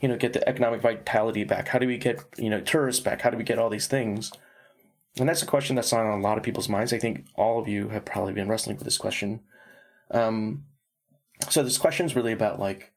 you 0.00 0.08
know, 0.08 0.16
get 0.16 0.32
the 0.32 0.48
economic 0.48 0.82
vitality 0.82 1.42
back? 1.44 1.68
How 1.68 1.78
do 1.78 1.86
we 1.86 1.98
get, 1.98 2.22
you 2.36 2.50
know, 2.50 2.60
tourists 2.60 3.02
back? 3.02 3.22
How 3.22 3.30
do 3.30 3.36
we 3.36 3.44
get 3.44 3.58
all 3.58 3.70
these 3.70 3.86
things? 3.88 4.30
And 5.18 5.28
that's 5.28 5.42
a 5.42 5.46
question 5.46 5.76
that's 5.76 5.92
on 5.92 6.06
a 6.06 6.20
lot 6.20 6.36
of 6.36 6.44
people's 6.44 6.68
minds. 6.68 6.92
I 6.92 6.98
think 6.98 7.26
all 7.34 7.58
of 7.58 7.66
you 7.66 7.88
have 7.88 8.04
probably 8.04 8.34
been 8.34 8.48
wrestling 8.48 8.76
with 8.76 8.84
this 8.84 8.98
question. 8.98 9.40
Um, 10.10 10.64
so 11.48 11.62
this 11.62 11.78
question 11.78 12.06
is 12.06 12.14
really 12.14 12.32
about 12.32 12.60
like 12.60 12.92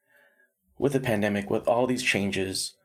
with 0.78 0.94
the 0.94 1.00
pandemic, 1.00 1.50
with 1.50 1.68
all 1.68 1.88
these 1.88 2.04
changes, 2.04 2.76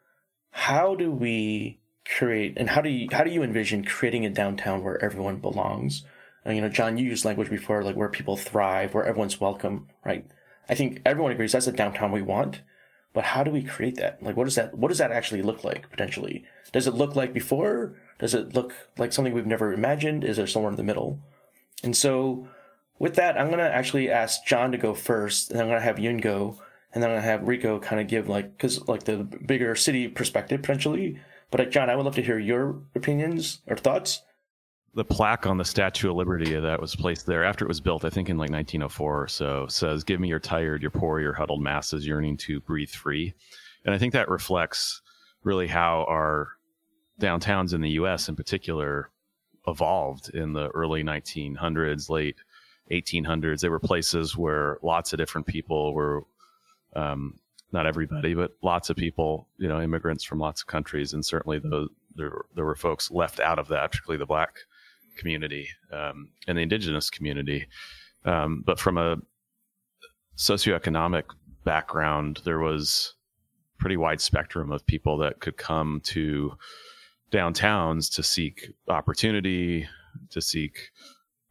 how 0.50 0.94
do 0.94 1.10
we 1.10 1.80
create 2.06 2.52
and 2.56 2.68
how 2.68 2.80
do 2.80 2.90
you 2.90 3.08
how 3.10 3.24
do 3.24 3.30
you 3.30 3.42
envision 3.42 3.84
creating 3.84 4.24
a 4.24 4.30
downtown 4.30 4.84
where 4.84 5.02
everyone 5.04 5.36
belongs? 5.36 6.04
You 6.46 6.60
know, 6.60 6.68
Jon, 6.68 6.98
you 6.98 7.06
used 7.06 7.24
language 7.24 7.48
before, 7.48 7.82
like 7.82 7.96
where 7.96 8.08
people 8.08 8.36
thrive, 8.36 8.92
where 8.92 9.04
everyone's 9.04 9.40
welcome, 9.40 9.88
right? 10.04 10.26
I 10.68 10.74
think 10.74 11.00
everyone 11.04 11.32
agrees 11.32 11.52
that's 11.52 11.66
the 11.66 11.72
downtown 11.72 12.12
we 12.12 12.22
want. 12.22 12.60
But 13.14 13.24
how 13.24 13.44
do 13.44 13.50
we 13.50 13.62
create 13.62 13.96
that? 13.96 14.22
Like, 14.22 14.36
what 14.36 14.44
does 14.44 14.56
that 14.56 14.76
what 14.76 14.88
does 14.88 14.98
that 14.98 15.12
actually 15.12 15.42
look 15.42 15.64
like 15.64 15.88
potentially? 15.88 16.44
Does 16.72 16.86
it 16.86 16.94
look 16.94 17.14
like 17.14 17.32
before? 17.32 17.96
Does 18.18 18.34
it 18.34 18.54
look 18.54 18.74
like 18.98 19.12
something 19.12 19.32
we've 19.32 19.46
never 19.46 19.72
imagined? 19.72 20.24
Is 20.24 20.36
there 20.36 20.46
somewhere 20.46 20.72
in 20.72 20.76
the 20.76 20.82
middle? 20.82 21.20
And 21.84 21.96
so, 21.96 22.48
with 22.98 23.14
that, 23.14 23.38
I'm 23.38 23.50
gonna 23.50 23.62
actually 23.62 24.10
ask 24.10 24.44
Jon 24.44 24.72
to 24.72 24.78
go 24.78 24.94
first, 24.94 25.50
and 25.50 25.60
I'm 25.60 25.68
gonna 25.68 25.80
have 25.80 25.96
Yoon 25.96 26.20
go, 26.20 26.60
and 26.92 27.02
then 27.02 27.10
I 27.10 27.20
have 27.20 27.46
Rico 27.46 27.78
kind 27.78 28.00
of 28.00 28.08
give 28.08 28.28
like 28.28 28.56
because 28.56 28.86
like 28.88 29.04
the 29.04 29.18
bigger 29.18 29.76
city 29.76 30.08
perspective 30.08 30.62
potentially. 30.62 31.20
But 31.52 31.60
uh, 31.60 31.64
Jon, 31.66 31.88
I 31.88 31.94
would 31.94 32.04
love 32.04 32.16
to 32.16 32.22
hear 32.22 32.38
your 32.38 32.82
opinions 32.96 33.60
or 33.68 33.76
thoughts. 33.76 34.22
The 34.94 35.04
plaque 35.04 35.46
on 35.46 35.58
the 35.58 35.64
Statue 35.64 36.10
of 36.10 36.16
Liberty 36.16 36.54
that 36.54 36.80
was 36.80 36.94
placed 36.94 37.26
there 37.26 37.42
after 37.42 37.64
it 37.64 37.68
was 37.68 37.80
built, 37.80 38.04
I 38.04 38.10
think 38.10 38.28
in 38.28 38.38
like 38.38 38.50
1904 38.50 39.22
or 39.22 39.28
so, 39.28 39.66
says, 39.66 40.04
"Give 40.04 40.20
me 40.20 40.28
your 40.28 40.38
tired, 40.38 40.82
your 40.82 40.92
poor, 40.92 41.20
your 41.20 41.32
huddled 41.32 41.60
masses 41.60 42.06
yearning 42.06 42.36
to 42.38 42.60
breathe 42.60 42.90
free," 42.90 43.34
and 43.84 43.92
I 43.92 43.98
think 43.98 44.12
that 44.12 44.28
reflects 44.28 45.02
really 45.42 45.66
how 45.66 46.04
our 46.08 46.50
downtowns 47.20 47.74
in 47.74 47.80
the 47.80 47.90
U.S. 47.90 48.28
in 48.28 48.36
particular 48.36 49.10
evolved 49.66 50.30
in 50.30 50.52
the 50.52 50.68
early 50.68 51.02
1900s, 51.02 52.08
late 52.08 52.36
1800s. 52.90 53.60
They 53.60 53.68
were 53.68 53.80
places 53.80 54.36
where 54.36 54.78
lots 54.82 55.12
of 55.12 55.18
different 55.18 55.46
people 55.46 55.92
were 55.92 56.24
um, 56.94 57.40
not 57.72 57.86
everybody, 57.86 58.34
but 58.34 58.52
lots 58.62 58.90
of 58.90 58.96
people, 58.96 59.48
you 59.58 59.68
know, 59.68 59.80
immigrants 59.80 60.22
from 60.22 60.38
lots 60.38 60.60
of 60.60 60.68
countries, 60.68 61.12
and 61.12 61.24
certainly 61.24 61.58
the, 61.58 61.88
there 62.14 62.44
there 62.54 62.64
were 62.64 62.76
folks 62.76 63.10
left 63.10 63.40
out 63.40 63.58
of 63.58 63.68
that, 63.68 63.90
particularly 63.90 64.18
the 64.18 64.26
black 64.26 64.58
community 65.16 65.68
um, 65.92 66.28
and 66.46 66.58
the 66.58 66.62
indigenous 66.62 67.10
community. 67.10 67.66
Um, 68.24 68.62
but 68.66 68.78
from 68.78 68.98
a 68.98 69.16
socioeconomic 70.36 71.24
background, 71.64 72.40
there 72.44 72.58
was 72.58 73.14
pretty 73.78 73.96
wide 73.96 74.20
spectrum 74.20 74.72
of 74.72 74.86
people 74.86 75.18
that 75.18 75.40
could 75.40 75.56
come 75.56 76.00
to 76.04 76.52
downtowns 77.30 78.12
to 78.14 78.22
seek 78.22 78.72
opportunity, 78.88 79.86
to 80.30 80.40
seek 80.40 80.90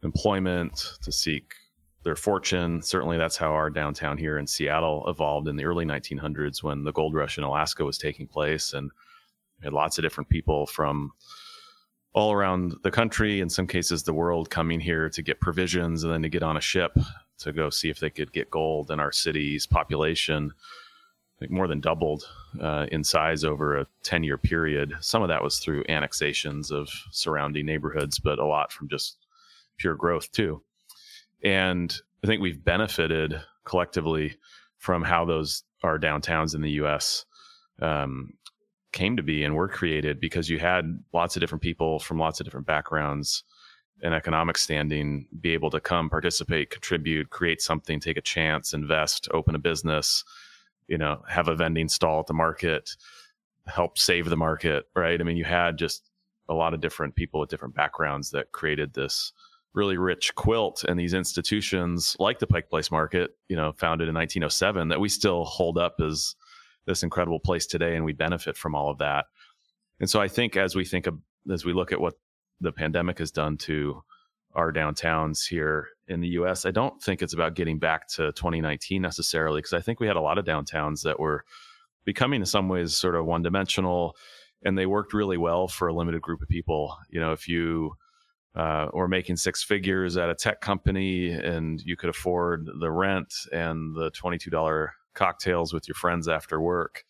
employment, 0.02 0.96
to 1.02 1.12
seek 1.12 1.54
their 2.02 2.16
fortune. 2.16 2.82
Certainly, 2.82 3.18
that's 3.18 3.36
how 3.36 3.52
our 3.52 3.70
downtown 3.70 4.18
here 4.18 4.38
in 4.38 4.46
Seattle 4.46 5.04
evolved 5.08 5.48
in 5.48 5.56
the 5.56 5.64
early 5.64 5.84
1900s 5.84 6.62
when 6.62 6.84
the 6.84 6.92
gold 6.92 7.14
rush 7.14 7.38
in 7.38 7.44
Alaska 7.44 7.84
was 7.84 7.98
taking 7.98 8.26
place, 8.26 8.72
and 8.72 8.90
we 9.60 9.64
had 9.64 9.72
lots 9.72 9.98
of 9.98 10.02
different 10.02 10.28
people 10.28 10.66
from 10.66 11.12
all 12.14 12.32
around 12.32 12.76
the 12.82 12.90
country, 12.90 13.40
in 13.40 13.50
some 13.50 13.66
cases 13.66 14.02
the 14.02 14.14
world, 14.14 14.48
coming 14.48 14.80
here 14.80 15.10
to 15.10 15.22
get 15.22 15.40
provisions 15.40 16.04
and 16.04 16.12
then 16.12 16.22
to 16.22 16.28
get 16.28 16.42
on 16.42 16.56
a 16.56 16.60
ship 16.60 16.96
to 17.38 17.52
go 17.52 17.68
see 17.68 17.90
if 17.90 17.98
they 17.98 18.10
could 18.10 18.32
get 18.32 18.50
gold. 18.50 18.90
And 18.90 19.00
our 19.00 19.12
city's 19.12 19.66
population, 19.66 20.52
I 20.56 21.38
think, 21.40 21.50
more 21.50 21.66
than 21.66 21.80
doubled 21.80 22.28
uh, 22.60 22.86
in 22.92 23.02
size 23.02 23.42
over 23.44 23.78
a 23.78 23.86
10 24.04 24.22
year 24.22 24.38
period. 24.38 24.94
Some 25.00 25.22
of 25.22 25.28
that 25.28 25.42
was 25.42 25.58
through 25.58 25.84
annexations 25.88 26.70
of 26.70 26.88
surrounding 27.10 27.66
neighborhoods, 27.66 28.20
but 28.20 28.38
a 28.38 28.46
lot 28.46 28.72
from 28.72 28.88
just 28.88 29.16
pure 29.76 29.96
growth 29.96 30.30
too. 30.30 30.62
And 31.42 31.94
I 32.22 32.28
think 32.28 32.40
we've 32.40 32.64
benefited 32.64 33.40
collectively 33.64 34.36
from 34.78 35.02
how 35.02 35.24
those 35.24 35.64
our 35.82 35.98
downtowns 35.98 36.54
in 36.54 36.62
the 36.62 36.70
U.S. 36.72 37.26
Um, 37.82 38.34
came 38.94 39.16
to 39.16 39.22
be 39.22 39.44
and 39.44 39.54
were 39.54 39.68
created 39.68 40.20
because 40.20 40.48
you 40.48 40.58
had 40.58 41.02
lots 41.12 41.36
of 41.36 41.40
different 41.40 41.60
people 41.60 41.98
from 41.98 42.18
lots 42.18 42.40
of 42.40 42.44
different 42.44 42.66
backgrounds 42.66 43.44
and 44.02 44.14
economic 44.14 44.56
standing 44.56 45.26
be 45.40 45.50
able 45.50 45.70
to 45.70 45.80
come 45.80 46.08
participate 46.08 46.70
contribute 46.70 47.28
create 47.30 47.60
something 47.60 48.00
take 48.00 48.16
a 48.16 48.22
chance 48.22 48.72
invest 48.72 49.28
open 49.32 49.54
a 49.54 49.58
business 49.58 50.24
you 50.88 50.96
know 50.96 51.22
have 51.28 51.48
a 51.48 51.54
vending 51.54 51.88
stall 51.88 52.20
at 52.20 52.26
the 52.26 52.32
market 52.32 52.90
help 53.66 53.98
save 53.98 54.30
the 54.30 54.36
market 54.36 54.86
right? 54.94 55.20
I 55.20 55.24
mean 55.24 55.36
you 55.36 55.44
had 55.44 55.76
just 55.76 56.10
a 56.48 56.54
lot 56.54 56.74
of 56.74 56.80
different 56.80 57.14
people 57.14 57.40
with 57.40 57.50
different 57.50 57.74
backgrounds 57.74 58.30
that 58.30 58.52
created 58.52 58.94
this 58.94 59.32
really 59.74 59.98
rich 59.98 60.34
quilt 60.36 60.84
and 60.84 60.98
these 60.98 61.14
institutions 61.14 62.16
like 62.20 62.38
the 62.38 62.46
Pike 62.46 62.70
Place 62.70 62.92
Market, 62.92 63.36
you 63.48 63.56
know, 63.56 63.72
founded 63.72 64.08
in 64.08 64.14
1907 64.14 64.88
that 64.88 65.00
we 65.00 65.08
still 65.08 65.44
hold 65.44 65.78
up 65.78 65.96
as 66.00 66.36
this 66.86 67.02
incredible 67.02 67.40
place 67.40 67.66
today 67.66 67.96
and 67.96 68.04
we 68.04 68.12
benefit 68.12 68.56
from 68.56 68.74
all 68.74 68.90
of 68.90 68.98
that. 68.98 69.26
And 70.00 70.08
so 70.08 70.20
I 70.20 70.28
think 70.28 70.56
as 70.56 70.74
we 70.74 70.84
think 70.84 71.06
of 71.06 71.18
as 71.50 71.64
we 71.64 71.72
look 71.72 71.92
at 71.92 72.00
what 72.00 72.14
the 72.60 72.72
pandemic 72.72 73.18
has 73.18 73.30
done 73.30 73.56
to 73.58 74.02
our 74.54 74.72
downtowns 74.72 75.46
here 75.46 75.88
in 76.06 76.20
the 76.20 76.28
US. 76.28 76.64
I 76.64 76.70
don't 76.70 77.02
think 77.02 77.22
it's 77.22 77.34
about 77.34 77.54
getting 77.54 77.78
back 77.78 78.08
to 78.10 78.32
2019 78.32 79.02
necessarily, 79.02 79.58
because 79.58 79.72
I 79.72 79.80
think 79.80 80.00
we 80.00 80.06
had 80.06 80.16
a 80.16 80.20
lot 80.20 80.38
of 80.38 80.44
downtowns 80.44 81.02
that 81.02 81.18
were 81.18 81.44
becoming 82.04 82.40
in 82.40 82.46
some 82.46 82.68
ways 82.68 82.96
sort 82.96 83.16
of 83.16 83.26
one 83.26 83.42
dimensional 83.42 84.16
and 84.64 84.78
they 84.78 84.86
worked 84.86 85.12
really 85.12 85.36
well 85.36 85.68
for 85.68 85.88
a 85.88 85.94
limited 85.94 86.22
group 86.22 86.40
of 86.40 86.48
people. 86.48 86.96
You 87.10 87.20
know, 87.20 87.32
if 87.32 87.48
you 87.48 87.96
uh, 88.54 88.88
were 88.92 89.08
making 89.08 89.36
six 89.36 89.62
figures 89.62 90.16
at 90.16 90.30
a 90.30 90.34
tech 90.34 90.60
company 90.60 91.30
and 91.30 91.82
you 91.82 91.96
could 91.96 92.08
afford 92.08 92.68
the 92.80 92.90
rent 92.90 93.34
and 93.52 93.94
the 93.94 94.10
$22 94.12 94.88
cocktails 95.14 95.72
with 95.72 95.88
your 95.88 95.94
friends 95.94 96.28
after 96.28 96.60
work, 96.60 97.04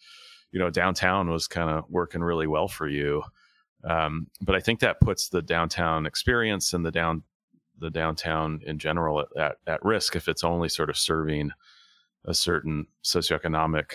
you 0.53 0.59
know, 0.59 0.71
downtown 0.71 1.31
was 1.31 1.49
kind 1.49 1.71
of 1.71 1.85
working 1.89 2.23
really 2.23 2.47
well 2.47 2.69
for 2.69 2.89
you. 2.89 3.23
Um, 3.83 4.29
but 4.41 4.55
I 4.55 4.61
think 4.61 4.81
that 4.81 5.01
puts 5.01 5.29
the 5.29 5.43
downtown 5.43 6.07
experience 6.07 6.73
and 6.73 6.85
the 6.85 6.91
down 6.91 7.23
the 7.79 7.91
downtown 7.91 8.61
in 8.65 8.79
general 8.79 9.21
at, 9.21 9.27
at, 9.37 9.57
at 9.67 9.85
risk 9.85 10.15
if 10.15 10.29
it's 10.29 10.45
only 10.45 10.69
sort 10.69 10.91
of 10.91 10.97
serving 10.97 11.51
a 12.25 12.33
certain 12.33 12.87
socioeconomic 13.03 13.91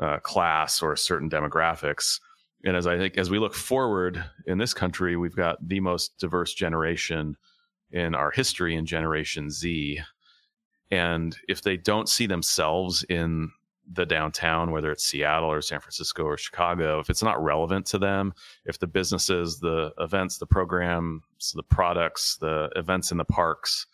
uh, 0.00 0.18
class 0.18 0.82
or 0.82 0.96
certain 0.96 1.30
demographics. 1.30 2.20
And 2.64 2.76
as 2.76 2.86
I 2.86 2.98
think, 2.98 3.16
as 3.16 3.30
we 3.30 3.38
look 3.38 3.54
forward 3.54 4.22
in 4.46 4.58
this 4.58 4.74
country, 4.74 5.16
we've 5.16 5.36
got 5.36 5.66
the 5.66 5.80
most 5.80 6.18
diverse 6.18 6.52
generation 6.52 7.36
in 7.90 8.14
our 8.14 8.30
history 8.30 8.74
in 8.74 8.84
Generation 8.84 9.50
Z. 9.50 10.00
And 10.90 11.36
if 11.48 11.62
they 11.62 11.76
don't 11.76 12.08
see 12.08 12.26
themselves 12.26 13.04
in 13.08 13.50
the 13.90 14.06
downtown, 14.06 14.70
whether 14.70 14.90
it's 14.90 15.04
Seattle 15.04 15.50
or 15.50 15.62
San 15.62 15.80
Francisco 15.80 16.24
or 16.24 16.36
Chicago, 16.36 17.00
if 17.00 17.10
it's 17.10 17.22
not 17.22 17.42
relevant 17.42 17.86
to 17.86 17.98
them, 17.98 18.32
if 18.66 18.78
the 18.78 18.86
businesses, 18.86 19.58
the 19.60 19.92
events, 19.98 20.38
the 20.38 20.46
programs, 20.46 21.22
the 21.54 21.62
products, 21.62 22.36
the 22.36 22.70
events 22.76 23.12
in 23.12 23.18
the 23.18 23.24
parks, 23.24 23.86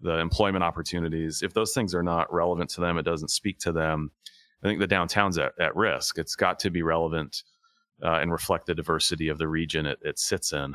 the 0.00 0.18
employment 0.18 0.64
opportunities, 0.64 1.42
if 1.42 1.54
those 1.54 1.72
things 1.72 1.94
are 1.94 2.02
not 2.02 2.32
relevant 2.32 2.70
to 2.70 2.80
them, 2.80 2.98
it 2.98 3.02
doesn't 3.02 3.30
speak 3.30 3.58
to 3.58 3.72
them. 3.72 4.10
I 4.62 4.68
think 4.68 4.80
the 4.80 4.86
downtown's 4.86 5.38
at, 5.38 5.52
at 5.60 5.76
risk. 5.76 6.18
It's 6.18 6.36
got 6.36 6.58
to 6.60 6.70
be 6.70 6.82
relevant 6.82 7.42
uh, 8.02 8.18
and 8.20 8.32
reflect 8.32 8.66
the 8.66 8.74
diversity 8.74 9.28
of 9.28 9.38
the 9.38 9.48
region 9.48 9.86
it, 9.86 9.98
it 10.02 10.18
sits 10.18 10.52
in. 10.52 10.74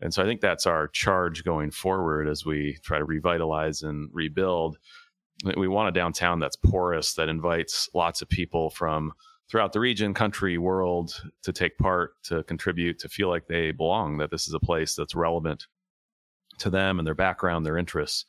And 0.00 0.12
so 0.12 0.22
I 0.22 0.26
think 0.26 0.40
that's 0.40 0.66
our 0.66 0.88
charge 0.88 1.44
going 1.44 1.70
forward 1.70 2.26
as 2.26 2.44
we 2.46 2.78
try 2.82 2.98
to 2.98 3.04
revitalize 3.04 3.82
and 3.82 4.08
rebuild 4.12 4.78
we 5.56 5.68
want 5.68 5.88
a 5.88 5.92
downtown 5.92 6.38
that's 6.38 6.56
porous 6.56 7.14
that 7.14 7.28
invites 7.28 7.88
lots 7.94 8.22
of 8.22 8.28
people 8.28 8.70
from 8.70 9.12
throughout 9.48 9.72
the 9.72 9.80
region 9.80 10.14
country 10.14 10.58
world 10.58 11.22
to 11.42 11.52
take 11.52 11.76
part 11.78 12.22
to 12.22 12.42
contribute 12.44 12.98
to 13.00 13.08
feel 13.08 13.28
like 13.28 13.48
they 13.48 13.70
belong 13.70 14.18
that 14.18 14.30
this 14.30 14.46
is 14.46 14.54
a 14.54 14.60
place 14.60 14.94
that's 14.94 15.14
relevant 15.14 15.66
to 16.58 16.70
them 16.70 16.98
and 16.98 17.06
their 17.06 17.14
background 17.14 17.64
their 17.64 17.78
interests. 17.78 18.26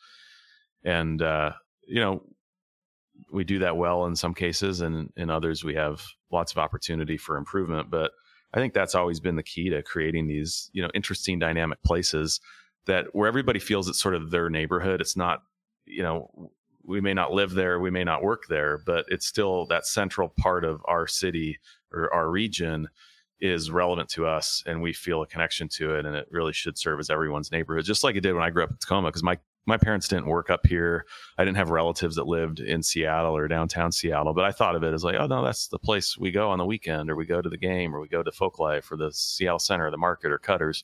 And 0.84 1.22
uh, 1.22 1.52
you 1.86 2.00
know 2.00 2.24
we 3.32 3.44
do 3.44 3.60
that 3.60 3.78
well 3.78 4.06
in 4.06 4.16
some 4.16 4.34
cases 4.34 4.82
and 4.82 5.12
in 5.16 5.30
others 5.30 5.64
we 5.64 5.76
have 5.76 6.04
lots 6.32 6.52
of 6.52 6.58
opportunity 6.58 7.18
for 7.18 7.38
improvement. 7.38 7.90
But 7.90 8.12
i 8.54 8.60
think 8.60 8.74
that's 8.74 8.96
always 8.96 9.22
been 9.22 9.38
the 9.38 9.44
key 9.44 9.70
to 9.70 9.82
creating 9.82 10.28
these 10.28 10.70
you 10.74 10.82
know 10.82 10.90
interesting 10.94 11.40
dynamic 11.40 11.82
places 11.84 12.42
that 12.86 13.06
where 13.14 13.28
everybody 13.28 13.60
feels 13.60 13.88
it's 13.88 14.02
sort 14.02 14.16
of 14.16 14.32
their 14.32 14.50
neighborhood. 14.50 15.02
It's 15.02 15.16
not 15.16 15.44
you 15.86 16.04
know 16.04 16.52
we 16.84 17.02
may 17.02 17.14
not 17.14 17.32
live 17.32 17.52
there, 17.52 17.80
we 17.80 17.92
may 17.92 18.04
not 18.04 18.24
work 18.24 18.44
there, 18.50 18.80
but 18.86 19.06
it's 19.10 19.28
still 19.28 19.66
that 19.68 19.86
central 19.86 20.30
part 20.30 20.64
of 20.64 20.82
our 20.86 21.08
city 21.08 21.60
or 21.92 22.14
our 22.14 22.30
region 22.30 22.88
is 23.42 23.72
relevant 23.72 24.08
to 24.08 24.26
us 24.26 24.64
and 24.68 24.82
we 24.82 24.94
feel 24.94 25.24
a 25.24 25.28
connection 25.28 25.68
to 25.68 25.96
it 25.96 26.06
and 26.06 26.16
it 26.16 26.28
really 26.30 26.54
should 26.54 26.78
serve 26.78 27.00
as 27.00 27.10
everyone's 27.10 27.52
neighborhood 27.52 27.84
just 27.84 28.04
like 28.04 28.16
it 28.16 28.22
did 28.22 28.34
when 28.34 28.44
i 28.44 28.52
grew 28.52 28.64
up 28.64 28.70
in 28.70 28.78
tacoma 28.78 29.08
because 29.08 29.24
my 29.24 29.38
my 29.68 29.78
parents 29.78 30.08
didn't 30.08 30.26
work 30.26 30.50
up 30.50 30.66
here. 30.66 31.06
I 31.38 31.46
didn't 31.46 31.58
have 31.58 31.70
relatives 31.70 32.16
that 32.16 32.26
lived 32.26 32.60
in 32.60 32.82
seattle 32.82 33.38
or 33.38 33.48
downtown 33.48 33.92
seattle 33.92 34.34
but 34.34 34.46
i 34.46 34.52
thought 34.52 34.76
of 34.76 34.84
it 34.84 34.94
as 34.94 35.04
like 35.04 35.16
oh 35.20 35.28
no 35.28 35.44
that's 35.44 35.68
the 35.68 35.80
place 35.80 36.18
we 36.18 36.32
go 36.32 36.50
on 36.50 36.58
the 36.58 36.66
weekend 36.66 37.10
or 37.10 37.16
we 37.16 37.26
go 37.26 37.42
to 37.42 37.50
the 37.50 37.58
game 37.58 37.96
or 37.96 38.00
we 38.00 38.08
go 38.08 38.24
to 38.24 38.32
folk 38.32 38.60
life 38.60 38.92
or 38.92 38.98
the 38.98 39.12
seattle 39.12 39.60
center 39.60 39.88
or 39.88 39.92
the 39.92 39.98
market 39.98 40.32
or 40.32 40.38
cutters 40.38 40.84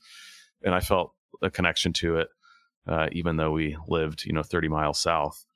and 0.64 0.74
i 0.74 0.80
felt 0.80 1.14
a 1.41 1.50
connection 1.50 1.93
to 1.93 2.18
it 2.18 2.30
uh, 2.88 3.08
even 3.12 3.36
though 3.36 3.52
we 3.52 3.76
lived 3.88 4.26
you 4.26 4.34
know 4.34 4.43
30 4.43 4.68
miles 4.68 5.00
south 5.00 5.47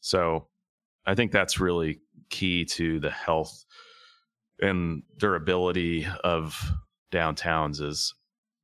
so 0.00 0.48
I 1.06 1.14
think 1.14 1.32
that's 1.32 1.60
really 1.60 2.00
key 2.30 2.64
to 2.64 3.00
the 3.00 3.10
health 3.10 3.64
and 4.60 5.02
durability 5.16 6.06
of 6.22 6.72
downtowns 7.12 7.80
is 7.80 8.14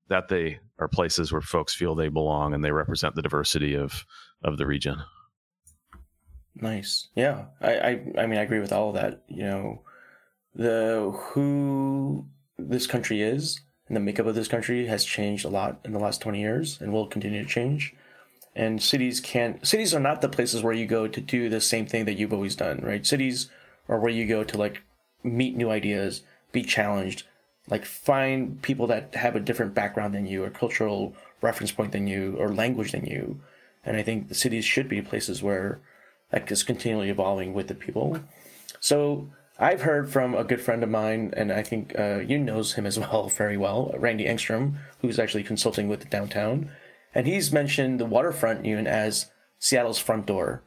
that 0.08 0.28
they 0.28 0.58
are 0.78 0.88
places 0.88 1.32
where 1.32 1.40
folks 1.40 1.74
feel 1.74 1.94
they 1.94 2.08
belong 2.08 2.54
and 2.54 2.62
they 2.62 2.70
represent 2.70 3.14
the 3.14 3.22
diversity 3.22 3.74
of 3.74 4.04
of 4.44 4.58
the 4.58 4.66
region. 4.66 5.02
Nice. 6.54 7.08
Yeah. 7.14 7.46
I, 7.60 7.72
I 7.74 7.88
I 8.18 8.26
mean 8.26 8.38
I 8.38 8.42
agree 8.42 8.60
with 8.60 8.72
all 8.72 8.90
of 8.90 8.94
that. 8.94 9.24
You 9.28 9.44
know, 9.44 9.82
the 10.54 11.12
who 11.14 12.26
this 12.58 12.86
country 12.86 13.22
is 13.22 13.60
and 13.88 13.96
the 13.96 14.00
makeup 14.00 14.26
of 14.26 14.34
this 14.34 14.48
country 14.48 14.86
has 14.86 15.04
changed 15.04 15.44
a 15.44 15.50
lot 15.50 15.80
in 15.84 15.92
the 15.92 15.98
last 15.98 16.20
20 16.20 16.40
years 16.40 16.80
and 16.80 16.92
will 16.92 17.06
continue 17.06 17.42
to 17.42 17.48
change 17.48 17.94
and 18.56 18.82
cities 18.82 19.20
can't 19.20 19.64
cities 19.64 19.94
are 19.94 20.00
not 20.00 20.22
the 20.22 20.28
places 20.28 20.62
where 20.62 20.72
you 20.72 20.86
go 20.86 21.06
to 21.06 21.20
do 21.20 21.48
the 21.48 21.60
same 21.60 21.86
thing 21.86 22.06
that 22.06 22.14
you've 22.14 22.32
always 22.32 22.56
done 22.56 22.80
right? 22.82 23.06
Cities 23.06 23.50
are 23.88 24.00
where 24.00 24.10
you 24.10 24.26
go 24.26 24.42
to 24.42 24.58
like 24.58 24.82
meet 25.22 25.56
new 25.56 25.70
ideas 25.70 26.22
be 26.52 26.62
challenged 26.62 27.24
like 27.68 27.84
find 27.84 28.60
people 28.62 28.86
that 28.86 29.14
have 29.14 29.36
a 29.36 29.40
different 29.40 29.74
background 29.74 30.14
than 30.14 30.26
you 30.26 30.42
or 30.42 30.50
cultural 30.50 31.14
reference 31.42 31.72
point 31.72 31.92
than 31.92 32.06
you 32.06 32.36
or 32.38 32.54
language 32.54 32.92
than 32.92 33.04
you. 33.04 33.40
And 33.84 33.96
i 33.96 34.02
think 34.02 34.28
the 34.28 34.34
cities 34.34 34.64
should 34.64 34.88
be 34.88 35.02
places 35.02 35.42
where 35.42 35.78
that 36.30 36.50
is 36.50 36.64
continually 36.64 37.10
evolving 37.10 37.54
with 37.54 37.68
the 37.68 37.74
people. 37.74 38.18
So 38.80 39.28
i've 39.58 39.82
heard 39.82 40.10
from 40.10 40.34
a 40.34 40.44
good 40.44 40.60
friend 40.60 40.82
of 40.82 40.90
mine 40.90 41.32
and 41.36 41.50
i 41.50 41.62
think 41.62 41.94
uh, 41.94 42.20
Yoon 42.20 42.44
knows 42.44 42.74
him 42.74 42.84
as 42.86 42.98
well 43.02 43.28
very 43.28 43.56
well 43.56 43.94
randy 43.96 44.26
engstrom 44.26 44.74
who's 45.00 45.18
actually 45.18 45.44
consulting 45.44 45.88
with 45.88 46.00
the 46.00 46.06
downtown 46.06 46.70
and 47.16 47.26
he's 47.26 47.50
mentioned 47.50 47.98
the 47.98 48.04
waterfront 48.04 48.66
union 48.66 48.86
as 48.86 49.30
Seattle's 49.58 49.98
front 49.98 50.26
door. 50.26 50.62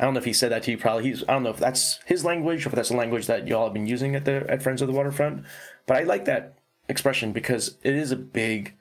I 0.00 0.04
don't 0.04 0.14
know 0.14 0.18
if 0.18 0.24
he 0.24 0.32
said 0.32 0.50
that 0.50 0.64
to 0.64 0.72
you. 0.72 0.76
Probably 0.76 1.04
he's. 1.04 1.22
I 1.28 1.32
don't 1.32 1.44
know 1.44 1.50
if 1.50 1.58
that's 1.58 2.00
his 2.06 2.24
language 2.24 2.66
or 2.66 2.70
if 2.70 2.74
that's 2.74 2.90
a 2.90 2.96
language 2.96 3.26
that 3.28 3.46
y'all 3.46 3.64
have 3.64 3.72
been 3.72 3.86
using 3.86 4.16
at 4.16 4.24
the 4.24 4.44
at 4.50 4.64
Friends 4.64 4.82
of 4.82 4.88
the 4.88 4.94
Waterfront. 4.94 5.44
But 5.86 5.98
I 5.98 6.02
like 6.02 6.24
that 6.24 6.58
expression 6.88 7.30
because 7.30 7.76
it 7.84 7.94
is 7.94 8.10
a 8.10 8.16
big 8.16 8.74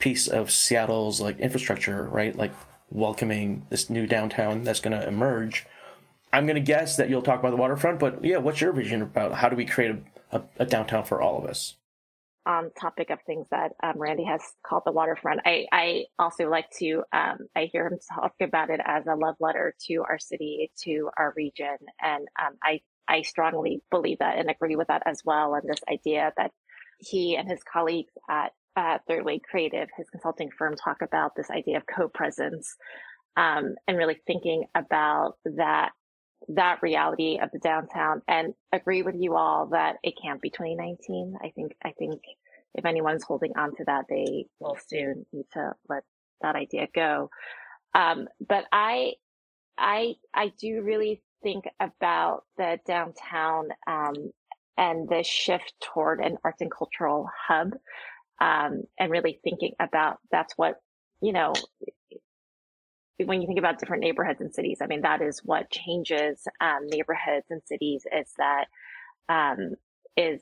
piece 0.00 0.26
of 0.26 0.50
Seattle's 0.50 1.20
like 1.20 1.38
infrastructure, 1.38 2.08
right? 2.08 2.34
Like 2.34 2.52
welcoming 2.90 3.64
this 3.70 3.88
new 3.88 4.08
downtown 4.08 4.64
that's 4.64 4.80
going 4.80 4.98
to 4.98 5.06
emerge. 5.06 5.64
I'm 6.32 6.46
going 6.46 6.56
to 6.56 6.60
guess 6.60 6.96
that 6.96 7.08
you'll 7.08 7.22
talk 7.22 7.38
about 7.38 7.50
the 7.50 7.56
waterfront, 7.56 8.00
but 8.00 8.24
yeah, 8.24 8.38
what's 8.38 8.60
your 8.60 8.72
vision 8.72 9.00
about 9.00 9.34
how 9.34 9.48
do 9.48 9.54
we 9.54 9.64
create 9.64 9.92
a, 10.32 10.38
a, 10.38 10.42
a 10.58 10.66
downtown 10.66 11.04
for 11.04 11.22
all 11.22 11.38
of 11.38 11.48
us? 11.48 11.76
On 12.46 12.70
topic 12.80 13.10
of 13.10 13.18
things 13.26 13.46
that 13.50 13.72
um, 13.82 13.98
Randy 13.98 14.24
has 14.24 14.40
called 14.66 14.82
the 14.86 14.92
waterfront, 14.92 15.40
I, 15.44 15.66
I 15.72 16.04
also 16.18 16.48
like 16.48 16.70
to, 16.78 17.02
um, 17.12 17.38
I 17.54 17.68
hear 17.72 17.86
him 17.86 17.98
talk 18.14 18.32
about 18.40 18.70
it 18.70 18.80
as 18.84 19.06
a 19.06 19.14
love 19.14 19.36
letter 19.40 19.74
to 19.86 20.04
our 20.08 20.18
city, 20.18 20.70
to 20.84 21.10
our 21.16 21.32
region. 21.36 21.76
And 22.00 22.26
um, 22.40 22.54
I, 22.62 22.80
I 23.08 23.22
strongly 23.22 23.82
believe 23.90 24.18
that 24.20 24.38
and 24.38 24.50
agree 24.50 24.76
with 24.76 24.88
that 24.88 25.02
as 25.06 25.22
well. 25.24 25.54
And 25.54 25.68
this 25.68 25.80
idea 25.90 26.32
that 26.36 26.52
he 26.98 27.36
and 27.36 27.48
his 27.48 27.60
colleagues 27.70 28.12
at 28.28 28.52
uh, 28.76 28.98
Third 29.06 29.24
Wave 29.24 29.42
Creative, 29.48 29.88
his 29.96 30.08
consulting 30.10 30.50
firm, 30.56 30.76
talk 30.76 31.02
about 31.02 31.34
this 31.36 31.50
idea 31.50 31.78
of 31.78 31.84
co-presence 31.86 32.76
um, 33.36 33.76
and 33.86 33.96
really 33.96 34.18
thinking 34.26 34.64
about 34.74 35.34
that 35.44 35.90
that 36.48 36.82
reality 36.82 37.38
of 37.42 37.50
the 37.52 37.58
downtown 37.58 38.22
and 38.28 38.54
agree 38.72 39.02
with 39.02 39.16
you 39.18 39.36
all 39.36 39.66
that 39.66 39.96
it 40.02 40.14
can't 40.22 40.40
be 40.40 40.50
2019. 40.50 41.36
I 41.42 41.50
think, 41.50 41.72
I 41.84 41.92
think 41.98 42.20
if 42.74 42.84
anyone's 42.84 43.24
holding 43.24 43.56
on 43.56 43.74
to 43.76 43.84
that, 43.86 44.04
they 44.08 44.46
will 44.60 44.76
soon 44.88 45.26
need 45.32 45.46
to 45.52 45.72
let 45.88 46.04
that 46.42 46.54
idea 46.54 46.86
go. 46.94 47.30
Um, 47.94 48.28
but 48.46 48.64
I, 48.72 49.14
I, 49.76 50.14
I 50.32 50.52
do 50.60 50.82
really 50.82 51.22
think 51.42 51.64
about 51.80 52.44
the 52.56 52.78
downtown, 52.86 53.68
um, 53.86 54.14
and 54.76 55.08
the 55.08 55.24
shift 55.24 55.74
toward 55.80 56.20
an 56.20 56.38
arts 56.44 56.60
and 56.60 56.70
cultural 56.70 57.28
hub, 57.48 57.72
um, 58.40 58.82
and 58.98 59.10
really 59.10 59.40
thinking 59.42 59.72
about 59.80 60.18
that's 60.30 60.54
what, 60.56 60.76
you 61.20 61.32
know, 61.32 61.52
when 63.24 63.40
you 63.40 63.46
think 63.46 63.58
about 63.58 63.78
different 63.78 64.02
neighborhoods 64.02 64.40
and 64.40 64.54
cities, 64.54 64.78
I 64.80 64.86
mean, 64.86 65.02
that 65.02 65.22
is 65.22 65.40
what 65.44 65.70
changes 65.70 66.46
um, 66.60 66.86
neighborhoods 66.86 67.46
and 67.50 67.62
cities 67.64 68.06
is 68.12 68.32
that 68.38 68.66
um, 69.28 69.74
is 70.16 70.40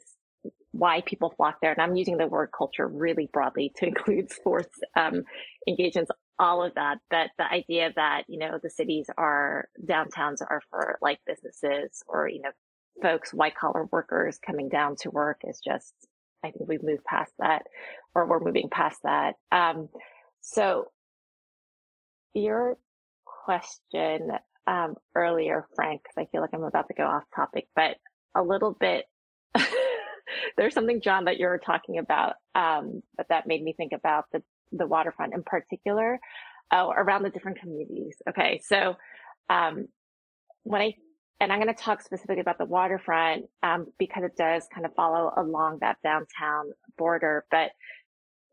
why 0.72 1.00
people 1.00 1.32
flock 1.36 1.56
there. 1.62 1.72
And 1.72 1.80
I'm 1.80 1.96
using 1.96 2.18
the 2.18 2.26
word 2.26 2.50
culture 2.56 2.86
really 2.86 3.28
broadly 3.32 3.72
to 3.76 3.86
include 3.88 4.30
sports 4.30 4.78
um, 4.94 5.24
engagements, 5.66 6.10
all 6.38 6.62
of 6.62 6.74
that. 6.74 6.98
But 7.10 7.30
the 7.38 7.50
idea 7.50 7.92
that, 7.96 8.24
you 8.28 8.38
know, 8.38 8.58
the 8.62 8.70
cities 8.70 9.06
are, 9.16 9.68
downtowns 9.82 10.42
are 10.42 10.60
for 10.70 10.98
like 11.00 11.20
businesses 11.26 12.02
or, 12.06 12.28
you 12.28 12.42
know, 12.42 12.50
folks, 13.02 13.32
white 13.32 13.54
collar 13.54 13.86
workers 13.90 14.38
coming 14.44 14.68
down 14.68 14.96
to 14.96 15.10
work 15.10 15.40
is 15.44 15.60
just, 15.64 15.94
I 16.44 16.50
think 16.50 16.68
we've 16.68 16.82
moved 16.82 17.04
past 17.04 17.32
that 17.38 17.62
or 18.14 18.26
we're 18.26 18.40
moving 18.40 18.68
past 18.70 18.98
that. 19.02 19.34
Um, 19.50 19.88
so 20.40 20.86
your 22.36 22.76
question 23.24 24.30
um, 24.66 24.94
earlier, 25.14 25.66
Frank, 25.74 26.02
because 26.02 26.26
I 26.26 26.30
feel 26.30 26.40
like 26.40 26.50
I'm 26.52 26.64
about 26.64 26.88
to 26.88 26.94
go 26.94 27.04
off 27.04 27.24
topic, 27.34 27.68
but 27.74 27.96
a 28.34 28.42
little 28.42 28.76
bit. 28.78 29.06
there's 30.56 30.74
something, 30.74 31.00
Jon, 31.00 31.24
that 31.24 31.38
you 31.38 31.46
were 31.46 31.58
talking 31.64 31.98
about, 31.98 32.34
um, 32.54 33.02
but 33.16 33.26
that 33.28 33.46
made 33.46 33.62
me 33.62 33.72
think 33.72 33.92
about 33.92 34.26
the 34.32 34.42
the 34.72 34.86
waterfront 34.86 35.32
in 35.32 35.44
particular, 35.44 36.18
uh, 36.72 36.88
around 36.96 37.22
the 37.22 37.30
different 37.30 37.60
communities. 37.60 38.16
Okay, 38.28 38.60
so 38.64 38.96
um, 39.48 39.86
when 40.64 40.82
I 40.82 40.94
and 41.40 41.52
I'm 41.52 41.60
going 41.60 41.74
to 41.74 41.80
talk 41.82 42.02
specifically 42.02 42.40
about 42.40 42.58
the 42.58 42.64
waterfront 42.64 43.44
um, 43.62 43.86
because 43.98 44.24
it 44.24 44.36
does 44.36 44.66
kind 44.72 44.86
of 44.86 44.94
follow 44.94 45.32
along 45.36 45.78
that 45.80 45.98
downtown 46.02 46.72
border, 46.96 47.44
but 47.50 47.70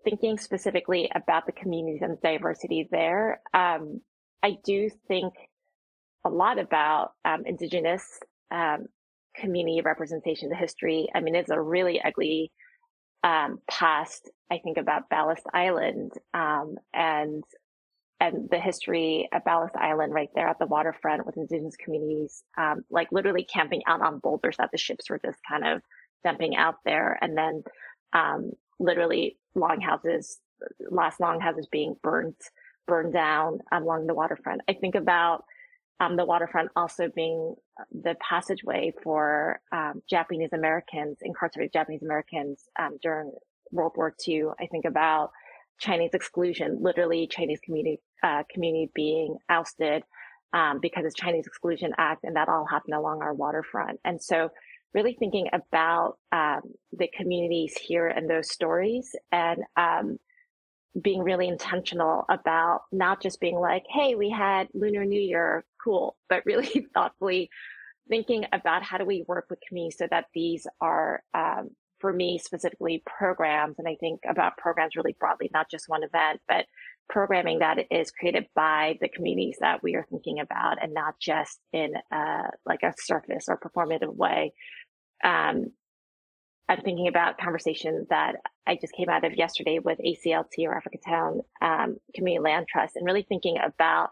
thinking 0.04 0.38
specifically 0.38 1.10
about 1.14 1.46
the 1.46 1.52
communities 1.52 2.02
and 2.02 2.14
the 2.18 2.22
diversity 2.22 2.88
there, 2.92 3.42
um, 3.54 4.02
I 4.42 4.58
do 4.64 4.90
think 5.08 5.34
a 6.26 6.30
lot 6.30 6.60
about 6.60 7.12
um, 7.26 7.44
indigenous 7.46 8.20
um, 8.52 8.86
community 9.36 9.82
representation, 9.82 10.50
the 10.50 10.56
history. 10.56 11.08
I 11.14 11.22
mean, 11.22 11.36
it's 11.36 11.50
a 11.50 11.60
really 11.60 12.02
ugly 12.02 12.52
um, 13.24 13.60
past. 13.70 14.30
I 14.52 14.60
think 14.60 14.78
about 14.78 15.10
Ballast 15.10 15.46
Island 15.54 16.12
um, 16.34 16.76
and 16.94 17.44
and 18.20 18.50
the 18.50 18.60
history 18.60 19.28
of 19.34 19.44
Ballast 19.44 19.76
Island 19.76 20.14
right 20.14 20.30
there 20.34 20.48
at 20.48 20.58
the 20.58 20.66
waterfront 20.66 21.26
with 21.26 21.36
indigenous 21.36 21.76
communities, 21.76 22.42
um, 22.58 22.86
like 22.90 23.12
literally 23.12 23.44
camping 23.44 23.82
out 23.86 24.02
on 24.02 24.20
boulders 24.20 24.56
that 24.58 24.70
the 24.72 24.78
ships 24.78 25.10
were 25.10 25.20
just 25.20 25.40
kind 25.50 25.68
of 25.68 25.82
dumping 26.24 26.56
out 26.56 26.76
there, 26.86 27.18
and 27.22 27.38
then 27.38 27.64
um, 28.14 28.52
longhouses, 29.56 30.40
last 30.90 31.20
longhouses 31.20 31.68
being 31.72 31.96
burnt 32.04 32.38
burned 32.86 33.14
down 33.14 33.60
along 33.72 34.08
the 34.08 34.14
waterfront. 34.14 34.62
I 34.68 34.74
think 34.74 34.96
about 34.96 35.46
um, 36.00 36.18
the 36.18 36.26
waterfront 36.26 36.70
also 36.76 37.10
being 37.16 37.56
the 37.92 38.16
passageway 38.28 38.94
for 39.04 39.62
um, 39.72 40.02
Japanese 40.10 40.52
Americans, 40.52 41.20
incarcerated 41.22 41.72
Japanese 41.72 42.02
Americans 42.02 42.66
um, 42.78 42.98
during 43.02 43.32
World 43.72 43.94
War 43.96 44.14
II. 44.28 44.48
I 44.60 44.66
think 44.68 44.86
about 44.86 45.32
Chinese 45.80 46.12
exclusion, 46.14 46.80
literally 46.82 47.28
Chinese 47.28 47.60
community 47.64 48.00
uh, 48.24 48.44
community 48.52 48.92
being 48.94 49.38
ousted 49.50 50.04
um, 50.54 50.80
because 50.82 51.06
of 51.06 51.16
Chinese 51.16 51.48
Exclusion 51.48 51.94
Act, 51.98 52.24
and 52.24 52.36
that 52.36 52.48
all 52.48 52.66
happened 52.66 52.94
along 52.94 53.22
our 53.22 53.34
waterfront. 53.34 54.00
And 54.06 54.22
so, 54.22 54.50
really 54.94 55.16
thinking 55.18 55.50
about 55.54 56.18
um, 56.32 56.62
the 56.92 57.10
communities 57.16 57.76
here 57.76 58.08
and 58.08 58.30
those 58.30 58.52
stories, 58.52 59.16
and 59.32 59.64
um, 59.76 60.20
being 61.02 61.24
really 61.24 61.48
intentional 61.48 62.26
about 62.30 62.82
not 62.92 63.22
just 63.22 63.40
being 63.40 63.60
like, 63.60 63.84
hey, 63.90 64.16
we 64.16 64.30
had 64.30 64.68
Lunar 64.74 65.06
New 65.06 65.20
Year, 65.20 65.66
cool, 65.84 66.16
but 66.30 66.46
really 66.46 66.88
thoughtfully 66.94 67.50
thinking 68.10 68.46
about 68.52 68.84
how 68.84 68.98
do 68.98 69.06
we 69.06 69.24
work 69.28 69.46
with 69.50 69.60
communities 69.68 69.98
so 69.98 70.08
that 70.12 70.26
these 70.34 70.68
are, 70.82 71.24
um, 71.34 71.70
for 72.00 72.12
me 72.12 72.38
specifically, 72.38 73.02
programs. 73.06 73.80
And 73.80 73.88
I 73.88 73.96
think 73.96 74.22
about 74.28 74.58
programs 74.58 74.96
really 74.96 75.16
broadly, 75.20 75.50
not 75.54 75.72
just 75.72 75.88
one 75.88 76.04
event, 76.04 76.42
but 76.48 76.66
programming 77.10 77.60
that 77.60 77.78
is 77.92 78.12
created 78.12 78.46
by 78.56 78.98
the 79.02 79.10
communities 79.10 79.58
that 79.62 79.82
we 79.84 79.96
are 79.96 80.06
thinking 80.10 80.40
about 80.40 80.82
and 80.82 80.94
not 80.94 81.16
just 81.20 81.60
in 81.72 81.94
a, 82.12 82.44
like 82.66 82.84
a 82.84 82.94
surface 82.98 83.46
or 83.48 83.58
performative 83.58 84.14
way. 84.14 84.54
Um, 85.24 85.72
I'm 86.70 86.82
thinking 86.82 87.08
about 87.08 87.38
conversations 87.38 88.08
that 88.10 88.38
I 88.66 88.76
just 88.76 88.94
came 88.94 89.10
out 89.10 89.26
of 89.26 89.36
yesterday 89.36 89.80
with 89.80 90.00
ACLT 90.00 90.66
or 90.66 90.76
Africa 90.76 90.98
Town 91.06 91.42
um, 91.62 91.98
Community 92.16 92.42
Land 92.42 92.68
Trust, 92.70 92.96
and 92.96 93.06
really 93.06 93.26
thinking 93.28 93.58
about 93.58 94.10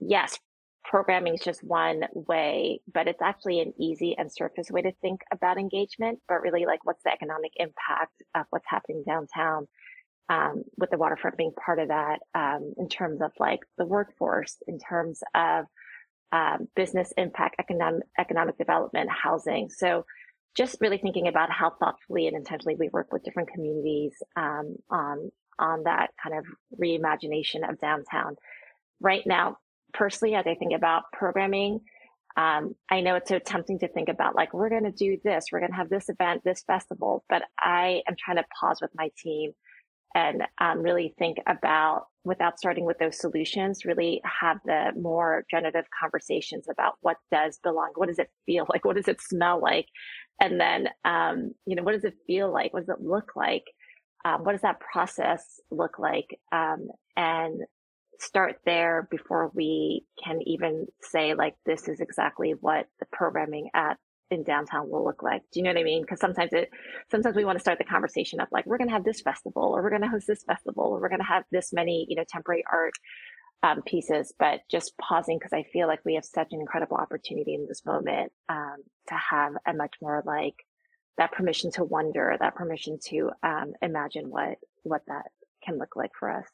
yes, 0.00 0.38
programming 0.84 1.34
is 1.34 1.40
just 1.40 1.62
one 1.62 2.04
way, 2.14 2.80
but 2.92 3.08
it's 3.08 3.22
actually 3.22 3.60
an 3.60 3.72
easy 3.78 4.16
and 4.16 4.32
surface 4.32 4.70
way 4.70 4.82
to 4.82 4.92
think 5.02 5.20
about 5.32 5.58
engagement. 5.58 6.20
But 6.28 6.40
really, 6.40 6.66
like, 6.66 6.84
what's 6.84 7.02
the 7.04 7.12
economic 7.12 7.52
impact 7.56 8.22
of 8.34 8.46
what's 8.50 8.66
happening 8.68 9.04
downtown? 9.06 9.66
Um, 10.30 10.64
with 10.78 10.88
the 10.90 10.96
waterfront 10.96 11.36
being 11.36 11.52
part 11.52 11.78
of 11.78 11.88
that, 11.88 12.20
um, 12.34 12.72
in 12.78 12.88
terms 12.88 13.20
of 13.20 13.32
like 13.38 13.60
the 13.76 13.84
workforce, 13.84 14.56
in 14.66 14.78
terms 14.78 15.22
of 15.34 15.66
um, 16.32 16.66
business 16.74 17.12
impact, 17.18 17.56
economic 17.58 18.04
economic 18.18 18.56
development, 18.56 19.10
housing. 19.10 19.68
So 19.68 20.06
just 20.56 20.78
really 20.80 20.98
thinking 20.98 21.28
about 21.28 21.50
how 21.50 21.70
thoughtfully 21.70 22.26
and 22.26 22.36
intentionally 22.36 22.76
we 22.78 22.88
work 22.88 23.12
with 23.12 23.24
different 23.24 23.50
communities 23.50 24.14
um, 24.36 24.76
on 24.90 25.30
on 25.58 25.84
that 25.84 26.10
kind 26.20 26.36
of 26.36 26.44
reimagination 26.80 27.68
of 27.68 27.80
downtown. 27.80 28.36
Right 29.00 29.22
now, 29.24 29.58
personally, 29.92 30.34
as 30.34 30.46
I 30.46 30.54
think 30.54 30.72
about 30.74 31.04
programming, 31.12 31.80
um, 32.36 32.74
I 32.90 33.00
know 33.00 33.14
it's 33.14 33.28
so 33.28 33.38
tempting 33.38 33.78
to 33.80 33.88
think 33.88 34.08
about 34.08 34.34
like 34.34 34.52
we're 34.52 34.68
going 34.68 34.84
to 34.84 34.90
do 34.90 35.16
this, 35.22 35.46
we're 35.52 35.60
going 35.60 35.70
to 35.70 35.76
have 35.76 35.88
this 35.88 36.08
event, 36.08 36.42
this 36.44 36.64
festival, 36.66 37.24
but 37.28 37.42
I 37.58 38.02
am 38.08 38.16
trying 38.18 38.38
to 38.38 38.44
pause 38.60 38.80
with 38.80 38.90
my 38.96 39.10
team 39.16 39.52
and 40.14 40.42
um, 40.60 40.80
really 40.80 41.14
think 41.18 41.38
about 41.46 42.06
without 42.24 42.58
starting 42.58 42.84
with 42.84 42.98
those 42.98 43.18
solutions 43.18 43.84
really 43.84 44.22
have 44.24 44.58
the 44.64 44.92
more 44.96 45.44
generative 45.50 45.84
conversations 46.00 46.66
about 46.70 46.94
what 47.00 47.16
does 47.30 47.58
belong 47.62 47.90
what 47.96 48.08
does 48.08 48.18
it 48.18 48.30
feel 48.46 48.64
like 48.70 48.84
what 48.84 48.96
does 48.96 49.08
it 49.08 49.20
smell 49.20 49.60
like 49.60 49.86
and 50.40 50.60
then 50.60 50.88
um, 51.04 51.52
you 51.66 51.76
know 51.76 51.82
what 51.82 51.92
does 51.92 52.04
it 52.04 52.14
feel 52.26 52.52
like 52.52 52.72
what 52.72 52.86
does 52.86 52.96
it 52.96 53.04
look 53.04 53.32
like 53.36 53.64
um, 54.24 54.44
what 54.44 54.52
does 54.52 54.62
that 54.62 54.80
process 54.80 55.60
look 55.70 55.98
like 55.98 56.38
um, 56.52 56.88
and 57.16 57.60
start 58.20 58.56
there 58.64 59.08
before 59.10 59.50
we 59.54 60.04
can 60.22 60.40
even 60.46 60.86
say 61.02 61.34
like 61.34 61.54
this 61.66 61.88
is 61.88 62.00
exactly 62.00 62.54
what 62.60 62.86
the 63.00 63.06
programming 63.12 63.68
at 63.74 63.98
in 64.30 64.42
downtown 64.42 64.90
will 64.90 65.04
look 65.04 65.22
like. 65.22 65.42
Do 65.52 65.60
you 65.60 65.64
know 65.64 65.70
what 65.70 65.80
I 65.80 65.84
mean? 65.84 66.02
Because 66.02 66.20
sometimes 66.20 66.52
it, 66.52 66.70
sometimes 67.10 67.36
we 67.36 67.44
want 67.44 67.56
to 67.56 67.60
start 67.60 67.78
the 67.78 67.84
conversation 67.84 68.40
of 68.40 68.48
like, 68.50 68.66
we're 68.66 68.78
going 68.78 68.88
to 68.88 68.94
have 68.94 69.04
this 69.04 69.20
festival 69.20 69.74
or 69.74 69.82
we're 69.82 69.90
going 69.90 70.02
to 70.02 70.08
host 70.08 70.26
this 70.26 70.44
festival 70.44 70.84
or 70.84 71.00
we're 71.00 71.08
going 71.08 71.20
to 71.20 71.26
have 71.26 71.44
this 71.52 71.72
many, 71.72 72.06
you 72.08 72.16
know, 72.16 72.24
temporary 72.28 72.64
art 72.70 72.92
um, 73.64 73.80
pieces, 73.82 74.32
but 74.38 74.60
just 74.70 74.96
pausing 74.98 75.38
because 75.38 75.54
I 75.54 75.62
feel 75.62 75.86
like 75.88 76.00
we 76.04 76.16
have 76.16 76.24
such 76.24 76.52
an 76.52 76.60
incredible 76.60 76.98
opportunity 76.98 77.54
in 77.54 77.66
this 77.66 77.84
moment 77.86 78.30
um, 78.50 78.76
to 79.08 79.14
have 79.14 79.54
a 79.66 79.72
much 79.72 79.94
more 80.02 80.22
like 80.26 80.54
that 81.16 81.32
permission 81.32 81.70
to 81.72 81.84
wonder, 81.84 82.36
that 82.38 82.56
permission 82.56 82.98
to 83.06 83.30
um, 83.42 83.72
imagine 83.80 84.28
what 84.28 84.58
what 84.82 85.00
that 85.08 85.30
can 85.64 85.78
look 85.78 85.96
like 85.96 86.10
for 86.18 86.30
us. 86.30 86.46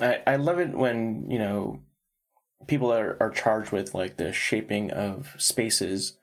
I, 0.00 0.20
I 0.24 0.36
love 0.36 0.60
it 0.60 0.70
when 0.70 1.28
you 1.28 1.40
know 1.40 1.80
people 2.68 2.92
are, 2.92 3.16
are 3.18 3.30
charged 3.30 3.72
with 3.72 3.92
like 3.92 4.18
the 4.18 4.32
shaping 4.32 4.92
of 4.92 5.34
spaces 5.36 6.16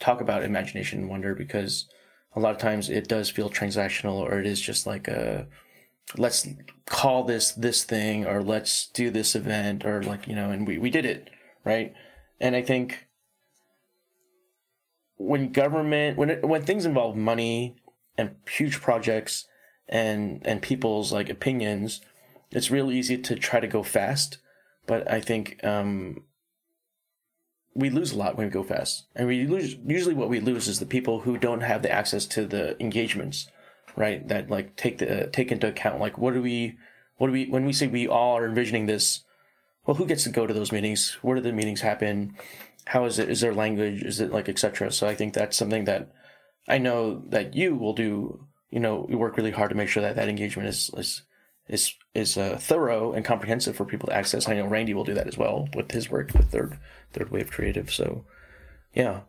talk 0.00 0.20
about 0.20 0.42
imagination 0.42 1.00
and 1.00 1.08
wonder 1.08 1.34
because 1.34 1.88
a 2.34 2.40
lot 2.40 2.50
of 2.50 2.58
times 2.58 2.90
it 2.90 3.08
does 3.08 3.30
feel 3.30 3.48
transactional 3.48 4.16
or 4.16 4.38
it 4.38 4.46
is 4.46 4.60
just 4.60 4.86
like 4.86 5.08
a 5.08 5.46
let's 6.16 6.46
call 6.86 7.24
this 7.24 7.52
this 7.52 7.84
thing 7.84 8.26
or 8.26 8.42
let's 8.42 8.88
do 8.88 9.10
this 9.10 9.34
event 9.34 9.84
or 9.84 10.02
like 10.02 10.28
you 10.28 10.34
know 10.34 10.50
and 10.50 10.66
we, 10.66 10.78
we 10.78 10.90
did 10.90 11.04
it 11.04 11.30
right? 11.64 11.94
And 12.40 12.56
i 12.56 12.62
think 12.62 13.06
when 15.16 15.52
government 15.52 16.18
when 16.18 16.30
it, 16.30 16.44
when 16.44 16.62
things 16.62 16.84
involve 16.84 17.16
money 17.16 17.76
and 18.18 18.34
huge 18.48 18.80
projects 18.80 19.46
and 19.88 20.42
and 20.44 20.60
people's 20.60 21.12
like 21.12 21.28
opinions 21.28 22.00
it's 22.52 22.70
real 22.70 22.92
easy 22.92 23.18
to 23.18 23.34
try 23.36 23.60
to 23.60 23.66
go 23.66 23.82
fast. 23.82 24.38
But 24.86 25.10
I 25.10 25.20
think 25.20 25.62
um, 25.64 26.24
we 27.74 27.88
lose 27.88 28.12
a 28.12 28.18
lot 28.18 28.36
when 28.36 28.46
we 28.46 28.52
go 28.52 28.62
fast, 28.62 29.06
and 29.14 29.26
we 29.26 29.46
lose. 29.46 29.76
Usually, 29.86 30.14
what 30.14 30.28
we 30.28 30.40
lose 30.40 30.68
is 30.68 30.78
the 30.78 30.86
people 30.86 31.20
who 31.20 31.38
don't 31.38 31.62
have 31.62 31.82
the 31.82 31.90
access 31.90 32.26
to 32.26 32.46
the 32.46 32.80
engagements, 32.80 33.48
right? 33.96 34.26
That 34.28 34.50
like 34.50 34.76
take 34.76 34.98
the 34.98 35.26
uh, 35.26 35.30
take 35.32 35.52
into 35.52 35.68
account 35.68 36.00
like 36.00 36.18
what 36.18 36.34
do 36.34 36.42
we, 36.42 36.76
what 37.16 37.28
do 37.28 37.32
we 37.32 37.46
when 37.46 37.64
we 37.64 37.72
say 37.72 37.86
we 37.86 38.08
all 38.08 38.36
are 38.36 38.46
envisioning 38.46 38.86
this. 38.86 39.24
Well, 39.86 39.96
who 39.96 40.06
gets 40.06 40.24
to 40.24 40.30
go 40.30 40.46
to 40.46 40.54
those 40.54 40.72
meetings? 40.72 41.18
Where 41.22 41.34
do 41.36 41.42
the 41.42 41.52
meetings 41.52 41.80
happen? 41.80 42.36
How 42.86 43.04
is 43.04 43.18
it? 43.18 43.28
Is 43.28 43.40
there 43.40 43.54
language? 43.54 44.02
Is 44.02 44.20
it 44.20 44.32
like 44.32 44.48
etc. 44.48 44.92
So 44.92 45.08
I 45.08 45.14
think 45.14 45.34
that's 45.34 45.56
something 45.56 45.84
that 45.84 46.12
I 46.68 46.78
know 46.78 47.22
that 47.28 47.54
you 47.54 47.74
will 47.74 47.94
do. 47.94 48.46
You 48.70 48.80
know, 48.80 49.06
we 49.08 49.16
work 49.16 49.36
really 49.36 49.50
hard 49.50 49.70
to 49.70 49.76
make 49.76 49.88
sure 49.88 50.02
that 50.02 50.16
that 50.16 50.28
engagement 50.28 50.68
is 50.68 50.90
is 50.96 51.22
is 51.68 51.94
is 52.14 52.36
uh, 52.36 52.58
thorough 52.60 53.12
and 53.12 53.24
comprehensive 53.24 53.76
for 53.76 53.84
people 53.84 54.08
to 54.08 54.14
access. 54.14 54.48
I 54.48 54.54
know 54.54 54.66
Randy 54.66 54.94
will 54.94 55.04
do 55.04 55.14
that 55.14 55.26
as 55.26 55.38
well 55.38 55.68
with 55.74 55.90
his 55.90 56.10
work 56.10 56.32
with 56.34 56.50
Third 56.50 56.78
Third 57.12 57.30
Wave 57.30 57.50
Creative. 57.50 57.92
So, 57.92 58.24
yeah. 58.94 59.20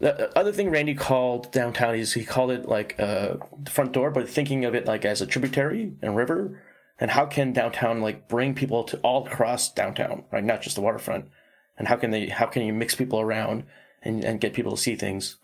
The 0.00 0.36
other 0.38 0.52
thing 0.52 0.70
Randy 0.70 0.94
called 0.94 1.50
downtown 1.50 1.96
is 1.96 2.12
he 2.12 2.24
called 2.24 2.52
it 2.52 2.68
like 2.68 2.94
uh, 3.00 3.34
the 3.62 3.70
front 3.70 3.92
door, 3.92 4.10
but 4.10 4.28
thinking 4.28 4.64
of 4.64 4.74
it 4.74 4.86
like 4.86 5.04
as 5.04 5.20
a 5.20 5.26
tributary 5.26 5.94
and 6.02 6.16
river. 6.16 6.62
And 7.00 7.10
how 7.10 7.26
can 7.26 7.52
downtown 7.52 8.00
like 8.00 8.28
bring 8.28 8.54
people 8.54 8.84
to 8.84 8.98
all 8.98 9.26
across 9.26 9.72
downtown, 9.72 10.24
right? 10.32 10.44
Not 10.44 10.62
just 10.62 10.76
the 10.76 10.82
waterfront. 10.82 11.26
And 11.76 11.88
how 11.88 11.96
can 11.96 12.10
they? 12.10 12.26
How 12.26 12.46
can 12.46 12.62
you 12.62 12.72
mix 12.72 12.94
people 12.94 13.20
around 13.20 13.64
and, 14.02 14.24
and 14.24 14.40
get 14.40 14.52
people 14.52 14.72
to 14.72 14.82
see 14.82 14.96
things? 14.96 15.36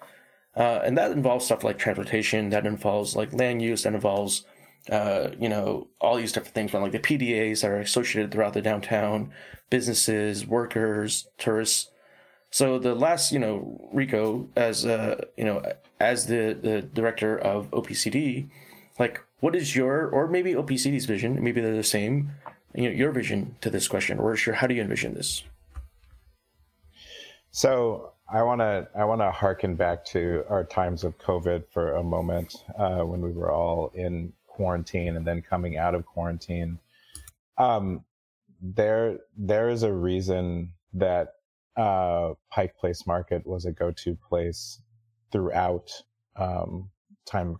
Uh, 0.56 0.80
and 0.84 0.96
that 0.98 1.12
involves 1.12 1.44
stuff 1.44 1.64
like 1.64 1.78
transportation. 1.78 2.50
That 2.50 2.66
involves 2.66 3.14
like 3.14 3.32
land 3.32 3.62
use. 3.62 3.84
That 3.84 3.94
involves 3.94 4.44
uh, 4.90 5.30
you 5.38 5.48
know, 5.48 5.88
all 6.00 6.16
these 6.16 6.32
different 6.32 6.54
things 6.54 6.74
like 6.74 6.92
the 6.92 6.98
PDAs 6.98 7.62
that 7.62 7.70
are 7.70 7.80
associated 7.80 8.30
throughout 8.30 8.52
the 8.52 8.60
downtown, 8.60 9.32
businesses, 9.70 10.46
workers, 10.46 11.28
tourists. 11.38 11.90
So 12.54 12.78
the 12.78 12.94
last, 12.94 13.32
you 13.32 13.40
know, 13.40 13.80
Rico 13.92 14.48
as 14.54 14.86
uh, 14.86 15.24
you 15.36 15.42
know, 15.42 15.60
as 15.98 16.28
the 16.28 16.56
the 16.62 16.82
director 16.82 17.36
of 17.36 17.68
OPCD, 17.72 18.46
like 18.96 19.20
what 19.40 19.56
is 19.56 19.74
your 19.74 20.06
or 20.06 20.28
maybe 20.28 20.52
OPCD's 20.52 21.04
vision? 21.04 21.42
Maybe 21.42 21.60
they're 21.60 21.74
the 21.74 21.82
same. 21.82 22.30
You 22.72 22.84
know, 22.84 22.90
your 22.90 23.10
vision 23.10 23.56
to 23.60 23.70
this 23.70 23.88
question, 23.88 24.20
or 24.20 24.36
how 24.36 24.68
do 24.68 24.74
you 24.76 24.82
envision 24.82 25.14
this? 25.14 25.42
So 27.50 28.12
I 28.32 28.44
want 28.44 28.60
to 28.60 28.86
I 28.94 29.04
want 29.04 29.20
to 29.20 29.32
harken 29.32 29.74
back 29.74 30.04
to 30.12 30.44
our 30.48 30.62
times 30.62 31.02
of 31.02 31.18
COVID 31.18 31.64
for 31.72 31.96
a 31.96 32.04
moment 32.04 32.62
uh, 32.78 33.00
when 33.00 33.20
we 33.20 33.32
were 33.32 33.50
all 33.50 33.90
in 33.94 34.32
quarantine 34.46 35.16
and 35.16 35.26
then 35.26 35.42
coming 35.42 35.76
out 35.76 35.96
of 35.96 36.06
quarantine. 36.06 36.78
Um, 37.58 38.04
there 38.62 39.18
there 39.36 39.70
is 39.70 39.82
a 39.82 39.92
reason 39.92 40.70
that 40.92 41.33
uh, 41.76 42.34
Pike 42.50 42.76
Place 42.76 43.06
Market 43.06 43.46
was 43.46 43.64
a 43.64 43.72
go-to 43.72 44.16
place 44.28 44.80
throughout 45.32 45.90
um, 46.36 46.90
time 47.26 47.56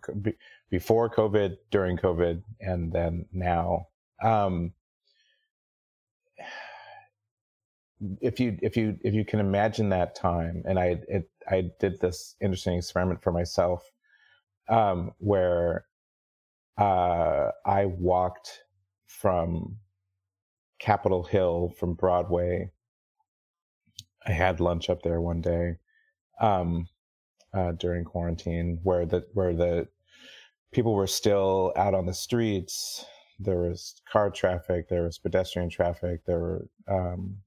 before 0.69 1.09
COVID, 1.09 1.55
during 1.71 1.97
COVID, 1.97 2.41
and 2.61 2.91
then 2.91 3.25
now. 3.33 3.87
Um, 4.23 4.73
if 8.21 8.39
you 8.39 8.57
if 8.61 8.75
you 8.75 8.97
if 9.01 9.13
you 9.13 9.25
can 9.25 9.39
imagine 9.39 9.89
that 9.89 10.15
time, 10.15 10.63
and 10.65 10.77
I 10.77 10.97
it, 11.07 11.29
I 11.49 11.71
did 11.79 11.99
this 12.01 12.35
interesting 12.41 12.77
experiment 12.77 13.23
for 13.23 13.31
myself, 13.31 13.83
um, 14.69 15.11
where 15.17 15.85
uh, 16.77 17.51
I 17.65 17.85
walked 17.85 18.59
from 19.05 19.77
Capitol 20.79 21.23
Hill 21.23 21.73
from 21.77 21.93
Broadway. 21.93 22.71
I 24.25 24.31
had 24.31 24.59
lunch 24.59 24.89
up 24.89 25.03
there 25.03 25.21
one 25.21 25.41
day 25.41 25.77
um, 26.41 26.87
uh, 27.53 27.73
during 27.73 28.03
quarantine, 28.03 28.79
where 28.83 29.05
the 29.05 29.25
where 29.33 29.53
the 29.53 29.87
people 30.71 30.93
were 30.93 31.07
still 31.07 31.73
out 31.75 31.93
on 31.93 32.05
the 32.05 32.13
streets. 32.13 33.05
There 33.39 33.59
was 33.59 34.01
car 34.11 34.29
traffic, 34.29 34.89
there 34.89 35.03
was 35.03 35.17
pedestrian 35.17 35.69
traffic, 35.69 36.25
there 36.25 36.39
were 36.39 36.67
um, 36.87 37.37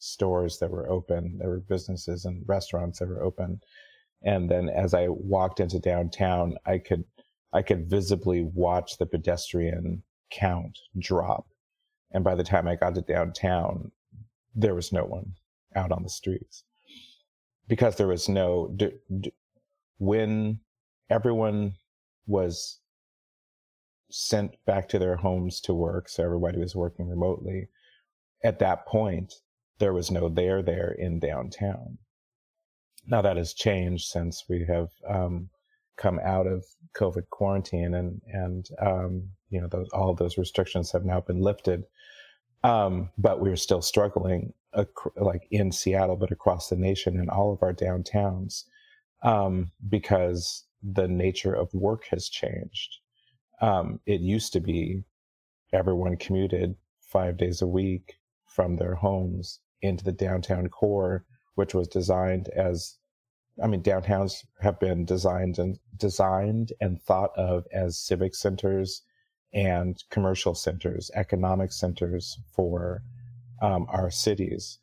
stores 0.00 0.58
that 0.58 0.70
were 0.70 0.88
open, 0.88 1.38
there 1.38 1.50
were 1.50 1.60
businesses 1.60 2.24
and 2.24 2.42
restaurants 2.46 2.98
that 2.98 3.08
were 3.08 3.22
open. 3.22 3.60
And 4.22 4.50
then 4.50 4.68
as 4.68 4.94
I 4.94 5.08
walked 5.08 5.60
into 5.60 5.78
downtown, 5.78 6.56
I 6.66 6.78
could 6.78 7.04
I 7.52 7.62
could 7.62 7.88
visibly 7.88 8.42
watch 8.42 8.98
the 8.98 9.06
pedestrian 9.06 10.02
count 10.30 10.78
drop. 10.98 11.46
And 12.12 12.24
by 12.24 12.34
the 12.34 12.44
time 12.44 12.66
I 12.66 12.76
got 12.76 12.94
to 12.94 13.02
downtown, 13.02 13.92
there 14.54 14.74
was 14.74 14.92
no 14.92 15.04
one 15.04 15.34
out 15.74 15.92
on 15.92 16.02
the 16.02 16.08
streets 16.08 16.64
because 17.68 17.96
there 17.96 18.08
was 18.08 18.28
no, 18.28 18.72
d- 18.76 18.92
d- 19.20 19.32
when 19.98 20.60
everyone 21.10 21.74
was 22.26 22.80
sent 24.10 24.56
back 24.66 24.88
to 24.88 24.98
their 24.98 25.16
homes 25.16 25.60
to 25.60 25.74
work, 25.74 26.08
so 26.08 26.24
everybody 26.24 26.58
was 26.58 26.74
working 26.74 27.08
remotely, 27.08 27.68
at 28.42 28.58
that 28.60 28.86
point, 28.86 29.34
there 29.78 29.92
was 29.92 30.10
no 30.10 30.28
there 30.28 30.62
there 30.62 30.92
in 30.92 31.18
downtown. 31.18 31.98
Now 33.06 33.22
that 33.22 33.36
has 33.36 33.54
changed 33.54 34.06
since 34.08 34.44
we 34.48 34.64
have 34.68 34.88
um, 35.08 35.50
come 35.96 36.20
out 36.22 36.46
of 36.46 36.64
COVID 36.96 37.28
quarantine 37.30 37.94
and 37.94 38.20
and 38.26 38.66
um, 38.80 39.28
you 39.50 39.60
know 39.60 39.68
those 39.68 39.88
all 39.92 40.14
those 40.14 40.38
restrictions 40.38 40.92
have 40.92 41.04
now 41.04 41.20
been 41.20 41.40
lifted. 41.40 41.84
Um, 42.64 43.10
but 43.16 43.40
we're 43.40 43.56
still 43.56 43.82
struggling, 43.82 44.52
ac- 44.76 44.88
like 45.16 45.46
in 45.50 45.72
Seattle, 45.72 46.16
but 46.16 46.32
across 46.32 46.68
the 46.68 46.76
nation 46.76 47.18
in 47.18 47.28
all 47.28 47.52
of 47.52 47.62
our 47.62 47.72
downtowns, 47.72 48.64
um, 49.22 49.70
because 49.88 50.64
the 50.82 51.08
nature 51.08 51.54
of 51.54 51.72
work 51.72 52.04
has 52.10 52.28
changed. 52.28 52.98
Um, 53.60 54.00
it 54.06 54.20
used 54.20 54.52
to 54.52 54.60
be 54.60 55.04
everyone 55.72 56.16
commuted 56.16 56.76
five 57.00 57.36
days 57.36 57.62
a 57.62 57.66
week 57.66 58.14
from 58.46 58.76
their 58.76 58.94
homes 58.94 59.60
into 59.82 60.04
the 60.04 60.12
downtown 60.12 60.68
core, 60.68 61.24
which 61.54 61.74
was 61.74 61.88
designed 61.88 62.48
as 62.48 62.98
I 63.62 63.66
mean, 63.66 63.82
downtowns 63.82 64.46
have 64.60 64.78
been 64.78 65.04
designed 65.04 65.58
and 65.58 65.78
designed 65.96 66.72
and 66.80 67.02
thought 67.02 67.36
of 67.36 67.66
as 67.72 67.98
civic 67.98 68.34
centers 68.34 69.02
and 69.52 70.02
commercial 70.10 70.54
centers, 70.54 71.10
economic 71.14 71.72
centers 71.72 72.38
for 72.54 73.02
um, 73.62 73.86
our 73.88 74.10
cities, 74.10 74.78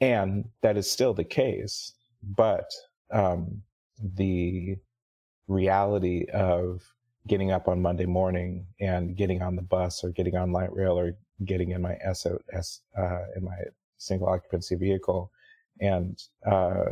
and 0.00 0.48
that 0.62 0.76
is 0.76 0.90
still 0.90 1.14
the 1.14 1.24
case. 1.24 1.92
But 2.22 2.70
um, 3.12 3.62
the 4.02 4.76
reality 5.46 6.26
of 6.32 6.82
getting 7.26 7.50
up 7.50 7.68
on 7.68 7.80
Monday 7.82 8.06
morning 8.06 8.66
and 8.80 9.16
getting 9.16 9.42
on 9.42 9.56
the 9.56 9.62
bus 9.62 10.04
or 10.04 10.10
getting 10.10 10.36
on 10.36 10.52
light 10.52 10.72
rail 10.74 10.98
or 10.98 11.16
getting 11.44 11.70
in 11.70 11.82
my 11.82 11.96
SOV 12.12 12.38
uh, 12.98 13.18
in 13.36 13.44
my 13.44 13.56
single 13.98 14.28
occupancy 14.28 14.74
vehicle 14.74 15.30
and 15.80 16.22
uh, 16.46 16.84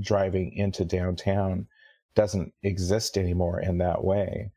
driving 0.00 0.52
into 0.52 0.84
downtown 0.84 1.66
doesn't 2.14 2.52
exist 2.62 3.16
anymore 3.16 3.60
in 3.60 3.78
that 3.78 4.04
way. 4.04 4.50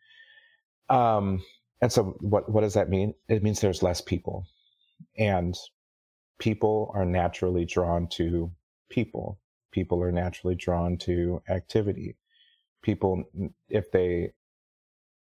Um, 0.89 1.43
and 1.81 1.91
so 1.91 2.15
what, 2.19 2.49
what 2.49 2.61
does 2.61 2.73
that 2.75 2.89
mean? 2.89 3.13
It 3.27 3.43
means 3.43 3.59
there's 3.59 3.83
less 3.83 4.01
people 4.01 4.45
and 5.17 5.55
people 6.39 6.91
are 6.93 7.05
naturally 7.05 7.65
drawn 7.65 8.07
to 8.09 8.51
people. 8.89 9.39
People 9.71 10.01
are 10.01 10.11
naturally 10.11 10.55
drawn 10.55 10.97
to 10.99 11.41
activity. 11.49 12.15
People, 12.81 13.23
if 13.67 13.91
they, 13.91 14.31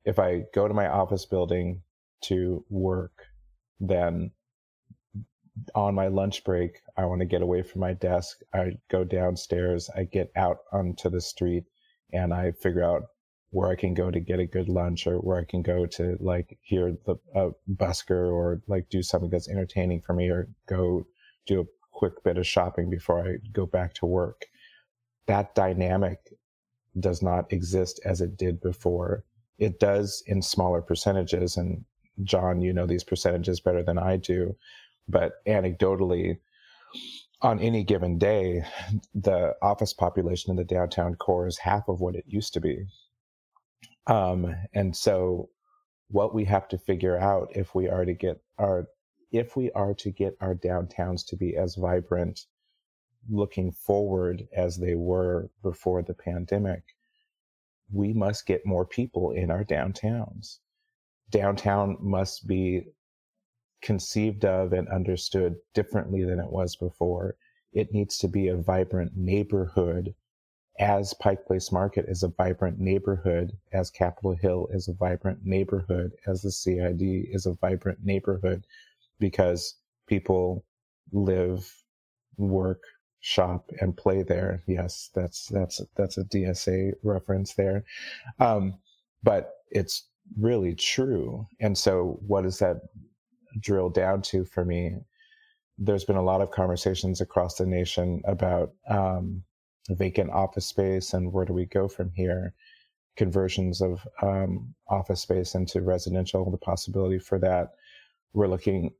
if 0.06 0.20
I 0.20 0.44
go 0.54 0.68
to 0.68 0.74
my 0.74 0.88
office 0.88 1.26
building 1.26 1.82
to 2.24 2.66
work, 2.70 3.26
then 3.80 4.32
on 5.76 5.96
my 5.96 6.08
lunch 6.08 6.44
break, 6.44 6.82
I 6.98 7.06
want 7.06 7.22
to 7.22 7.26
get 7.26 7.42
away 7.42 7.64
from 7.64 7.82
my 7.82 7.94
desk. 7.94 8.40
I 8.54 8.74
go 8.90 9.04
downstairs, 9.04 9.90
I 9.96 10.04
get 10.04 10.32
out 10.36 10.58
onto 10.72 11.10
the 11.10 11.22
street, 11.22 11.66
and 12.12 12.34
I 12.34 12.52
figure 12.52 12.84
out 12.84 13.04
where 13.54 13.70
I 13.70 13.76
can 13.76 13.94
go 13.94 14.10
to 14.10 14.20
get 14.20 14.40
a 14.40 14.48
good 14.48 14.68
lunch 14.68 15.06
or 15.06 15.18
where 15.18 15.38
I 15.38 15.46
can 15.46 15.62
go 15.62 15.86
to 15.86 16.18
like 16.20 16.58
hear 16.64 16.98
the 17.06 17.16
uh, 17.36 17.52
busker 17.76 18.32
or 18.34 18.62
like 18.68 18.90
do 18.90 19.04
something 19.04 19.30
that's 19.30 19.48
entertaining 19.48 20.02
for 20.02 20.14
me 20.14 20.28
or 20.28 20.50
go 20.68 21.06
do 21.46 21.62
a 21.62 21.66
quick 21.92 22.24
bit 22.24 22.40
of 22.40 22.48
shopping 22.48 22.90
before 22.90 23.24
I 23.24 23.36
go 23.52 23.68
back 23.68 23.94
to 23.96 24.08
work. 24.08 24.48
That 25.28 25.54
dynamic 25.54 26.18
does 27.00 27.22
not 27.22 27.54
exist 27.54 28.02
as 28.04 28.22
it 28.22 28.38
did 28.38 28.60
before. 28.60 29.24
It 29.60 29.80
does 29.80 30.24
in 30.26 30.42
smaller 30.42 30.82
percentages. 30.82 31.56
And 31.56 31.86
Jon, 32.24 32.60
you 32.60 32.74
know 32.74 32.88
these 32.88 33.04
percentages 33.04 33.60
better 33.60 33.84
than 33.84 34.00
I 34.00 34.18
do. 34.18 34.56
But 35.08 35.46
anecdotally, 35.46 36.40
on 37.44 37.60
any 37.60 37.84
given 37.84 38.18
day, 38.18 38.66
the 39.14 39.54
office 39.62 39.94
population 39.94 40.50
in 40.50 40.58
the 40.58 40.64
downtown 40.64 41.14
core 41.16 41.46
is 41.46 41.60
half 41.60 41.88
of 41.88 42.00
what 42.00 42.16
it 42.16 42.24
used 42.26 42.54
to 42.54 42.60
be. 42.60 42.88
Um, 44.08 44.56
and 44.74 44.96
so, 44.96 45.50
what 46.10 46.34
we 46.34 46.46
have 46.46 46.68
to 46.70 46.78
figure 46.78 47.18
out 47.18 47.50
if 47.56 47.74
we 47.74 47.90
are 47.90 48.06
to 48.06 48.14
get 48.14 48.42
our 48.58 48.88
if 49.32 49.56
we 49.56 49.72
are 49.72 49.94
to 49.96 50.12
get 50.12 50.38
our 50.42 50.54
downtowns 50.54 51.26
to 51.28 51.36
be 51.36 51.56
as 51.58 51.76
vibrant 51.76 52.46
looking 53.30 53.72
forward 53.72 54.48
as 54.56 54.78
they 54.78 54.96
were 54.96 55.50
before 55.64 56.04
the 56.04 56.14
pandemic, 56.14 56.84
we 57.92 58.14
must 58.14 58.46
get 58.46 58.66
more 58.66 58.86
people 58.86 59.32
in 59.32 59.50
our 59.50 59.64
downtowns. 59.64 60.60
Downtown 61.30 61.98
must 62.00 62.48
be 62.48 62.84
conceived 63.82 64.46
of 64.46 64.74
and 64.74 64.88
understood 64.90 65.56
differently 65.74 66.24
than 66.24 66.40
it 66.40 66.52
was 66.52 66.76
before. 66.76 67.36
It 67.72 67.94
needs 67.94 68.18
to 68.20 68.28
be 68.28 68.48
a 68.48 68.58
vibrant 68.58 69.14
neighborhood 69.16 70.14
as 70.80 71.14
Pike 71.14 71.46
Place 71.46 71.72
Market 71.72 72.06
is 72.08 72.24
a 72.24 72.30
vibrant 72.30 72.80
neighborhood, 72.80 73.54
as 73.72 73.92
Capitol 73.92 74.36
Hill 74.36 74.68
is 74.72 74.88
a 74.88 74.94
vibrant 74.94 75.46
neighborhood, 75.46 76.14
as 76.28 76.42
the 76.42 76.52
CID 76.52 77.02
is 77.32 77.46
a 77.46 77.54
vibrant 77.54 78.00
neighborhood, 78.04 78.66
because 79.20 79.76
people 80.08 80.66
live, 81.12 81.72
work, 82.38 82.82
shop, 83.20 83.70
and 83.80 83.96
play 83.96 84.24
there. 84.24 84.64
Yes, 84.68 85.12
that's 85.14 85.48
that's 85.48 85.82
that's 85.96 86.18
a 86.18 86.24
DSA 86.24 86.94
reference 87.04 87.54
there, 87.54 87.84
um, 88.40 88.80
but 89.22 89.54
it's 89.70 90.08
really 90.40 90.74
true. 90.76 91.48
And 91.60 91.78
so, 91.78 92.20
what 92.26 92.44
does 92.44 92.60
that 92.60 92.78
drill 93.60 93.90
down 93.90 94.22
to 94.24 94.46
for 94.46 94.66
me, 94.66 94.96
there's 95.78 96.04
been 96.06 96.16
a 96.16 96.24
lot 96.24 96.42
of 96.42 96.52
conversations 96.52 97.22
across 97.22 97.56
the 97.56 97.66
nation 97.66 98.22
about 98.26 98.74
um, 98.90 99.44
vacant 99.90 100.32
office 100.32 100.66
space 100.66 101.14
and 101.14 101.32
where 101.34 101.46
do 101.46 101.54
we 101.54 101.66
go 101.66 101.88
from 101.88 102.12
here. 102.16 102.54
conversions 103.16 103.82
of 103.82 104.08
um, 104.24 104.74
office 104.88 105.22
space 105.22 105.54
into 105.54 105.82
residential, 105.82 106.50
the 106.50 106.58
possibility 106.58 107.20
for 107.20 107.38
that. 107.40 107.74
We're 108.34 108.48
looking, 108.48 108.92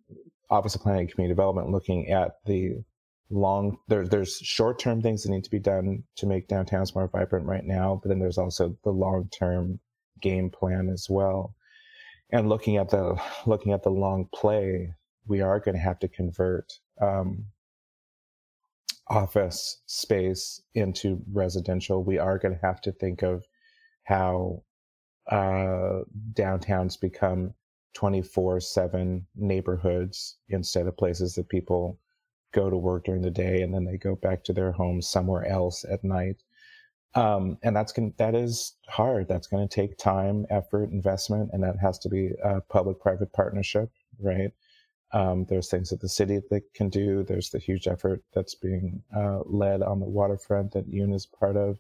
Office 0.52 0.76
of 0.76 0.82
Planning 0.82 1.02
and 1.02 1.12
Community 1.12 1.34
Development, 1.34 1.72
looking 1.72 2.10
at 2.10 2.34
the 2.46 2.84
long 3.30 3.78
there, 3.88 4.08
there's 4.08 4.38
short-term 4.38 5.02
things 5.02 5.24
that 5.24 5.32
need 5.32 5.44
to 5.44 5.50
be 5.50 5.60
done 5.60 6.04
to 6.18 6.28
make 6.28 6.48
downtowns 6.48 6.94
more 6.94 7.08
vibrant 7.08 7.46
right 7.46 7.64
now 7.66 8.00
but 8.02 8.10
then 8.10 8.20
there's 8.20 8.38
also 8.38 8.78
the 8.84 8.92
long-term 8.92 9.80
game 10.22 10.50
plan 10.50 10.90
as 10.90 11.08
well 11.10 11.56
and 12.32 12.50
looking 12.50 12.78
at 12.78 12.90
the 12.90 13.20
looking 13.46 13.74
at 13.74 13.84
the 13.84 13.90
long 13.90 14.28
play 14.34 14.94
we 15.28 15.42
are 15.42 15.60
going 15.60 15.76
to 15.76 15.82
have 15.82 16.00
to 16.00 16.08
convert 16.08 16.72
um, 17.02 17.46
office 19.08 19.82
space 19.86 20.62
into 20.76 21.22
residential 21.32 22.04
we 22.04 22.18
are 22.18 22.38
going 22.38 22.54
to 22.54 22.66
have 22.66 22.82
to 22.82 22.92
think 22.92 23.22
of 23.22 23.46
how 24.04 24.64
uh, 25.30 26.02
downtowns 26.34 27.00
become 27.00 27.54
24 27.94 28.60
7 28.60 29.26
neighborhoods 29.36 30.38
instead 30.50 30.88
of 30.88 30.98
places 30.98 31.36
that 31.36 31.50
people 31.50 32.00
go 32.54 32.70
to 32.70 32.78
work 32.78 33.06
during 33.06 33.22
the 33.22 33.32
day 33.32 33.62
and 33.62 33.74
then 33.74 33.86
they 33.86 33.98
go 33.98 34.16
back 34.16 34.44
to 34.44 34.54
their 34.54 34.72
homes 34.72 35.08
somewhere 35.08 35.46
else 35.46 35.84
at 35.92 36.04
night. 36.04 36.44
Um, 37.16 37.58
and 37.64 37.76
that's 37.76 37.94
going 37.94 38.14
that 38.18 38.34
is 38.34 38.76
hard. 38.90 39.28
That's 39.28 39.48
going 39.48 39.68
to 39.68 39.74
take 39.74 39.98
time, 39.98 40.46
effort, 40.50 40.90
investment, 40.92 41.52
and 41.54 41.64
that 41.64 41.76
has 41.80 42.00
to 42.00 42.10
be 42.10 42.32
a 42.44 42.60
public-private 42.62 43.32
partnership, 43.34 43.92
right? 44.20 44.52
Um, 45.14 45.46
there's 45.48 45.70
things 45.70 45.90
that 45.90 46.02
the 46.02 46.10
city 46.10 46.40
that 46.50 46.74
can 46.74 46.90
do. 46.90 47.24
There's 47.24 47.52
the 47.52 47.60
huge 47.60 47.88
effort 47.88 48.24
that's 48.34 48.56
being 48.56 49.04
uh, 49.16 49.42
led 49.46 49.82
on 49.84 50.00
the 50.00 50.08
waterfront 50.08 50.72
that 50.74 50.90
Yoon 50.90 51.14
is 51.14 51.28
part 51.28 51.56
of. 51.56 51.78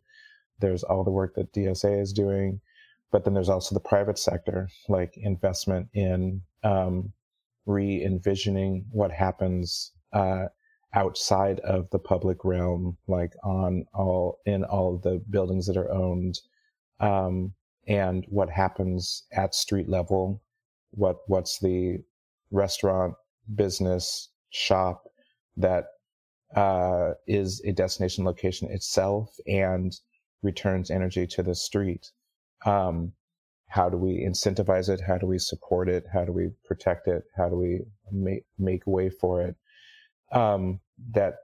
There's 0.60 0.84
all 0.84 1.04
the 1.04 1.12
work 1.12 1.34
that 1.36 1.52
DSA 1.52 2.00
is 2.00 2.14
doing, 2.14 2.62
but 3.12 3.26
then 3.26 3.34
there's 3.34 3.50
also 3.50 3.74
the 3.74 3.80
private 3.82 4.20
sector, 4.20 4.70
like 4.88 5.18
investment 5.18 5.88
in 5.94 6.42
um, 6.64 7.12
re-envisioning 7.66 8.86
what 8.92 9.12
happens 9.12 9.92
uh, 10.14 10.46
outside 10.94 11.60
of 11.62 11.90
the 11.90 12.00
public 12.00 12.46
realm, 12.46 12.98
like 13.08 13.34
on 13.44 13.86
all 13.94 14.40
in 14.46 14.64
all 14.64 15.00
the 15.00 15.22
buildings 15.30 15.66
that 15.66 15.78
are 15.78 15.92
owned, 15.92 16.40
um, 17.00 17.54
and 17.88 18.26
what 18.30 18.50
happens 18.50 19.24
at 19.34 19.56
street 19.56 19.90
level, 19.90 20.42
what 20.92 21.18
what's 21.28 21.60
the 21.60 21.98
restaurant, 22.52 23.16
business, 23.56 24.30
shop 24.50 25.04
that 25.58 25.86
uh, 26.56 27.12
is 27.28 27.62
a 27.66 27.72
destination 27.72 28.26
location 28.26 28.70
itself 28.72 29.36
and 29.48 30.00
returns 30.42 30.92
energy 30.92 31.26
to 31.28 31.44
the 31.44 31.56
street. 31.56 32.12
Um, 32.66 33.14
how 33.68 33.90
do 33.90 33.98
we 33.98 34.24
incentivize 34.24 34.88
it? 34.88 35.02
How 35.02 35.18
do 35.18 35.26
we 35.26 35.40
support 35.40 35.90
it? 35.90 36.06
How 36.14 36.26
do 36.26 36.32
we 36.32 36.50
protect 36.64 37.08
it? 37.08 37.24
How 37.36 37.50
do 37.50 37.56
we 37.56 37.82
make 38.12 38.46
make 38.60 38.86
way 38.86 39.10
for 39.10 39.42
it? 39.42 39.56
Um, 40.32 40.80
that 41.12 41.36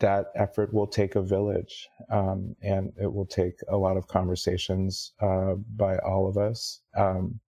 that 0.00 0.26
effort 0.34 0.74
will 0.74 0.86
take 0.86 1.14
a 1.14 1.22
village 1.22 1.88
um, 2.10 2.54
and 2.62 2.92
it 3.00 3.12
will 3.12 3.26
take 3.26 3.54
a 3.68 3.76
lot 3.76 3.96
of 3.96 4.08
conversations 4.08 5.12
uh, 5.20 5.54
by 5.76 5.96
all 5.98 6.28
of 6.28 6.36
us 6.36 6.80
um, 6.96 7.40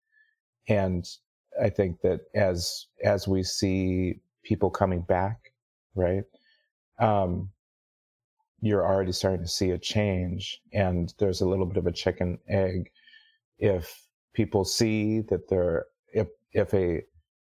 and 0.69 1.05
i 1.63 1.69
think 1.69 2.01
that 2.01 2.21
as 2.35 2.87
as 3.05 3.29
we 3.29 3.43
see 3.43 4.21
people 4.43 4.71
coming 4.71 5.01
back 5.03 5.53
right 5.95 6.25
um, 7.01 7.51
you're 8.61 8.85
already 8.85 9.13
starting 9.13 9.43
to 9.43 9.49
see 9.49 9.71
a 9.71 9.79
change 9.79 10.61
and 10.73 11.15
there's 11.19 11.41
a 11.41 11.49
little 11.49 11.67
bit 11.67 11.77
of 11.77 11.87
a 11.87 11.93
chicken 11.93 12.39
egg 12.49 12.91
if 13.59 14.03
people 14.35 14.65
see 14.65 15.21
that 15.21 15.49
they're 15.49 15.87
if 16.13 16.29
if 16.53 16.73
a 16.75 17.03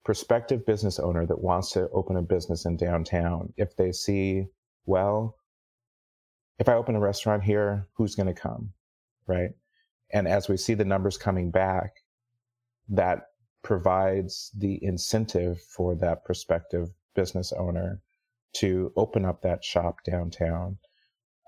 prospective 0.07 0.65
business 0.65 0.99
owner 0.99 1.25
that 1.25 1.43
wants 1.43 1.71
to 1.71 1.89
open 1.89 2.15
a 2.15 2.21
business 2.21 2.65
in 2.65 2.77
downtown, 2.77 3.51
if 3.57 3.75
they 3.75 3.91
see, 3.91 4.45
well, 4.85 5.35
if 6.59 6.69
I 6.69 6.75
open 6.75 6.95
a 6.95 6.99
restaurant 7.01 7.43
here, 7.43 7.85
who's 7.93 8.15
going 8.15 8.33
to 8.33 8.41
come? 8.41 8.71
Right. 9.27 9.49
And 10.13 10.25
as 10.25 10.47
we 10.47 10.55
see 10.55 10.75
the 10.75 10.85
numbers 10.85 11.17
coming 11.17 11.51
back, 11.51 11.91
that 12.87 13.23
provides 13.63 14.51
the 14.57 14.83
incentive 14.83 15.61
for 15.61 15.95
that 15.95 16.23
prospective 16.25 16.89
business 17.15 17.51
owner 17.53 18.01
to 18.53 18.91
open 18.95 19.25
up 19.25 19.41
that 19.41 19.63
shop 19.63 19.97
downtown. 20.05 20.77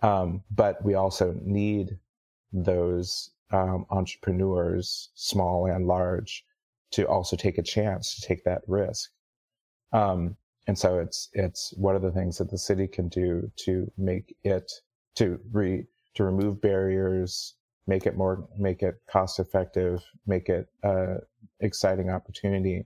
Um, 0.02 0.44
but 0.52 0.84
we 0.84 0.96
also 0.96 1.36
need 1.42 1.98
those 2.52 3.32
um, 3.52 3.86
entrepreneurs, 3.90 5.10
small 5.16 5.66
and 5.66 5.88
large, 5.88 6.44
to 6.92 7.08
also 7.08 7.36
take 7.36 7.58
a 7.58 7.64
chance 7.64 8.16
to 8.16 8.22
take 8.22 8.44
that 8.44 8.62
risk. 8.68 9.12
Um, 9.92 10.36
and 10.68 10.78
so 10.78 11.00
it's 11.00 11.30
it's 11.34 11.74
what 11.78 11.96
are 11.96 12.00
the 12.00 12.12
things 12.12 12.38
that 12.38 12.52
the 12.52 12.58
city 12.58 12.88
can 12.88 13.10
do 13.10 13.52
to 13.66 13.92
make 13.98 14.36
it 14.44 14.72
to 15.16 15.40
re 15.52 15.86
to 16.16 16.24
remove 16.24 16.62
barriers, 16.62 17.56
make 17.90 18.06
it 18.06 18.16
more 18.16 18.48
make 18.58 18.84
it 18.84 18.96
cost 19.12 19.40
effective, 19.40 20.04
make 20.28 20.48
it 20.48 20.68
a 20.84 21.18
exciting 21.60 22.10
opportunity 22.10 22.86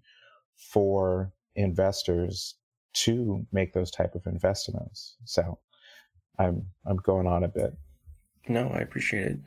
for 0.55 1.31
investors 1.55 2.55
to 2.93 3.45
make 3.51 3.73
those 3.73 3.91
type 3.91 4.15
of 4.15 4.25
investments. 4.25 5.17
So 5.25 5.59
I'm 6.39 6.65
I'm 6.87 6.97
going 6.97 7.27
on 7.27 7.43
a 7.43 7.49
bit. 7.49 7.73
No, 8.47 8.69
I 8.69 8.79
appreciate 8.79 9.27
it. 9.27 9.39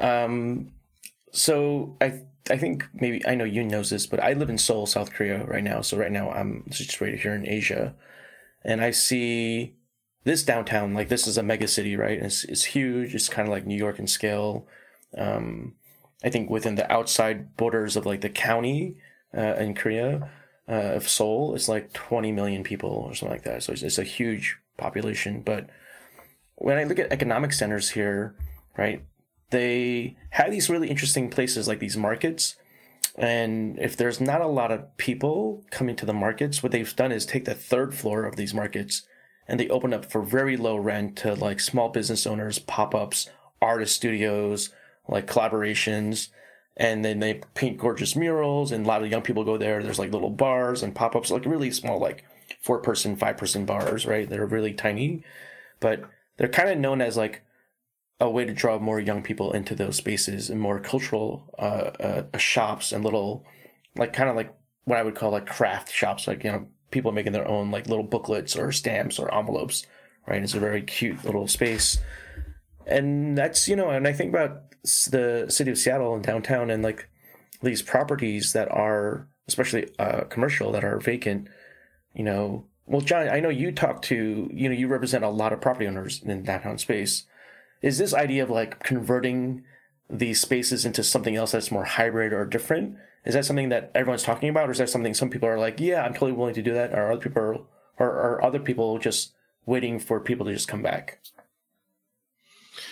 Um, 0.00 0.70
so 1.32 1.96
I 2.00 2.22
I 2.48 2.56
think 2.56 2.86
maybe 2.94 3.26
I 3.26 3.34
know 3.34 3.44
Yoon 3.44 3.70
knows 3.70 3.90
this, 3.90 4.06
but 4.06 4.20
I 4.20 4.34
live 4.34 4.48
in 4.48 4.58
Seoul, 4.58 4.86
South 4.86 5.12
Korea 5.12 5.44
right 5.44 5.64
now. 5.64 5.80
So 5.80 5.96
right 5.96 6.12
now 6.12 6.30
I'm 6.30 6.70
situated 6.70 7.18
here 7.20 7.34
in 7.34 7.48
Asia, 7.48 7.96
and 8.64 8.80
I 8.80 8.92
see 8.92 9.77
this 10.24 10.42
downtown 10.42 10.94
like 10.94 11.08
this 11.08 11.26
is 11.26 11.38
a 11.38 11.42
mega 11.42 11.68
city, 11.68 11.96
right? 11.96 12.18
It's 12.18 12.44
it's 12.44 12.64
huge. 12.64 13.14
It's 13.14 13.28
kind 13.28 13.48
of 13.48 13.52
like 13.52 13.66
New 13.66 13.76
York 13.76 13.98
in 13.98 14.06
scale. 14.06 14.66
Um, 15.16 15.74
I 16.24 16.30
think 16.30 16.50
within 16.50 16.74
the 16.74 16.90
outside 16.92 17.56
borders 17.56 17.96
of 17.96 18.04
like 18.04 18.20
the 18.20 18.28
county 18.28 18.96
uh, 19.36 19.54
in 19.54 19.74
Korea 19.74 20.30
uh, 20.68 20.72
of 20.72 21.08
Seoul, 21.08 21.54
it's 21.54 21.68
like 21.68 21.92
20 21.92 22.32
million 22.32 22.64
people 22.64 22.90
or 22.90 23.14
something 23.14 23.34
like 23.34 23.44
that. 23.44 23.62
So 23.62 23.72
it's, 23.72 23.82
it's 23.82 23.98
a 23.98 24.04
huge 24.04 24.58
population. 24.76 25.42
But 25.42 25.70
when 26.56 26.76
I 26.76 26.84
look 26.84 26.98
at 26.98 27.12
economic 27.12 27.52
centers 27.52 27.90
here, 27.90 28.34
right, 28.76 29.04
they 29.50 30.16
have 30.30 30.50
these 30.50 30.68
really 30.68 30.90
interesting 30.90 31.30
places 31.30 31.68
like 31.68 31.78
these 31.78 31.96
markets. 31.96 32.56
And 33.16 33.78
if 33.78 33.96
there's 33.96 34.20
not 34.20 34.40
a 34.40 34.46
lot 34.46 34.72
of 34.72 34.96
people 34.96 35.64
coming 35.70 35.96
to 35.96 36.06
the 36.06 36.12
markets, 36.12 36.62
what 36.62 36.72
they've 36.72 36.96
done 36.96 37.12
is 37.12 37.24
take 37.24 37.44
the 37.44 37.54
third 37.54 37.94
floor 37.94 38.24
of 38.24 38.36
these 38.36 38.54
markets 38.54 39.06
and 39.48 39.58
they 39.58 39.68
open 39.68 39.94
up 39.94 40.04
for 40.04 40.22
very 40.22 40.56
low 40.56 40.76
rent 40.76 41.16
to 41.16 41.34
like 41.34 41.58
small 41.58 41.88
business 41.88 42.26
owners, 42.26 42.58
pop 42.58 42.94
ups, 42.94 43.30
artist 43.62 43.96
studios, 43.96 44.70
like 45.08 45.26
collaborations. 45.26 46.28
And 46.76 47.04
then 47.04 47.18
they 47.18 47.40
paint 47.54 47.78
gorgeous 47.78 48.14
murals, 48.14 48.70
and 48.70 48.84
a 48.84 48.88
lot 48.88 49.02
of 49.02 49.10
young 49.10 49.22
people 49.22 49.42
go 49.42 49.56
there. 49.56 49.82
There's 49.82 49.98
like 49.98 50.12
little 50.12 50.30
bars 50.30 50.82
and 50.84 50.94
pop 50.94 51.16
ups, 51.16 51.30
like 51.30 51.44
really 51.44 51.72
small, 51.72 51.98
like 51.98 52.24
four 52.60 52.78
person, 52.78 53.16
five 53.16 53.36
person 53.36 53.64
bars, 53.64 54.06
right? 54.06 54.28
They're 54.28 54.46
really 54.46 54.74
tiny, 54.74 55.24
but 55.80 56.02
they're 56.36 56.48
kind 56.48 56.68
of 56.68 56.78
known 56.78 57.00
as 57.00 57.16
like 57.16 57.42
a 58.20 58.30
way 58.30 58.44
to 58.44 58.52
draw 58.52 58.78
more 58.78 59.00
young 59.00 59.22
people 59.22 59.52
into 59.52 59.74
those 59.74 59.96
spaces 59.96 60.50
and 60.50 60.60
more 60.60 60.78
cultural 60.78 61.52
uh, 61.58 62.22
uh, 62.32 62.38
shops 62.38 62.92
and 62.92 63.02
little, 63.02 63.44
like 63.96 64.12
kind 64.12 64.30
of 64.30 64.36
like 64.36 64.54
what 64.84 64.98
I 64.98 65.02
would 65.02 65.16
call 65.16 65.32
like 65.32 65.46
craft 65.46 65.92
shops, 65.92 66.28
like 66.28 66.44
you 66.44 66.52
know 66.52 66.68
people 66.90 67.12
making 67.12 67.32
their 67.32 67.48
own 67.48 67.70
like 67.70 67.88
little 67.88 68.04
booklets 68.04 68.56
or 68.56 68.72
stamps 68.72 69.18
or 69.18 69.32
envelopes, 69.34 69.86
right? 70.26 70.42
It's 70.42 70.54
a 70.54 70.60
very 70.60 70.82
cute 70.82 71.24
little 71.24 71.46
space, 71.46 71.98
and 72.86 73.36
that's 73.36 73.68
you 73.68 73.76
know, 73.76 73.90
and 73.90 74.06
I 74.06 74.12
think 74.12 74.30
about 74.30 74.62
the 75.10 75.46
city 75.48 75.70
of 75.70 75.78
Seattle 75.78 76.14
and 76.14 76.24
downtown 76.24 76.70
and 76.70 76.82
like 76.82 77.08
these 77.62 77.82
properties 77.82 78.52
that 78.52 78.70
are 78.70 79.28
especially 79.46 79.90
uh, 79.98 80.24
commercial 80.24 80.72
that 80.72 80.84
are 80.84 80.98
vacant, 80.98 81.48
you 82.14 82.24
know. 82.24 82.66
Well, 82.86 83.02
Jon, 83.02 83.28
I 83.28 83.40
know 83.40 83.50
you 83.50 83.72
talk 83.72 84.02
to 84.02 84.48
you 84.52 84.68
know 84.68 84.74
you 84.74 84.88
represent 84.88 85.24
a 85.24 85.28
lot 85.28 85.52
of 85.52 85.60
property 85.60 85.86
owners 85.86 86.22
in 86.22 86.42
downtown 86.42 86.78
space 86.78 87.24
is 87.82 87.98
this 87.98 88.14
idea 88.14 88.42
of 88.42 88.50
like 88.50 88.82
converting 88.82 89.62
these 90.10 90.40
spaces 90.40 90.84
into 90.84 91.04
something 91.04 91.36
else 91.36 91.52
that's 91.52 91.70
more 91.70 91.84
hybrid 91.84 92.32
or 92.32 92.44
different 92.44 92.96
is 93.28 93.34
that 93.34 93.44
something 93.44 93.68
that 93.68 93.92
everyone's 93.94 94.24
talking 94.24 94.48
about 94.48 94.68
or 94.68 94.72
is 94.72 94.78
that 94.78 94.88
something 94.88 95.14
some 95.14 95.30
people 95.30 95.48
are 95.48 95.58
like 95.58 95.78
yeah 95.78 96.02
i'm 96.02 96.12
totally 96.12 96.32
willing 96.32 96.54
to 96.54 96.62
do 96.62 96.74
that 96.74 96.92
or 96.92 97.12
other 97.12 97.20
people 97.20 97.42
are, 97.42 97.58
or 97.98 98.08
are 98.08 98.44
other 98.44 98.58
people 98.58 98.98
just 98.98 99.34
waiting 99.66 100.00
for 100.00 100.18
people 100.18 100.46
to 100.46 100.52
just 100.52 100.66
come 100.66 100.82
back 100.82 101.20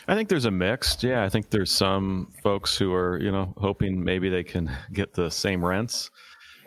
I 0.09 0.15
think 0.15 0.29
there's 0.29 0.45
a 0.45 0.51
mix. 0.51 1.03
Yeah, 1.03 1.25
I 1.25 1.29
think 1.29 1.51
there's 1.51 1.71
some 1.71 2.33
folks 2.43 2.77
who 2.77 2.93
are, 2.93 3.19
you 3.21 3.33
know, 3.33 3.53
hoping 3.57 4.03
maybe 4.03 4.29
they 4.29 4.45
can 4.45 4.71
get 4.93 5.13
the 5.13 5.31
same 5.31 5.65
rents 5.65 6.11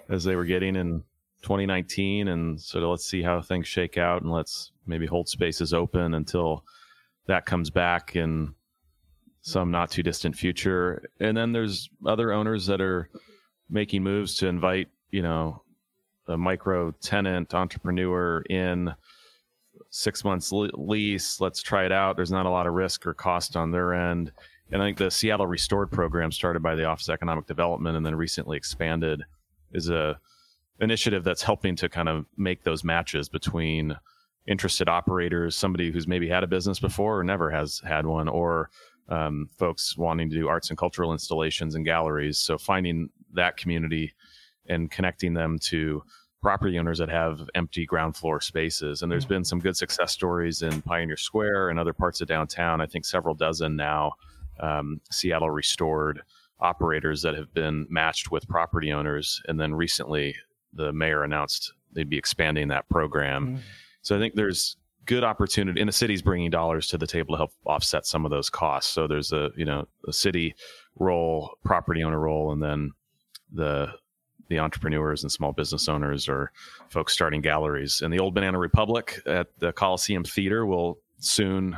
as 0.09 0.23
they 0.23 0.35
were 0.35 0.45
getting 0.45 0.75
in 0.75 1.03
2019, 1.43 2.29
and 2.29 2.59
so 2.59 2.79
let's 2.89 3.05
see 3.05 3.21
how 3.21 3.41
things 3.41 3.67
shake 3.67 3.97
out, 3.97 4.23
and 4.23 4.31
let's 4.31 4.71
maybe 4.87 5.05
hold 5.05 5.29
spaces 5.29 5.73
open 5.73 6.15
until 6.15 6.65
that 7.27 7.45
comes 7.45 7.69
back 7.69 8.15
in 8.15 8.53
some 9.41 9.71
not 9.71 9.89
too 9.89 10.03
distant 10.03 10.35
future. 10.35 11.09
And 11.19 11.37
then 11.37 11.51
there's 11.53 11.89
other 12.05 12.33
owners 12.33 12.65
that 12.65 12.81
are 12.81 13.09
making 13.69 14.03
moves 14.03 14.35
to 14.35 14.47
invite, 14.47 14.89
you 15.11 15.21
know, 15.21 15.61
a 16.27 16.37
micro 16.37 16.91
tenant 17.01 17.53
entrepreneur 17.53 18.41
in 18.49 18.93
six 19.89 20.23
months 20.23 20.51
lease. 20.51 21.41
Let's 21.41 21.61
try 21.61 21.85
it 21.85 21.91
out. 21.91 22.15
There's 22.15 22.31
not 22.31 22.45
a 22.45 22.49
lot 22.49 22.67
of 22.67 22.73
risk 22.73 23.05
or 23.07 23.13
cost 23.13 23.55
on 23.55 23.71
their 23.71 23.93
end. 23.93 24.31
And 24.71 24.81
I 24.81 24.85
think 24.85 24.97
the 24.97 25.09
Seattle 25.09 25.47
Restored 25.47 25.91
program, 25.91 26.31
started 26.31 26.61
by 26.61 26.75
the 26.75 26.85
Office 26.85 27.07
of 27.07 27.13
Economic 27.13 27.47
Development 27.47 27.97
and 27.97 28.05
then 28.05 28.15
recently 28.15 28.55
expanded, 28.57 29.23
is 29.71 29.89
a 29.89 30.19
initiative 30.79 31.23
that's 31.23 31.41
helping 31.41 31.75
to 31.75 31.89
kind 31.89 32.07
of 32.07 32.25
make 32.37 32.63
those 32.63 32.83
matches 32.83 33.29
between 33.29 33.95
interested 34.47 34.87
operators, 34.87 35.55
somebody 35.55 35.91
who's 35.91 36.07
maybe 36.07 36.29
had 36.29 36.43
a 36.43 36.47
business 36.47 36.79
before 36.79 37.19
or 37.19 37.23
never 37.23 37.49
has 37.49 37.81
had 37.85 38.05
one, 38.05 38.27
or 38.27 38.69
um, 39.09 39.49
folks 39.57 39.97
wanting 39.97 40.29
to 40.29 40.35
do 40.35 40.47
arts 40.47 40.69
and 40.69 40.77
cultural 40.77 41.11
installations 41.11 41.75
and 41.75 41.85
galleries. 41.85 42.39
So 42.39 42.57
finding 42.57 43.09
that 43.33 43.57
community 43.57 44.13
and 44.67 44.89
connecting 44.91 45.33
them 45.33 45.57
to 45.59 46.03
property 46.41 46.79
owners 46.79 46.99
that 46.99 47.09
have 47.09 47.41
empty 47.55 47.85
ground 47.85 48.15
floor 48.15 48.39
spaces. 48.39 49.01
And 49.01 49.11
there's 49.11 49.25
mm-hmm. 49.25 49.35
been 49.35 49.45
some 49.45 49.59
good 49.59 49.75
success 49.75 50.13
stories 50.13 50.61
in 50.61 50.81
Pioneer 50.81 51.17
Square 51.17 51.69
and 51.69 51.79
other 51.79 51.93
parts 51.93 52.21
of 52.21 52.27
downtown. 52.27 52.81
I 52.81 52.85
think 52.85 53.05
several 53.05 53.35
dozen 53.35 53.75
now, 53.75 54.13
um, 54.59 55.01
Seattle 55.11 55.49
restored 55.49 56.21
operators 56.59 57.21
that 57.21 57.35
have 57.35 57.53
been 57.53 57.87
matched 57.89 58.31
with 58.31 58.47
property 58.47 58.91
owners. 58.91 59.41
And 59.47 59.59
then 59.59 59.73
recently, 59.73 60.35
the 60.73 60.93
mayor 60.93 61.23
announced 61.23 61.73
they'd 61.93 62.09
be 62.09 62.17
expanding 62.17 62.69
that 62.69 62.87
program. 62.89 63.47
Mm-hmm. 63.47 63.57
So 64.01 64.15
I 64.15 64.19
think 64.19 64.35
there's 64.35 64.77
good 65.05 65.23
opportunity, 65.23 65.81
and 65.81 65.87
the 65.87 65.93
city's 65.93 66.21
bringing 66.21 66.51
dollars 66.51 66.87
to 66.87 66.97
the 66.97 67.07
table 67.07 67.33
to 67.33 67.37
help 67.37 67.51
offset 67.65 68.05
some 68.05 68.25
of 68.25 68.31
those 68.31 68.49
costs. 68.49 68.93
So 68.93 69.07
there's 69.07 69.33
a 69.33 69.49
you 69.57 69.65
know 69.65 69.87
a 70.07 70.13
city 70.13 70.55
role, 70.95 71.57
property 71.63 72.03
owner 72.03 72.19
role, 72.19 72.51
and 72.51 72.61
then 72.61 72.91
the 73.51 73.93
the 74.49 74.59
entrepreneurs 74.59 75.23
and 75.23 75.31
small 75.31 75.51
business 75.51 75.87
owners 75.87 76.27
or 76.27 76.51
folks 76.89 77.13
starting 77.13 77.39
galleries. 77.39 78.01
And 78.01 78.11
the 78.11 78.19
Old 78.19 78.33
Banana 78.33 78.57
Republic 78.57 79.21
at 79.27 79.47
the 79.59 79.71
Coliseum 79.71 80.23
Theater 80.23 80.65
will 80.65 80.97
soon 81.19 81.77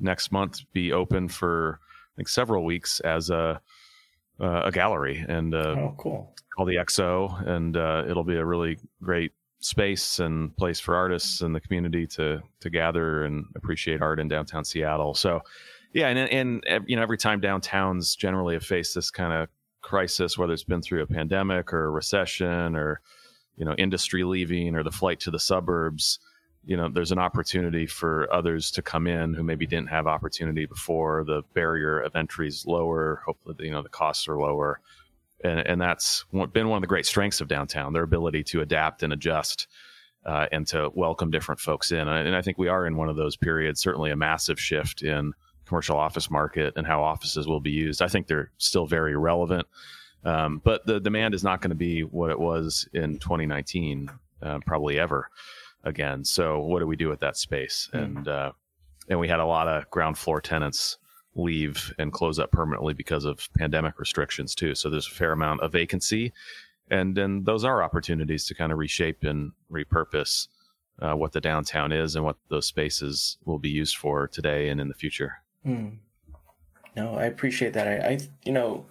next 0.00 0.32
month 0.32 0.60
be 0.72 0.92
open 0.92 1.28
for 1.28 1.78
I 1.82 2.16
think 2.16 2.28
several 2.28 2.64
weeks 2.64 3.00
as 3.00 3.30
a 3.30 3.60
uh, 4.40 4.62
a 4.64 4.72
gallery 4.72 5.24
and 5.28 5.54
uh, 5.54 5.76
oh 5.78 5.94
cool 5.96 6.34
called 6.56 6.68
the 6.68 6.76
XO 6.76 7.46
and 7.46 7.76
uh, 7.76 8.04
it'll 8.08 8.24
be 8.24 8.36
a 8.36 8.44
really 8.44 8.78
great 9.02 9.32
space 9.60 10.18
and 10.18 10.54
place 10.56 10.78
for 10.78 10.94
artists 10.94 11.40
and 11.40 11.54
the 11.54 11.60
community 11.60 12.06
to 12.06 12.42
to 12.60 12.70
gather 12.70 13.24
and 13.24 13.46
appreciate 13.56 14.02
art 14.02 14.20
in 14.20 14.28
downtown 14.28 14.64
Seattle. 14.64 15.14
So 15.14 15.40
yeah, 15.92 16.08
and 16.08 16.62
and 16.64 16.88
you 16.88 16.96
know 16.96 17.02
every 17.02 17.18
time 17.18 17.40
downtowns 17.40 18.16
generally 18.16 18.54
have 18.54 18.64
faced 18.64 18.94
this 18.94 19.10
kind 19.10 19.32
of 19.32 19.48
crisis, 19.84 20.36
whether 20.36 20.52
it's 20.52 20.64
been 20.64 20.82
through 20.82 21.02
a 21.02 21.06
pandemic 21.06 21.72
or 21.72 21.84
a 21.84 21.90
recession 21.90 22.74
or 22.74 23.00
you 23.56 23.64
know 23.64 23.74
industry 23.74 24.24
leaving 24.24 24.74
or 24.74 24.82
the 24.82 24.90
flight 24.90 25.20
to 25.20 25.30
the 25.30 25.38
suburbs, 25.38 26.18
you 26.64 26.76
know 26.76 26.88
there's 26.88 27.12
an 27.12 27.18
opportunity 27.18 27.86
for 27.86 28.26
others 28.32 28.70
to 28.72 28.82
come 28.82 29.06
in 29.06 29.34
who 29.34 29.44
maybe 29.44 29.66
didn't 29.66 29.90
have 29.90 30.06
opportunity 30.06 30.66
before. 30.66 31.22
The 31.24 31.42
barrier 31.54 32.00
of 32.00 32.16
entry 32.16 32.48
is 32.48 32.66
lower. 32.66 33.22
Hopefully, 33.26 33.56
you 33.60 33.70
know 33.70 33.82
the 33.82 33.88
costs 33.88 34.26
are 34.26 34.38
lower, 34.38 34.80
and 35.44 35.60
and 35.60 35.80
that's 35.80 36.24
been 36.52 36.68
one 36.68 36.78
of 36.78 36.82
the 36.82 36.88
great 36.88 37.06
strengths 37.06 37.40
of 37.40 37.48
downtown, 37.48 37.92
their 37.92 38.02
ability 38.02 38.42
to 38.44 38.62
adapt 38.62 39.02
and 39.02 39.12
adjust. 39.12 39.68
Uh, 40.26 40.46
and 40.52 40.66
to 40.66 40.90
welcome 40.94 41.30
different 41.30 41.60
folks 41.60 41.92
in. 41.92 42.08
And 42.08 42.34
I 42.34 42.40
think 42.40 42.56
we 42.56 42.68
are 42.68 42.86
in 42.86 42.96
one 42.96 43.10
of 43.10 43.16
those 43.16 43.36
periods, 43.36 43.78
certainly 43.78 44.10
a 44.10 44.16
massive 44.16 44.58
shift 44.58 45.02
in 45.02 45.34
commercial 45.66 45.96
office 45.96 46.30
market 46.30 46.74
and 46.76 46.86
how 46.86 47.02
offices 47.02 47.46
will 47.46 47.60
be 47.60 47.70
used. 47.70 48.02
I 48.02 48.08
think 48.08 48.26
they're 48.26 48.50
still 48.58 48.86
very 48.86 49.16
relevant, 49.16 49.66
um, 50.24 50.60
but 50.64 50.86
the 50.86 51.00
demand 51.00 51.34
is 51.34 51.44
not 51.44 51.60
going 51.60 51.70
to 51.70 51.76
be 51.76 52.02
what 52.02 52.30
it 52.30 52.38
was 52.38 52.88
in 52.92 53.18
2019, 53.18 54.10
uh, 54.42 54.58
probably 54.66 54.98
ever 54.98 55.30
again. 55.84 56.24
So 56.24 56.60
what 56.60 56.80
do 56.80 56.86
we 56.86 56.96
do 56.96 57.08
with 57.08 57.20
that 57.20 57.36
space? 57.36 57.88
Mm. 57.92 58.02
And 58.02 58.28
uh, 58.28 58.52
and 59.08 59.20
we 59.20 59.28
had 59.28 59.40
a 59.40 59.46
lot 59.46 59.68
of 59.68 59.88
ground 59.90 60.16
floor 60.16 60.40
tenants 60.40 60.96
leave 61.34 61.92
and 61.98 62.12
close 62.12 62.38
up 62.38 62.50
permanently 62.52 62.94
because 62.94 63.24
of 63.24 63.48
pandemic 63.58 63.98
restrictions 63.98 64.54
too. 64.54 64.74
So 64.74 64.88
there's 64.88 65.06
a 65.06 65.10
fair 65.10 65.32
amount 65.32 65.60
of 65.60 65.72
vacancy, 65.72 66.32
and 66.90 67.14
then 67.14 67.44
those 67.44 67.64
are 67.64 67.82
opportunities 67.82 68.46
to 68.46 68.54
kind 68.54 68.72
of 68.72 68.78
reshape 68.78 69.24
and 69.24 69.52
repurpose. 69.70 70.48
Uh, 71.02 71.12
what 71.12 71.32
the 71.32 71.40
downtown 71.40 71.90
is 71.90 72.14
and 72.14 72.24
what 72.24 72.36
those 72.50 72.68
spaces 72.68 73.36
will 73.44 73.58
be 73.58 73.68
used 73.68 73.96
for 73.96 74.28
today 74.28 74.68
and 74.68 74.80
in 74.80 74.86
the 74.86 74.94
future. 74.94 75.42
Mm. 75.66 75.98
No, 76.96 77.14
I 77.14 77.24
appreciate 77.24 77.72
that. 77.72 77.88
I, 77.88 78.08
I, 78.08 78.18
you 78.44 78.52
know, 78.52 78.86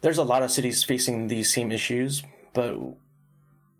there's 0.00 0.18
a 0.18 0.24
lot 0.24 0.42
of 0.42 0.50
cities 0.50 0.84
facing 0.84 1.28
these 1.28 1.52
same 1.52 1.72
issues, 1.72 2.22
but 2.54 2.76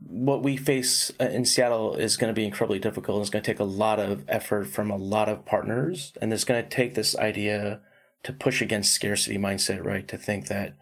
what 0.00 0.42
we 0.42 0.56
face 0.56 1.12
uh, 1.20 1.24
in 1.24 1.44
Seattle 1.44 1.94
is 1.94 2.16
going 2.16 2.28
to 2.28 2.34
be 2.34 2.44
incredibly 2.44 2.78
difficult. 2.78 3.20
It's 3.20 3.30
going 3.30 3.42
to 3.42 3.50
take 3.50 3.60
a 3.60 3.64
lot 3.64 3.98
of 3.98 4.24
effort 4.28 4.66
from 4.66 4.90
a 4.90 4.96
lot 4.96 5.28
of 5.28 5.44
partners, 5.44 6.12
and 6.20 6.32
it's 6.32 6.44
going 6.44 6.62
to 6.62 6.68
take 6.68 6.94
this 6.94 7.16
idea 7.16 7.80
to 8.24 8.32
push 8.32 8.60
against 8.60 8.92
scarcity 8.92 9.38
mindset, 9.38 9.84
right? 9.84 10.06
To 10.08 10.18
think 10.18 10.48
that, 10.48 10.76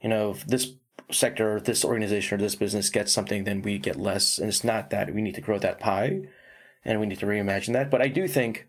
you 0.00 0.08
know, 0.08 0.32
if 0.32 0.46
this 0.46 0.72
sector, 1.10 1.60
this 1.60 1.84
organization, 1.84 2.38
or 2.38 2.42
this 2.42 2.54
business 2.54 2.90
gets 2.90 3.12
something, 3.12 3.44
then 3.44 3.62
we 3.62 3.78
get 3.78 3.96
less, 3.96 4.38
and 4.38 4.48
it's 4.48 4.64
not 4.64 4.90
that. 4.90 5.14
We 5.14 5.22
need 5.22 5.34
to 5.36 5.40
grow 5.40 5.58
that 5.58 5.80
pie, 5.80 6.22
and 6.84 7.00
we 7.00 7.06
need 7.06 7.20
to 7.20 7.26
reimagine 7.26 7.72
that. 7.74 7.90
But 7.90 8.02
I 8.02 8.08
do 8.08 8.26
think 8.26 8.66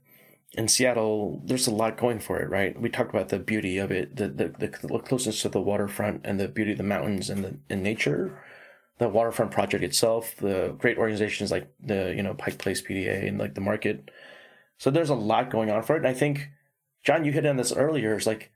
in 0.56 0.68
Seattle, 0.68 1.42
there's 1.46 1.68
a 1.68 1.74
lot 1.74 1.98
going 1.98 2.20
for 2.20 2.40
it, 2.40 2.50
right? 2.50 2.80
We 2.80 2.90
talked 2.90 3.10
about 3.10 3.30
the 3.30 3.40
beauty 3.40 3.80
of 3.80 3.92
it, 3.92 4.16
the, 4.16 4.28
the, 4.28 4.50
the 4.50 5.00
closeness 5.00 5.42
to 5.42 5.50
the 5.50 5.62
waterfront 5.62 6.22
and 6.26 6.40
the 6.40 6.48
beauty 6.48 6.74
of 6.74 6.78
the 6.78 6.84
mountains 6.84 7.30
and 7.30 7.44
the 7.44 7.58
and 7.70 7.82
nature. 7.82 8.40
The 9.00 9.10
waterfront 9.10 9.52
project 9.52 9.84
itself, 9.84 10.36
the 10.38 10.76
great 10.78 11.00
organizations 11.00 11.50
like 11.50 11.74
the, 11.80 12.14
you 12.16 12.22
know, 12.22 12.36
Pike 12.36 12.60
Place 12.60 12.82
PDA 12.82 13.28
and 13.28 13.40
like 13.40 13.56
the 13.56 13.62
market. 13.62 14.12
So 14.78 14.92
there's 14.92 15.10
a 15.10 15.16
lot 15.16 15.50
going 15.50 15.72
on 15.72 15.82
for 15.82 15.96
it. 15.96 16.00
And 16.00 16.08
I 16.08 16.14
think, 16.14 16.50
Jon, 17.04 17.26
you 17.26 17.32
hit 17.32 17.46
on 17.48 17.58
this 17.58 17.74
earlier. 17.74 18.14
It's 18.14 18.28
like 18.28 18.52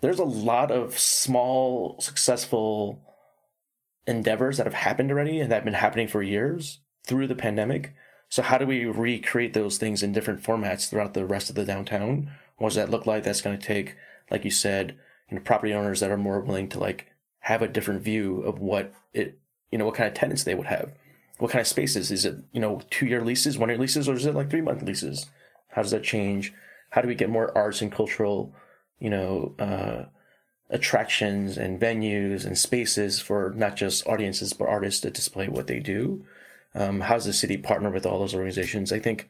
there's 0.00 0.18
a 0.18 0.24
lot 0.24 0.70
of 0.70 0.98
small, 0.98 2.00
successful 2.00 3.02
endeavors 4.06 4.56
that 4.56 4.66
have 4.66 4.74
happened 4.74 5.10
already 5.10 5.38
and 5.38 5.50
that 5.50 5.56
have 5.56 5.64
been 5.64 5.74
happening 5.74 6.08
for 6.08 6.22
years 6.22 6.80
through 7.06 7.26
the 7.26 7.34
pandemic 7.34 7.94
so 8.34 8.42
how 8.42 8.58
do 8.58 8.66
we 8.66 8.84
recreate 8.84 9.52
those 9.52 9.78
things 9.78 10.02
in 10.02 10.10
different 10.10 10.42
formats 10.42 10.90
throughout 10.90 11.14
the 11.14 11.24
rest 11.24 11.50
of 11.50 11.54
the 11.54 11.64
downtown? 11.64 12.32
What 12.56 12.70
does 12.70 12.74
that 12.74 12.90
look 12.90 13.06
like? 13.06 13.22
That's 13.22 13.40
going 13.40 13.56
to 13.56 13.64
take, 13.64 13.94
like 14.28 14.44
you 14.44 14.50
said, 14.50 14.98
you 15.30 15.36
know, 15.36 15.40
property 15.40 15.72
owners 15.72 16.00
that 16.00 16.10
are 16.10 16.16
more 16.16 16.40
willing 16.40 16.68
to 16.70 16.80
like 16.80 17.12
have 17.38 17.62
a 17.62 17.68
different 17.68 18.02
view 18.02 18.40
of 18.40 18.58
what 18.58 18.92
it, 19.12 19.38
you 19.70 19.78
know, 19.78 19.84
what 19.84 19.94
kind 19.94 20.08
of 20.08 20.14
tenants 20.14 20.42
they 20.42 20.56
would 20.56 20.66
have. 20.66 20.90
What 21.38 21.52
kind 21.52 21.60
of 21.60 21.68
spaces? 21.68 22.10
Is 22.10 22.24
it, 22.24 22.38
you 22.50 22.60
know, 22.60 22.80
two 22.90 23.06
year 23.06 23.22
leases, 23.22 23.56
one 23.56 23.68
year 23.68 23.78
leases, 23.78 24.08
or 24.08 24.14
is 24.14 24.26
it 24.26 24.34
like 24.34 24.50
three 24.50 24.62
month 24.62 24.82
leases? 24.82 25.26
How 25.68 25.82
does 25.82 25.92
that 25.92 26.02
change? 26.02 26.52
How 26.90 27.02
do 27.02 27.06
we 27.06 27.14
get 27.14 27.30
more 27.30 27.56
arts 27.56 27.82
and 27.82 27.92
cultural, 27.92 28.52
you 28.98 29.10
know, 29.10 29.54
uh, 29.60 30.06
attractions 30.70 31.56
and 31.56 31.80
venues 31.80 32.44
and 32.44 32.58
spaces 32.58 33.20
for 33.20 33.52
not 33.54 33.76
just 33.76 34.08
audiences 34.08 34.52
but 34.54 34.66
artists 34.66 35.02
to 35.02 35.10
display 35.12 35.46
what 35.46 35.68
they 35.68 35.78
do? 35.78 36.24
Um, 36.74 37.00
how's 37.00 37.24
the 37.24 37.32
city 37.32 37.56
partner 37.56 37.90
with 37.90 38.06
all 38.06 38.18
those 38.18 38.34
organizations? 38.34 38.92
I 38.92 38.98
think 38.98 39.28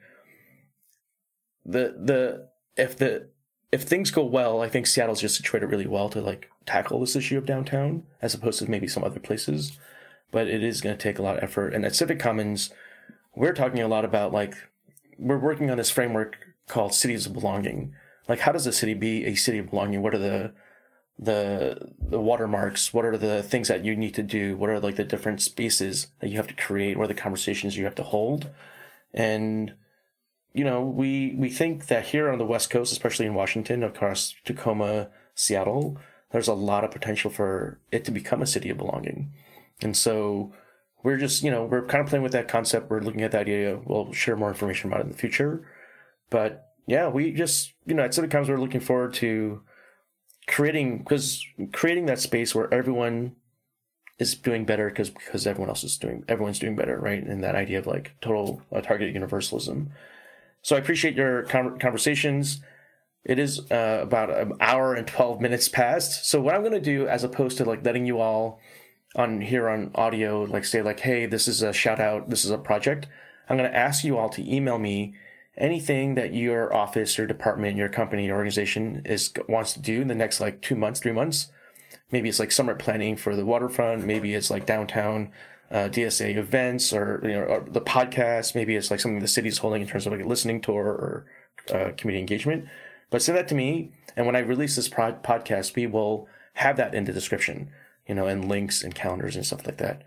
the 1.64 1.94
the 1.98 2.48
if 2.76 2.96
the 2.96 3.28
if 3.72 3.82
things 3.82 4.10
go 4.10 4.24
well, 4.24 4.62
I 4.62 4.68
think 4.68 4.86
Seattle's 4.86 5.20
just 5.20 5.36
situated 5.36 5.66
really 5.66 5.86
well 5.86 6.08
to 6.10 6.20
like 6.20 6.48
tackle 6.64 7.00
this 7.00 7.16
issue 7.16 7.38
of 7.38 7.46
downtown 7.46 8.04
as 8.22 8.34
opposed 8.34 8.60
to 8.60 8.70
maybe 8.70 8.88
some 8.88 9.04
other 9.04 9.20
places. 9.20 9.78
But 10.30 10.48
it 10.48 10.62
is 10.62 10.80
going 10.80 10.96
to 10.96 11.02
take 11.02 11.18
a 11.18 11.22
lot 11.22 11.36
of 11.36 11.44
effort. 11.44 11.74
And 11.74 11.84
at 11.84 11.94
Civic 11.94 12.18
Commons, 12.18 12.70
we're 13.36 13.52
talking 13.52 13.80
a 13.80 13.88
lot 13.88 14.04
about 14.04 14.32
like 14.32 14.54
we're 15.18 15.38
working 15.38 15.70
on 15.70 15.78
this 15.78 15.90
framework 15.90 16.38
called 16.68 16.94
cities 16.94 17.26
of 17.26 17.32
belonging. 17.32 17.94
Like, 18.28 18.40
how 18.40 18.52
does 18.52 18.66
a 18.66 18.72
city 18.72 18.94
be 18.94 19.26
a 19.26 19.34
city 19.34 19.58
of 19.58 19.70
belonging? 19.70 20.02
What 20.02 20.14
are 20.14 20.18
the 20.18 20.52
the 21.18 21.92
the 21.98 22.20
watermarks 22.20 22.92
what 22.92 23.04
are 23.04 23.16
the 23.16 23.40
things 23.42 23.68
that 23.68 23.84
you 23.84 23.96
need 23.96 24.14
to 24.14 24.22
do? 24.22 24.56
What 24.56 24.70
are 24.70 24.80
like 24.80 24.96
the 24.96 25.04
different 25.04 25.40
spaces 25.40 26.08
that 26.20 26.28
you 26.28 26.36
have 26.36 26.48
to 26.48 26.54
create? 26.54 26.96
What 26.96 27.04
are 27.04 27.14
the 27.14 27.14
conversations 27.14 27.76
you 27.76 27.84
have 27.84 27.94
to 27.96 28.02
hold? 28.02 28.50
And 29.12 29.74
you 30.52 30.64
know 30.64 30.82
we 30.82 31.34
we 31.36 31.50
think 31.50 31.86
that 31.86 32.06
here 32.06 32.30
on 32.30 32.38
the 32.38 32.46
west 32.46 32.70
coast 32.70 32.92
especially 32.92 33.26
in 33.26 33.34
washington 33.34 33.82
across 33.82 34.36
tacoma 34.44 35.08
seattle 35.34 35.98
there's 36.34 36.48
a 36.48 36.52
lot 36.52 36.82
of 36.82 36.90
potential 36.90 37.30
for 37.30 37.78
it 37.92 38.04
to 38.04 38.10
become 38.10 38.42
a 38.42 38.46
city 38.46 38.68
of 38.68 38.76
belonging. 38.76 39.32
And 39.80 39.96
so 39.96 40.52
we're 41.04 41.16
just 41.16 41.44
you 41.44 41.50
know 41.50 41.64
we're 41.64 41.86
kind 41.86 42.02
of 42.02 42.08
playing 42.08 42.24
with 42.24 42.32
that 42.32 42.48
concept. 42.48 42.90
We're 42.90 43.02
looking 43.02 43.22
at 43.22 43.30
the 43.30 43.38
idea. 43.38 43.78
We'll 43.84 44.12
share 44.12 44.36
more 44.36 44.48
information 44.48 44.90
about 44.90 45.02
it 45.02 45.04
in 45.04 45.12
the 45.12 45.16
future. 45.16 45.64
But 46.30 46.72
yeah 46.88 47.08
we 47.08 47.30
just 47.30 47.72
you 47.86 47.94
know 47.94 48.02
at 48.02 48.14
commons 48.30 48.48
we're 48.48 48.58
looking 48.58 48.80
forward 48.80 49.14
to 49.14 49.62
creating 50.46 50.98
because 50.98 51.44
creating 51.72 52.06
that 52.06 52.20
space 52.20 52.54
where 52.54 52.72
everyone 52.72 53.34
is 54.18 54.34
doing 54.34 54.64
better 54.64 54.88
because 54.88 55.10
because 55.10 55.46
everyone 55.46 55.68
else 55.68 55.84
is 55.84 55.96
doing 55.96 56.24
everyone's 56.28 56.58
doing 56.58 56.76
better 56.76 56.98
right 56.98 57.22
and 57.22 57.42
that 57.42 57.54
idea 57.54 57.78
of 57.78 57.86
like 57.86 58.12
total 58.20 58.62
uh, 58.72 58.80
targeted 58.80 59.14
universalism 59.14 59.90
so 60.62 60.76
i 60.76 60.78
appreciate 60.78 61.14
your 61.14 61.42
con- 61.44 61.78
conversations 61.78 62.60
it 63.24 63.38
is 63.38 63.70
uh, 63.70 64.00
about 64.02 64.30
an 64.30 64.52
hour 64.60 64.94
and 64.94 65.06
12 65.06 65.40
minutes 65.40 65.68
past. 65.68 66.26
So 66.26 66.40
what 66.40 66.54
I'm 66.54 66.60
going 66.60 66.72
to 66.72 66.80
do, 66.80 67.08
as 67.08 67.24
opposed 67.24 67.56
to 67.58 67.64
like 67.64 67.84
letting 67.84 68.04
you 68.04 68.20
all 68.20 68.60
on 69.16 69.40
here 69.40 69.68
on 69.68 69.90
audio, 69.94 70.42
like 70.42 70.64
say 70.64 70.82
like, 70.82 71.00
hey, 71.00 71.24
this 71.26 71.48
is 71.48 71.62
a 71.62 71.72
shout 71.72 72.00
out, 72.00 72.28
this 72.28 72.44
is 72.44 72.50
a 72.50 72.58
project. 72.58 73.06
I'm 73.48 73.56
going 73.56 73.70
to 73.70 73.76
ask 73.76 74.04
you 74.04 74.18
all 74.18 74.28
to 74.30 74.54
email 74.54 74.78
me 74.78 75.14
anything 75.56 76.14
that 76.14 76.34
your 76.34 76.74
office 76.74 77.18
or 77.18 77.26
department, 77.26 77.76
your 77.76 77.88
company, 77.88 78.26
your 78.26 78.36
organization 78.36 79.02
is 79.04 79.32
wants 79.48 79.72
to 79.74 79.80
do 79.80 80.02
in 80.02 80.08
the 80.08 80.14
next 80.14 80.40
like 80.40 80.60
two 80.62 80.74
months, 80.74 81.00
three 81.00 81.12
months. 81.12 81.50
Maybe 82.10 82.28
it's 82.28 82.38
like 82.38 82.52
summer 82.52 82.74
planning 82.74 83.16
for 83.16 83.36
the 83.36 83.44
waterfront. 83.44 84.04
Maybe 84.04 84.34
it's 84.34 84.50
like 84.50 84.66
downtown 84.66 85.30
uh, 85.70 85.88
DSA 85.88 86.36
events 86.36 86.92
or 86.92 87.20
you 87.22 87.32
know 87.32 87.42
or 87.42 87.66
the 87.68 87.80
podcast. 87.80 88.54
Maybe 88.54 88.76
it's 88.76 88.90
like 88.90 89.00
something 89.00 89.20
the 89.20 89.28
city's 89.28 89.58
holding 89.58 89.82
in 89.82 89.88
terms 89.88 90.06
of 90.06 90.12
like 90.12 90.22
a 90.22 90.28
listening 90.28 90.60
tour 90.60 90.84
or 90.84 91.26
uh, 91.72 91.92
community 91.96 92.20
engagement. 92.20 92.66
But 93.10 93.22
send 93.22 93.38
that 93.38 93.48
to 93.48 93.54
me, 93.54 93.92
and 94.16 94.26
when 94.26 94.36
I 94.36 94.40
release 94.40 94.76
this 94.76 94.88
pod- 94.88 95.22
podcast, 95.22 95.76
we 95.76 95.86
will 95.86 96.28
have 96.54 96.76
that 96.76 96.94
in 96.94 97.04
the 97.04 97.12
description, 97.12 97.70
you 98.06 98.14
know, 98.14 98.26
and 98.26 98.48
links 98.48 98.82
and 98.82 98.94
calendars 98.94 99.36
and 99.36 99.46
stuff 99.46 99.66
like 99.66 99.78
that. 99.78 100.02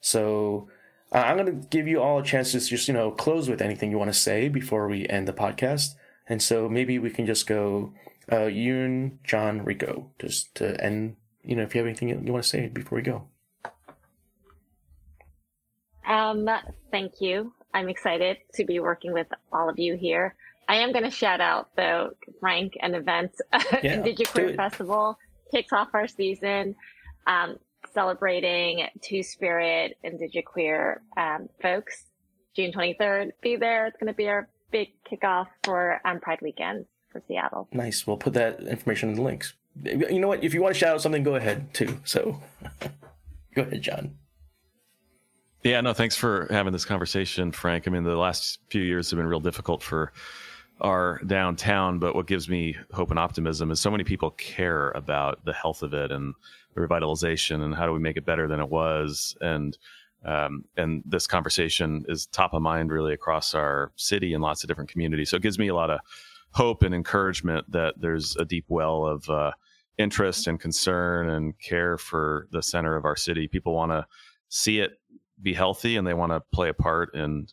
So 0.00 0.68
uh, 1.12 1.18
I'm 1.18 1.36
going 1.36 1.60
to 1.60 1.68
give 1.68 1.86
you 1.86 2.00
all 2.00 2.18
a 2.20 2.22
chance 2.22 2.52
to 2.52 2.60
just 2.60 2.88
you 2.88 2.94
know 2.94 3.10
close 3.10 3.48
with 3.48 3.60
anything 3.60 3.90
you 3.90 3.98
want 3.98 4.12
to 4.12 4.18
say 4.18 4.48
before 4.48 4.88
we 4.88 5.06
end 5.08 5.28
the 5.28 5.32
podcast. 5.32 5.94
And 6.28 6.40
so 6.40 6.68
maybe 6.68 6.98
we 6.98 7.10
can 7.10 7.26
just 7.26 7.46
go 7.46 7.92
uh, 8.30 8.46
Yoon, 8.48 9.18
Jon, 9.24 9.64
Rico, 9.64 10.10
just 10.18 10.54
to 10.56 10.82
end. 10.82 11.16
You 11.44 11.56
know, 11.56 11.62
if 11.62 11.74
you 11.74 11.80
have 11.80 11.88
anything 11.88 12.08
you 12.08 12.32
want 12.32 12.44
to 12.44 12.48
say 12.48 12.68
before 12.68 12.96
we 12.96 13.02
go. 13.02 13.26
Um, 16.06 16.48
thank 16.90 17.20
you. 17.20 17.52
I'm 17.74 17.88
excited 17.88 18.38
to 18.54 18.64
be 18.64 18.78
working 18.80 19.12
with 19.12 19.26
all 19.52 19.68
of 19.68 19.78
you 19.78 19.96
here. 19.96 20.34
I 20.68 20.76
am 20.76 20.92
going 20.92 21.04
to 21.04 21.10
shout 21.10 21.40
out 21.40 21.70
though 21.76 22.10
Frank 22.40 22.74
and 22.80 22.94
event 22.94 23.32
yeah, 23.52 23.96
Indigiqueer 23.96 24.54
Festival 24.56 25.18
kicks 25.50 25.72
off 25.72 25.88
our 25.92 26.06
season, 26.08 26.74
um, 27.26 27.56
celebrating 27.94 28.86
Two 29.00 29.22
Spirit 29.22 29.98
Indigiqueer 30.04 30.98
um, 31.16 31.48
folks. 31.60 32.04
June 32.54 32.72
23rd, 32.72 33.30
be 33.42 33.56
there. 33.56 33.86
It's 33.86 33.96
going 33.96 34.12
to 34.12 34.16
be 34.16 34.28
our 34.28 34.48
big 34.70 34.88
kickoff 35.10 35.46
for 35.64 36.00
um, 36.04 36.20
Pride 36.20 36.40
Weekend 36.42 36.86
for 37.10 37.22
Seattle. 37.26 37.68
Nice. 37.72 38.06
We'll 38.06 38.16
put 38.16 38.34
that 38.34 38.60
information 38.60 39.10
in 39.10 39.14
the 39.16 39.22
links. 39.22 39.54
You 39.84 40.20
know 40.20 40.28
what? 40.28 40.44
If 40.44 40.52
you 40.52 40.62
want 40.62 40.74
to 40.74 40.78
shout 40.78 40.94
out 40.94 41.02
something, 41.02 41.22
go 41.22 41.36
ahead 41.36 41.72
too. 41.72 41.98
So, 42.04 42.40
go 43.54 43.62
ahead, 43.62 43.80
Jon. 43.80 44.16
Yeah, 45.62 45.80
no, 45.80 45.92
thanks 45.92 46.16
for 46.16 46.48
having 46.50 46.72
this 46.72 46.84
conversation, 46.84 47.52
Frank. 47.52 47.86
I 47.86 47.90
mean, 47.90 48.02
the 48.02 48.16
last 48.16 48.58
few 48.68 48.82
years 48.82 49.10
have 49.10 49.16
been 49.18 49.26
real 49.26 49.40
difficult 49.40 49.82
for 49.82 50.12
our 50.80 51.20
downtown, 51.26 52.00
but 52.00 52.16
what 52.16 52.26
gives 52.26 52.48
me 52.48 52.76
hope 52.92 53.10
and 53.10 53.18
optimism 53.18 53.70
is 53.70 53.80
so 53.80 53.90
many 53.90 54.02
people 54.02 54.30
care 54.32 54.90
about 54.90 55.44
the 55.44 55.52
health 55.52 55.84
of 55.84 55.94
it 55.94 56.10
and 56.10 56.34
the 56.34 56.34
revitalization 56.76 57.62
and 57.62 57.74
how 57.74 57.86
do 57.86 57.92
we 57.92 57.98
make 57.98 58.16
it 58.16 58.24
better 58.24 58.48
than 58.48 58.60
it 58.60 58.68
was. 58.68 59.36
And 59.40 59.76
um, 60.24 60.64
and 60.76 61.02
this 61.04 61.26
conversation 61.26 62.04
is 62.08 62.26
top 62.26 62.54
of 62.54 62.62
mind 62.62 62.92
really 62.92 63.12
across 63.12 63.54
our 63.54 63.90
city 63.96 64.34
and 64.34 64.42
lots 64.42 64.62
of 64.62 64.68
different 64.68 64.90
communities. 64.90 65.30
So 65.30 65.36
it 65.36 65.42
gives 65.42 65.58
me 65.58 65.68
a 65.68 65.74
lot 65.74 65.90
of 65.90 65.98
hope 66.52 66.82
and 66.82 66.94
encouragement 66.94 67.70
that 67.72 67.94
there's 67.98 68.36
a 68.36 68.44
deep 68.44 68.66
well 68.68 69.04
of 69.04 69.28
uh, 69.28 69.50
interest 69.98 70.46
and 70.46 70.60
concern 70.60 71.30
and 71.30 71.58
care 71.58 71.98
for 71.98 72.46
the 72.52 72.62
center 72.62 72.94
of 72.94 73.04
our 73.04 73.16
city. 73.16 73.48
People 73.48 73.74
want 73.74 73.90
to 73.90 74.06
see 74.48 74.78
it 74.78 75.00
be 75.40 75.54
healthy 75.54 75.96
and 75.96 76.06
they 76.06 76.14
want 76.14 76.30
to 76.30 76.40
play 76.52 76.68
a 76.68 76.74
part 76.74 77.14
in 77.14 77.48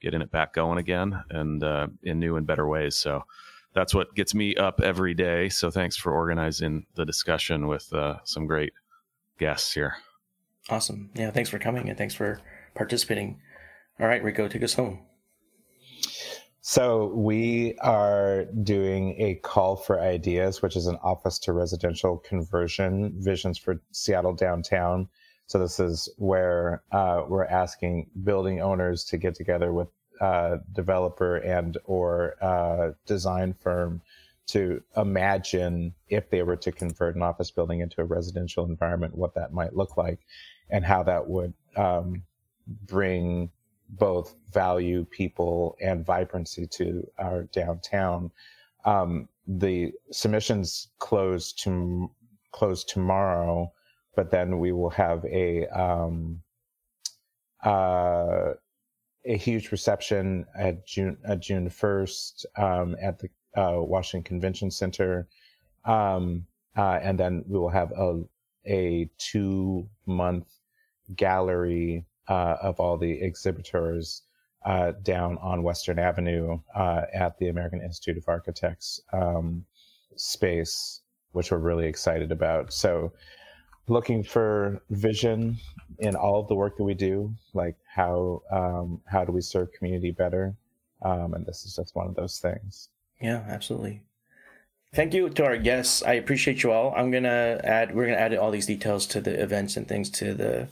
getting 0.00 0.22
it 0.22 0.30
back 0.30 0.54
going 0.54 0.78
again 0.78 1.22
and 1.30 1.62
uh, 1.62 1.86
in 2.02 2.18
new 2.18 2.36
and 2.36 2.46
better 2.46 2.66
ways. 2.66 2.96
So 2.96 3.24
that's 3.74 3.94
what 3.94 4.14
gets 4.14 4.34
me 4.34 4.56
up 4.56 4.80
every 4.80 5.14
day. 5.14 5.48
So 5.48 5.70
thanks 5.70 5.96
for 5.96 6.12
organizing 6.12 6.86
the 6.94 7.04
discussion 7.04 7.66
with 7.66 7.92
uh, 7.92 8.16
some 8.24 8.46
great 8.46 8.72
guests 9.38 9.72
here. 9.72 9.94
Awesome. 10.68 11.10
Yeah. 11.14 11.30
Thanks 11.30 11.50
for 11.50 11.58
coming 11.58 11.88
and 11.88 11.96
thanks 11.96 12.14
for 12.14 12.40
participating. 12.74 13.40
All 13.98 14.06
right, 14.06 14.22
Rico, 14.22 14.48
take 14.48 14.62
us 14.62 14.74
home. 14.74 15.00
So 16.62 17.12
we 17.14 17.74
are 17.80 18.44
doing 18.62 19.16
a 19.18 19.36
call 19.36 19.76
for 19.76 20.00
ideas, 20.00 20.60
which 20.60 20.76
is 20.76 20.86
an 20.86 20.98
office 21.02 21.38
to 21.40 21.52
residential 21.52 22.18
conversion 22.18 23.14
visions 23.16 23.58
for 23.58 23.80
Seattle 23.92 24.34
downtown. 24.34 25.08
So 25.46 25.58
this 25.58 25.80
is 25.80 26.08
where 26.18 26.82
uh, 26.92 27.24
we're 27.28 27.46
asking 27.46 28.10
building 28.22 28.60
owners 28.60 29.04
to 29.06 29.16
get 29.16 29.34
together 29.34 29.72
with 29.72 29.88
uh, 30.20 30.58
developer 30.72 31.36
and 31.36 31.78
or 31.84 32.34
uh, 32.42 32.92
design 33.06 33.54
firm 33.54 34.00
to 34.48 34.82
imagine 34.96 35.94
if 36.08 36.28
they 36.30 36.42
were 36.42 36.56
to 36.56 36.72
convert 36.72 37.14
an 37.14 37.22
office 37.22 37.50
building 37.50 37.80
into 37.80 38.00
a 38.00 38.04
residential 38.04 38.64
environment, 38.64 39.14
what 39.14 39.34
that 39.34 39.52
might 39.52 39.76
look 39.76 39.96
like, 39.96 40.20
and 40.70 40.84
how 40.84 41.02
that 41.02 41.28
would 41.28 41.54
um, 41.76 42.22
bring 42.86 43.50
both 43.90 44.34
value, 44.52 45.04
people, 45.04 45.76
and 45.80 46.04
vibrancy 46.04 46.66
to 46.66 47.08
our 47.18 47.44
downtown. 47.44 48.30
Um, 48.84 49.28
the 49.46 49.92
submissions 50.10 50.88
close 50.98 51.52
to 51.52 52.10
close 52.52 52.84
tomorrow 52.84 53.72
but 54.14 54.30
then 54.30 54.58
we 54.58 54.72
will 54.72 54.90
have 54.90 55.24
a 55.24 55.66
um, 55.68 56.42
uh, 57.64 58.52
a 59.24 59.36
huge 59.36 59.70
reception 59.70 60.46
at 60.58 60.86
June 60.86 61.18
at 61.24 61.40
June 61.40 61.68
first 61.68 62.46
um, 62.56 62.96
at 63.02 63.18
the 63.18 63.28
uh, 63.60 63.82
Washington 63.82 64.24
Convention 64.24 64.70
Center, 64.70 65.28
um, 65.84 66.46
uh, 66.76 66.98
and 67.02 67.18
then 67.18 67.44
we 67.46 67.58
will 67.58 67.70
have 67.70 67.92
a 67.92 68.22
a 68.66 69.10
two 69.18 69.88
month 70.06 70.46
gallery 71.16 72.06
uh, 72.28 72.56
of 72.62 72.78
all 72.80 72.96
the 72.96 73.20
exhibitors 73.22 74.22
uh, 74.64 74.92
down 75.02 75.38
on 75.38 75.62
Western 75.62 75.98
Avenue 75.98 76.58
uh, 76.74 77.02
at 77.14 77.38
the 77.38 77.48
American 77.48 77.80
Institute 77.82 78.18
of 78.18 78.24
Architects 78.28 79.00
um, 79.12 79.64
space, 80.16 81.00
which 81.32 81.50
we're 81.50 81.58
really 81.58 81.86
excited 81.86 82.30
about. 82.30 82.72
So 82.72 83.12
looking 83.90 84.22
for 84.22 84.80
vision 84.90 85.58
in 85.98 86.14
all 86.16 86.40
of 86.40 86.48
the 86.48 86.54
work 86.54 86.76
that 86.78 86.84
we 86.84 86.94
do, 86.94 87.34
like 87.52 87.76
how 87.86 88.42
um, 88.50 89.00
how 89.04 89.24
do 89.24 89.32
we 89.32 89.40
serve 89.40 89.72
community 89.72 90.10
better, 90.10 90.54
um, 91.02 91.34
and 91.34 91.44
this 91.44 91.64
is 91.64 91.76
just 91.76 91.94
one 91.94 92.06
of 92.06 92.14
those 92.14 92.38
things. 92.38 92.88
Yeah, 93.20 93.44
absolutely. 93.48 94.02
Thank 94.94 95.14
you 95.14 95.28
to 95.28 95.44
our 95.44 95.56
guests. 95.56 96.02
I 96.02 96.14
appreciate 96.14 96.62
you 96.62 96.72
all. 96.72 96.94
I'm 96.96 97.10
gonna 97.10 97.60
add. 97.62 97.94
We're 97.94 98.06
gonna 98.06 98.16
add 98.16 98.34
all 98.34 98.50
these 98.50 98.66
details 98.66 99.06
to 99.08 99.20
the 99.20 99.40
events 99.40 99.76
and 99.76 99.86
things 99.86 100.08
to 100.10 100.34
the, 100.34 100.68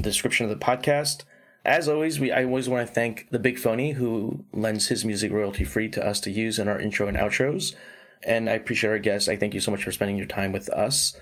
description 0.00 0.44
of 0.44 0.50
the 0.50 0.64
podcast. 0.64 1.24
As 1.64 1.88
always, 1.88 2.20
we 2.20 2.30
I 2.30 2.44
always 2.44 2.68
want 2.68 2.86
to 2.86 2.92
thank 2.92 3.28
the 3.30 3.38
Big 3.38 3.58
Phony 3.58 3.92
who 3.92 4.44
lends 4.52 4.88
his 4.88 5.04
music 5.04 5.32
royalty 5.32 5.64
free 5.64 5.88
to 5.90 6.06
us 6.06 6.20
to 6.20 6.30
use 6.30 6.58
in 6.58 6.68
our 6.68 6.78
intro 6.78 7.08
and 7.08 7.16
outros. 7.16 7.74
And 8.22 8.50
I 8.50 8.52
appreciate 8.52 8.90
our 8.90 8.98
guests. 8.98 9.28
I 9.28 9.36
thank 9.36 9.54
you 9.54 9.60
so 9.60 9.70
much 9.70 9.84
for 9.84 9.92
spending 9.92 10.16
your 10.16 10.26
time 10.26 10.52
with 10.52 10.68
us. 10.70 11.16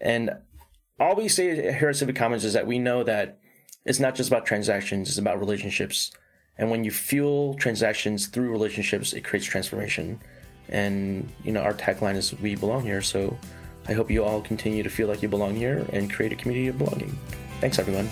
And 0.00 0.30
all 1.00 1.16
we 1.16 1.28
say 1.28 1.72
here 1.76 1.88
at 1.88 1.96
Civic 1.96 2.14
Commons 2.14 2.44
is 2.44 2.52
that 2.52 2.66
we 2.66 2.78
know 2.78 3.02
that 3.02 3.38
it's 3.86 3.98
not 3.98 4.14
just 4.14 4.28
about 4.28 4.44
transactions, 4.44 5.08
it's 5.08 5.18
about 5.18 5.40
relationships. 5.40 6.12
And 6.58 6.70
when 6.70 6.84
you 6.84 6.90
fuel 6.90 7.54
transactions 7.54 8.26
through 8.26 8.50
relationships, 8.50 9.14
it 9.14 9.22
creates 9.22 9.46
transformation. 9.46 10.20
And, 10.68 11.32
you 11.42 11.52
know, 11.52 11.62
our 11.62 11.72
tagline 11.72 12.16
is 12.16 12.38
we 12.38 12.54
belong 12.54 12.82
here. 12.82 13.00
So 13.00 13.36
I 13.88 13.94
hope 13.94 14.10
you 14.10 14.22
all 14.22 14.42
continue 14.42 14.82
to 14.82 14.90
feel 14.90 15.08
like 15.08 15.22
you 15.22 15.28
belong 15.28 15.56
here 15.56 15.86
and 15.92 16.12
create 16.12 16.32
a 16.32 16.36
community 16.36 16.68
of 16.68 16.76
belonging. 16.76 17.18
Thanks, 17.60 17.78
everyone. 17.78 18.08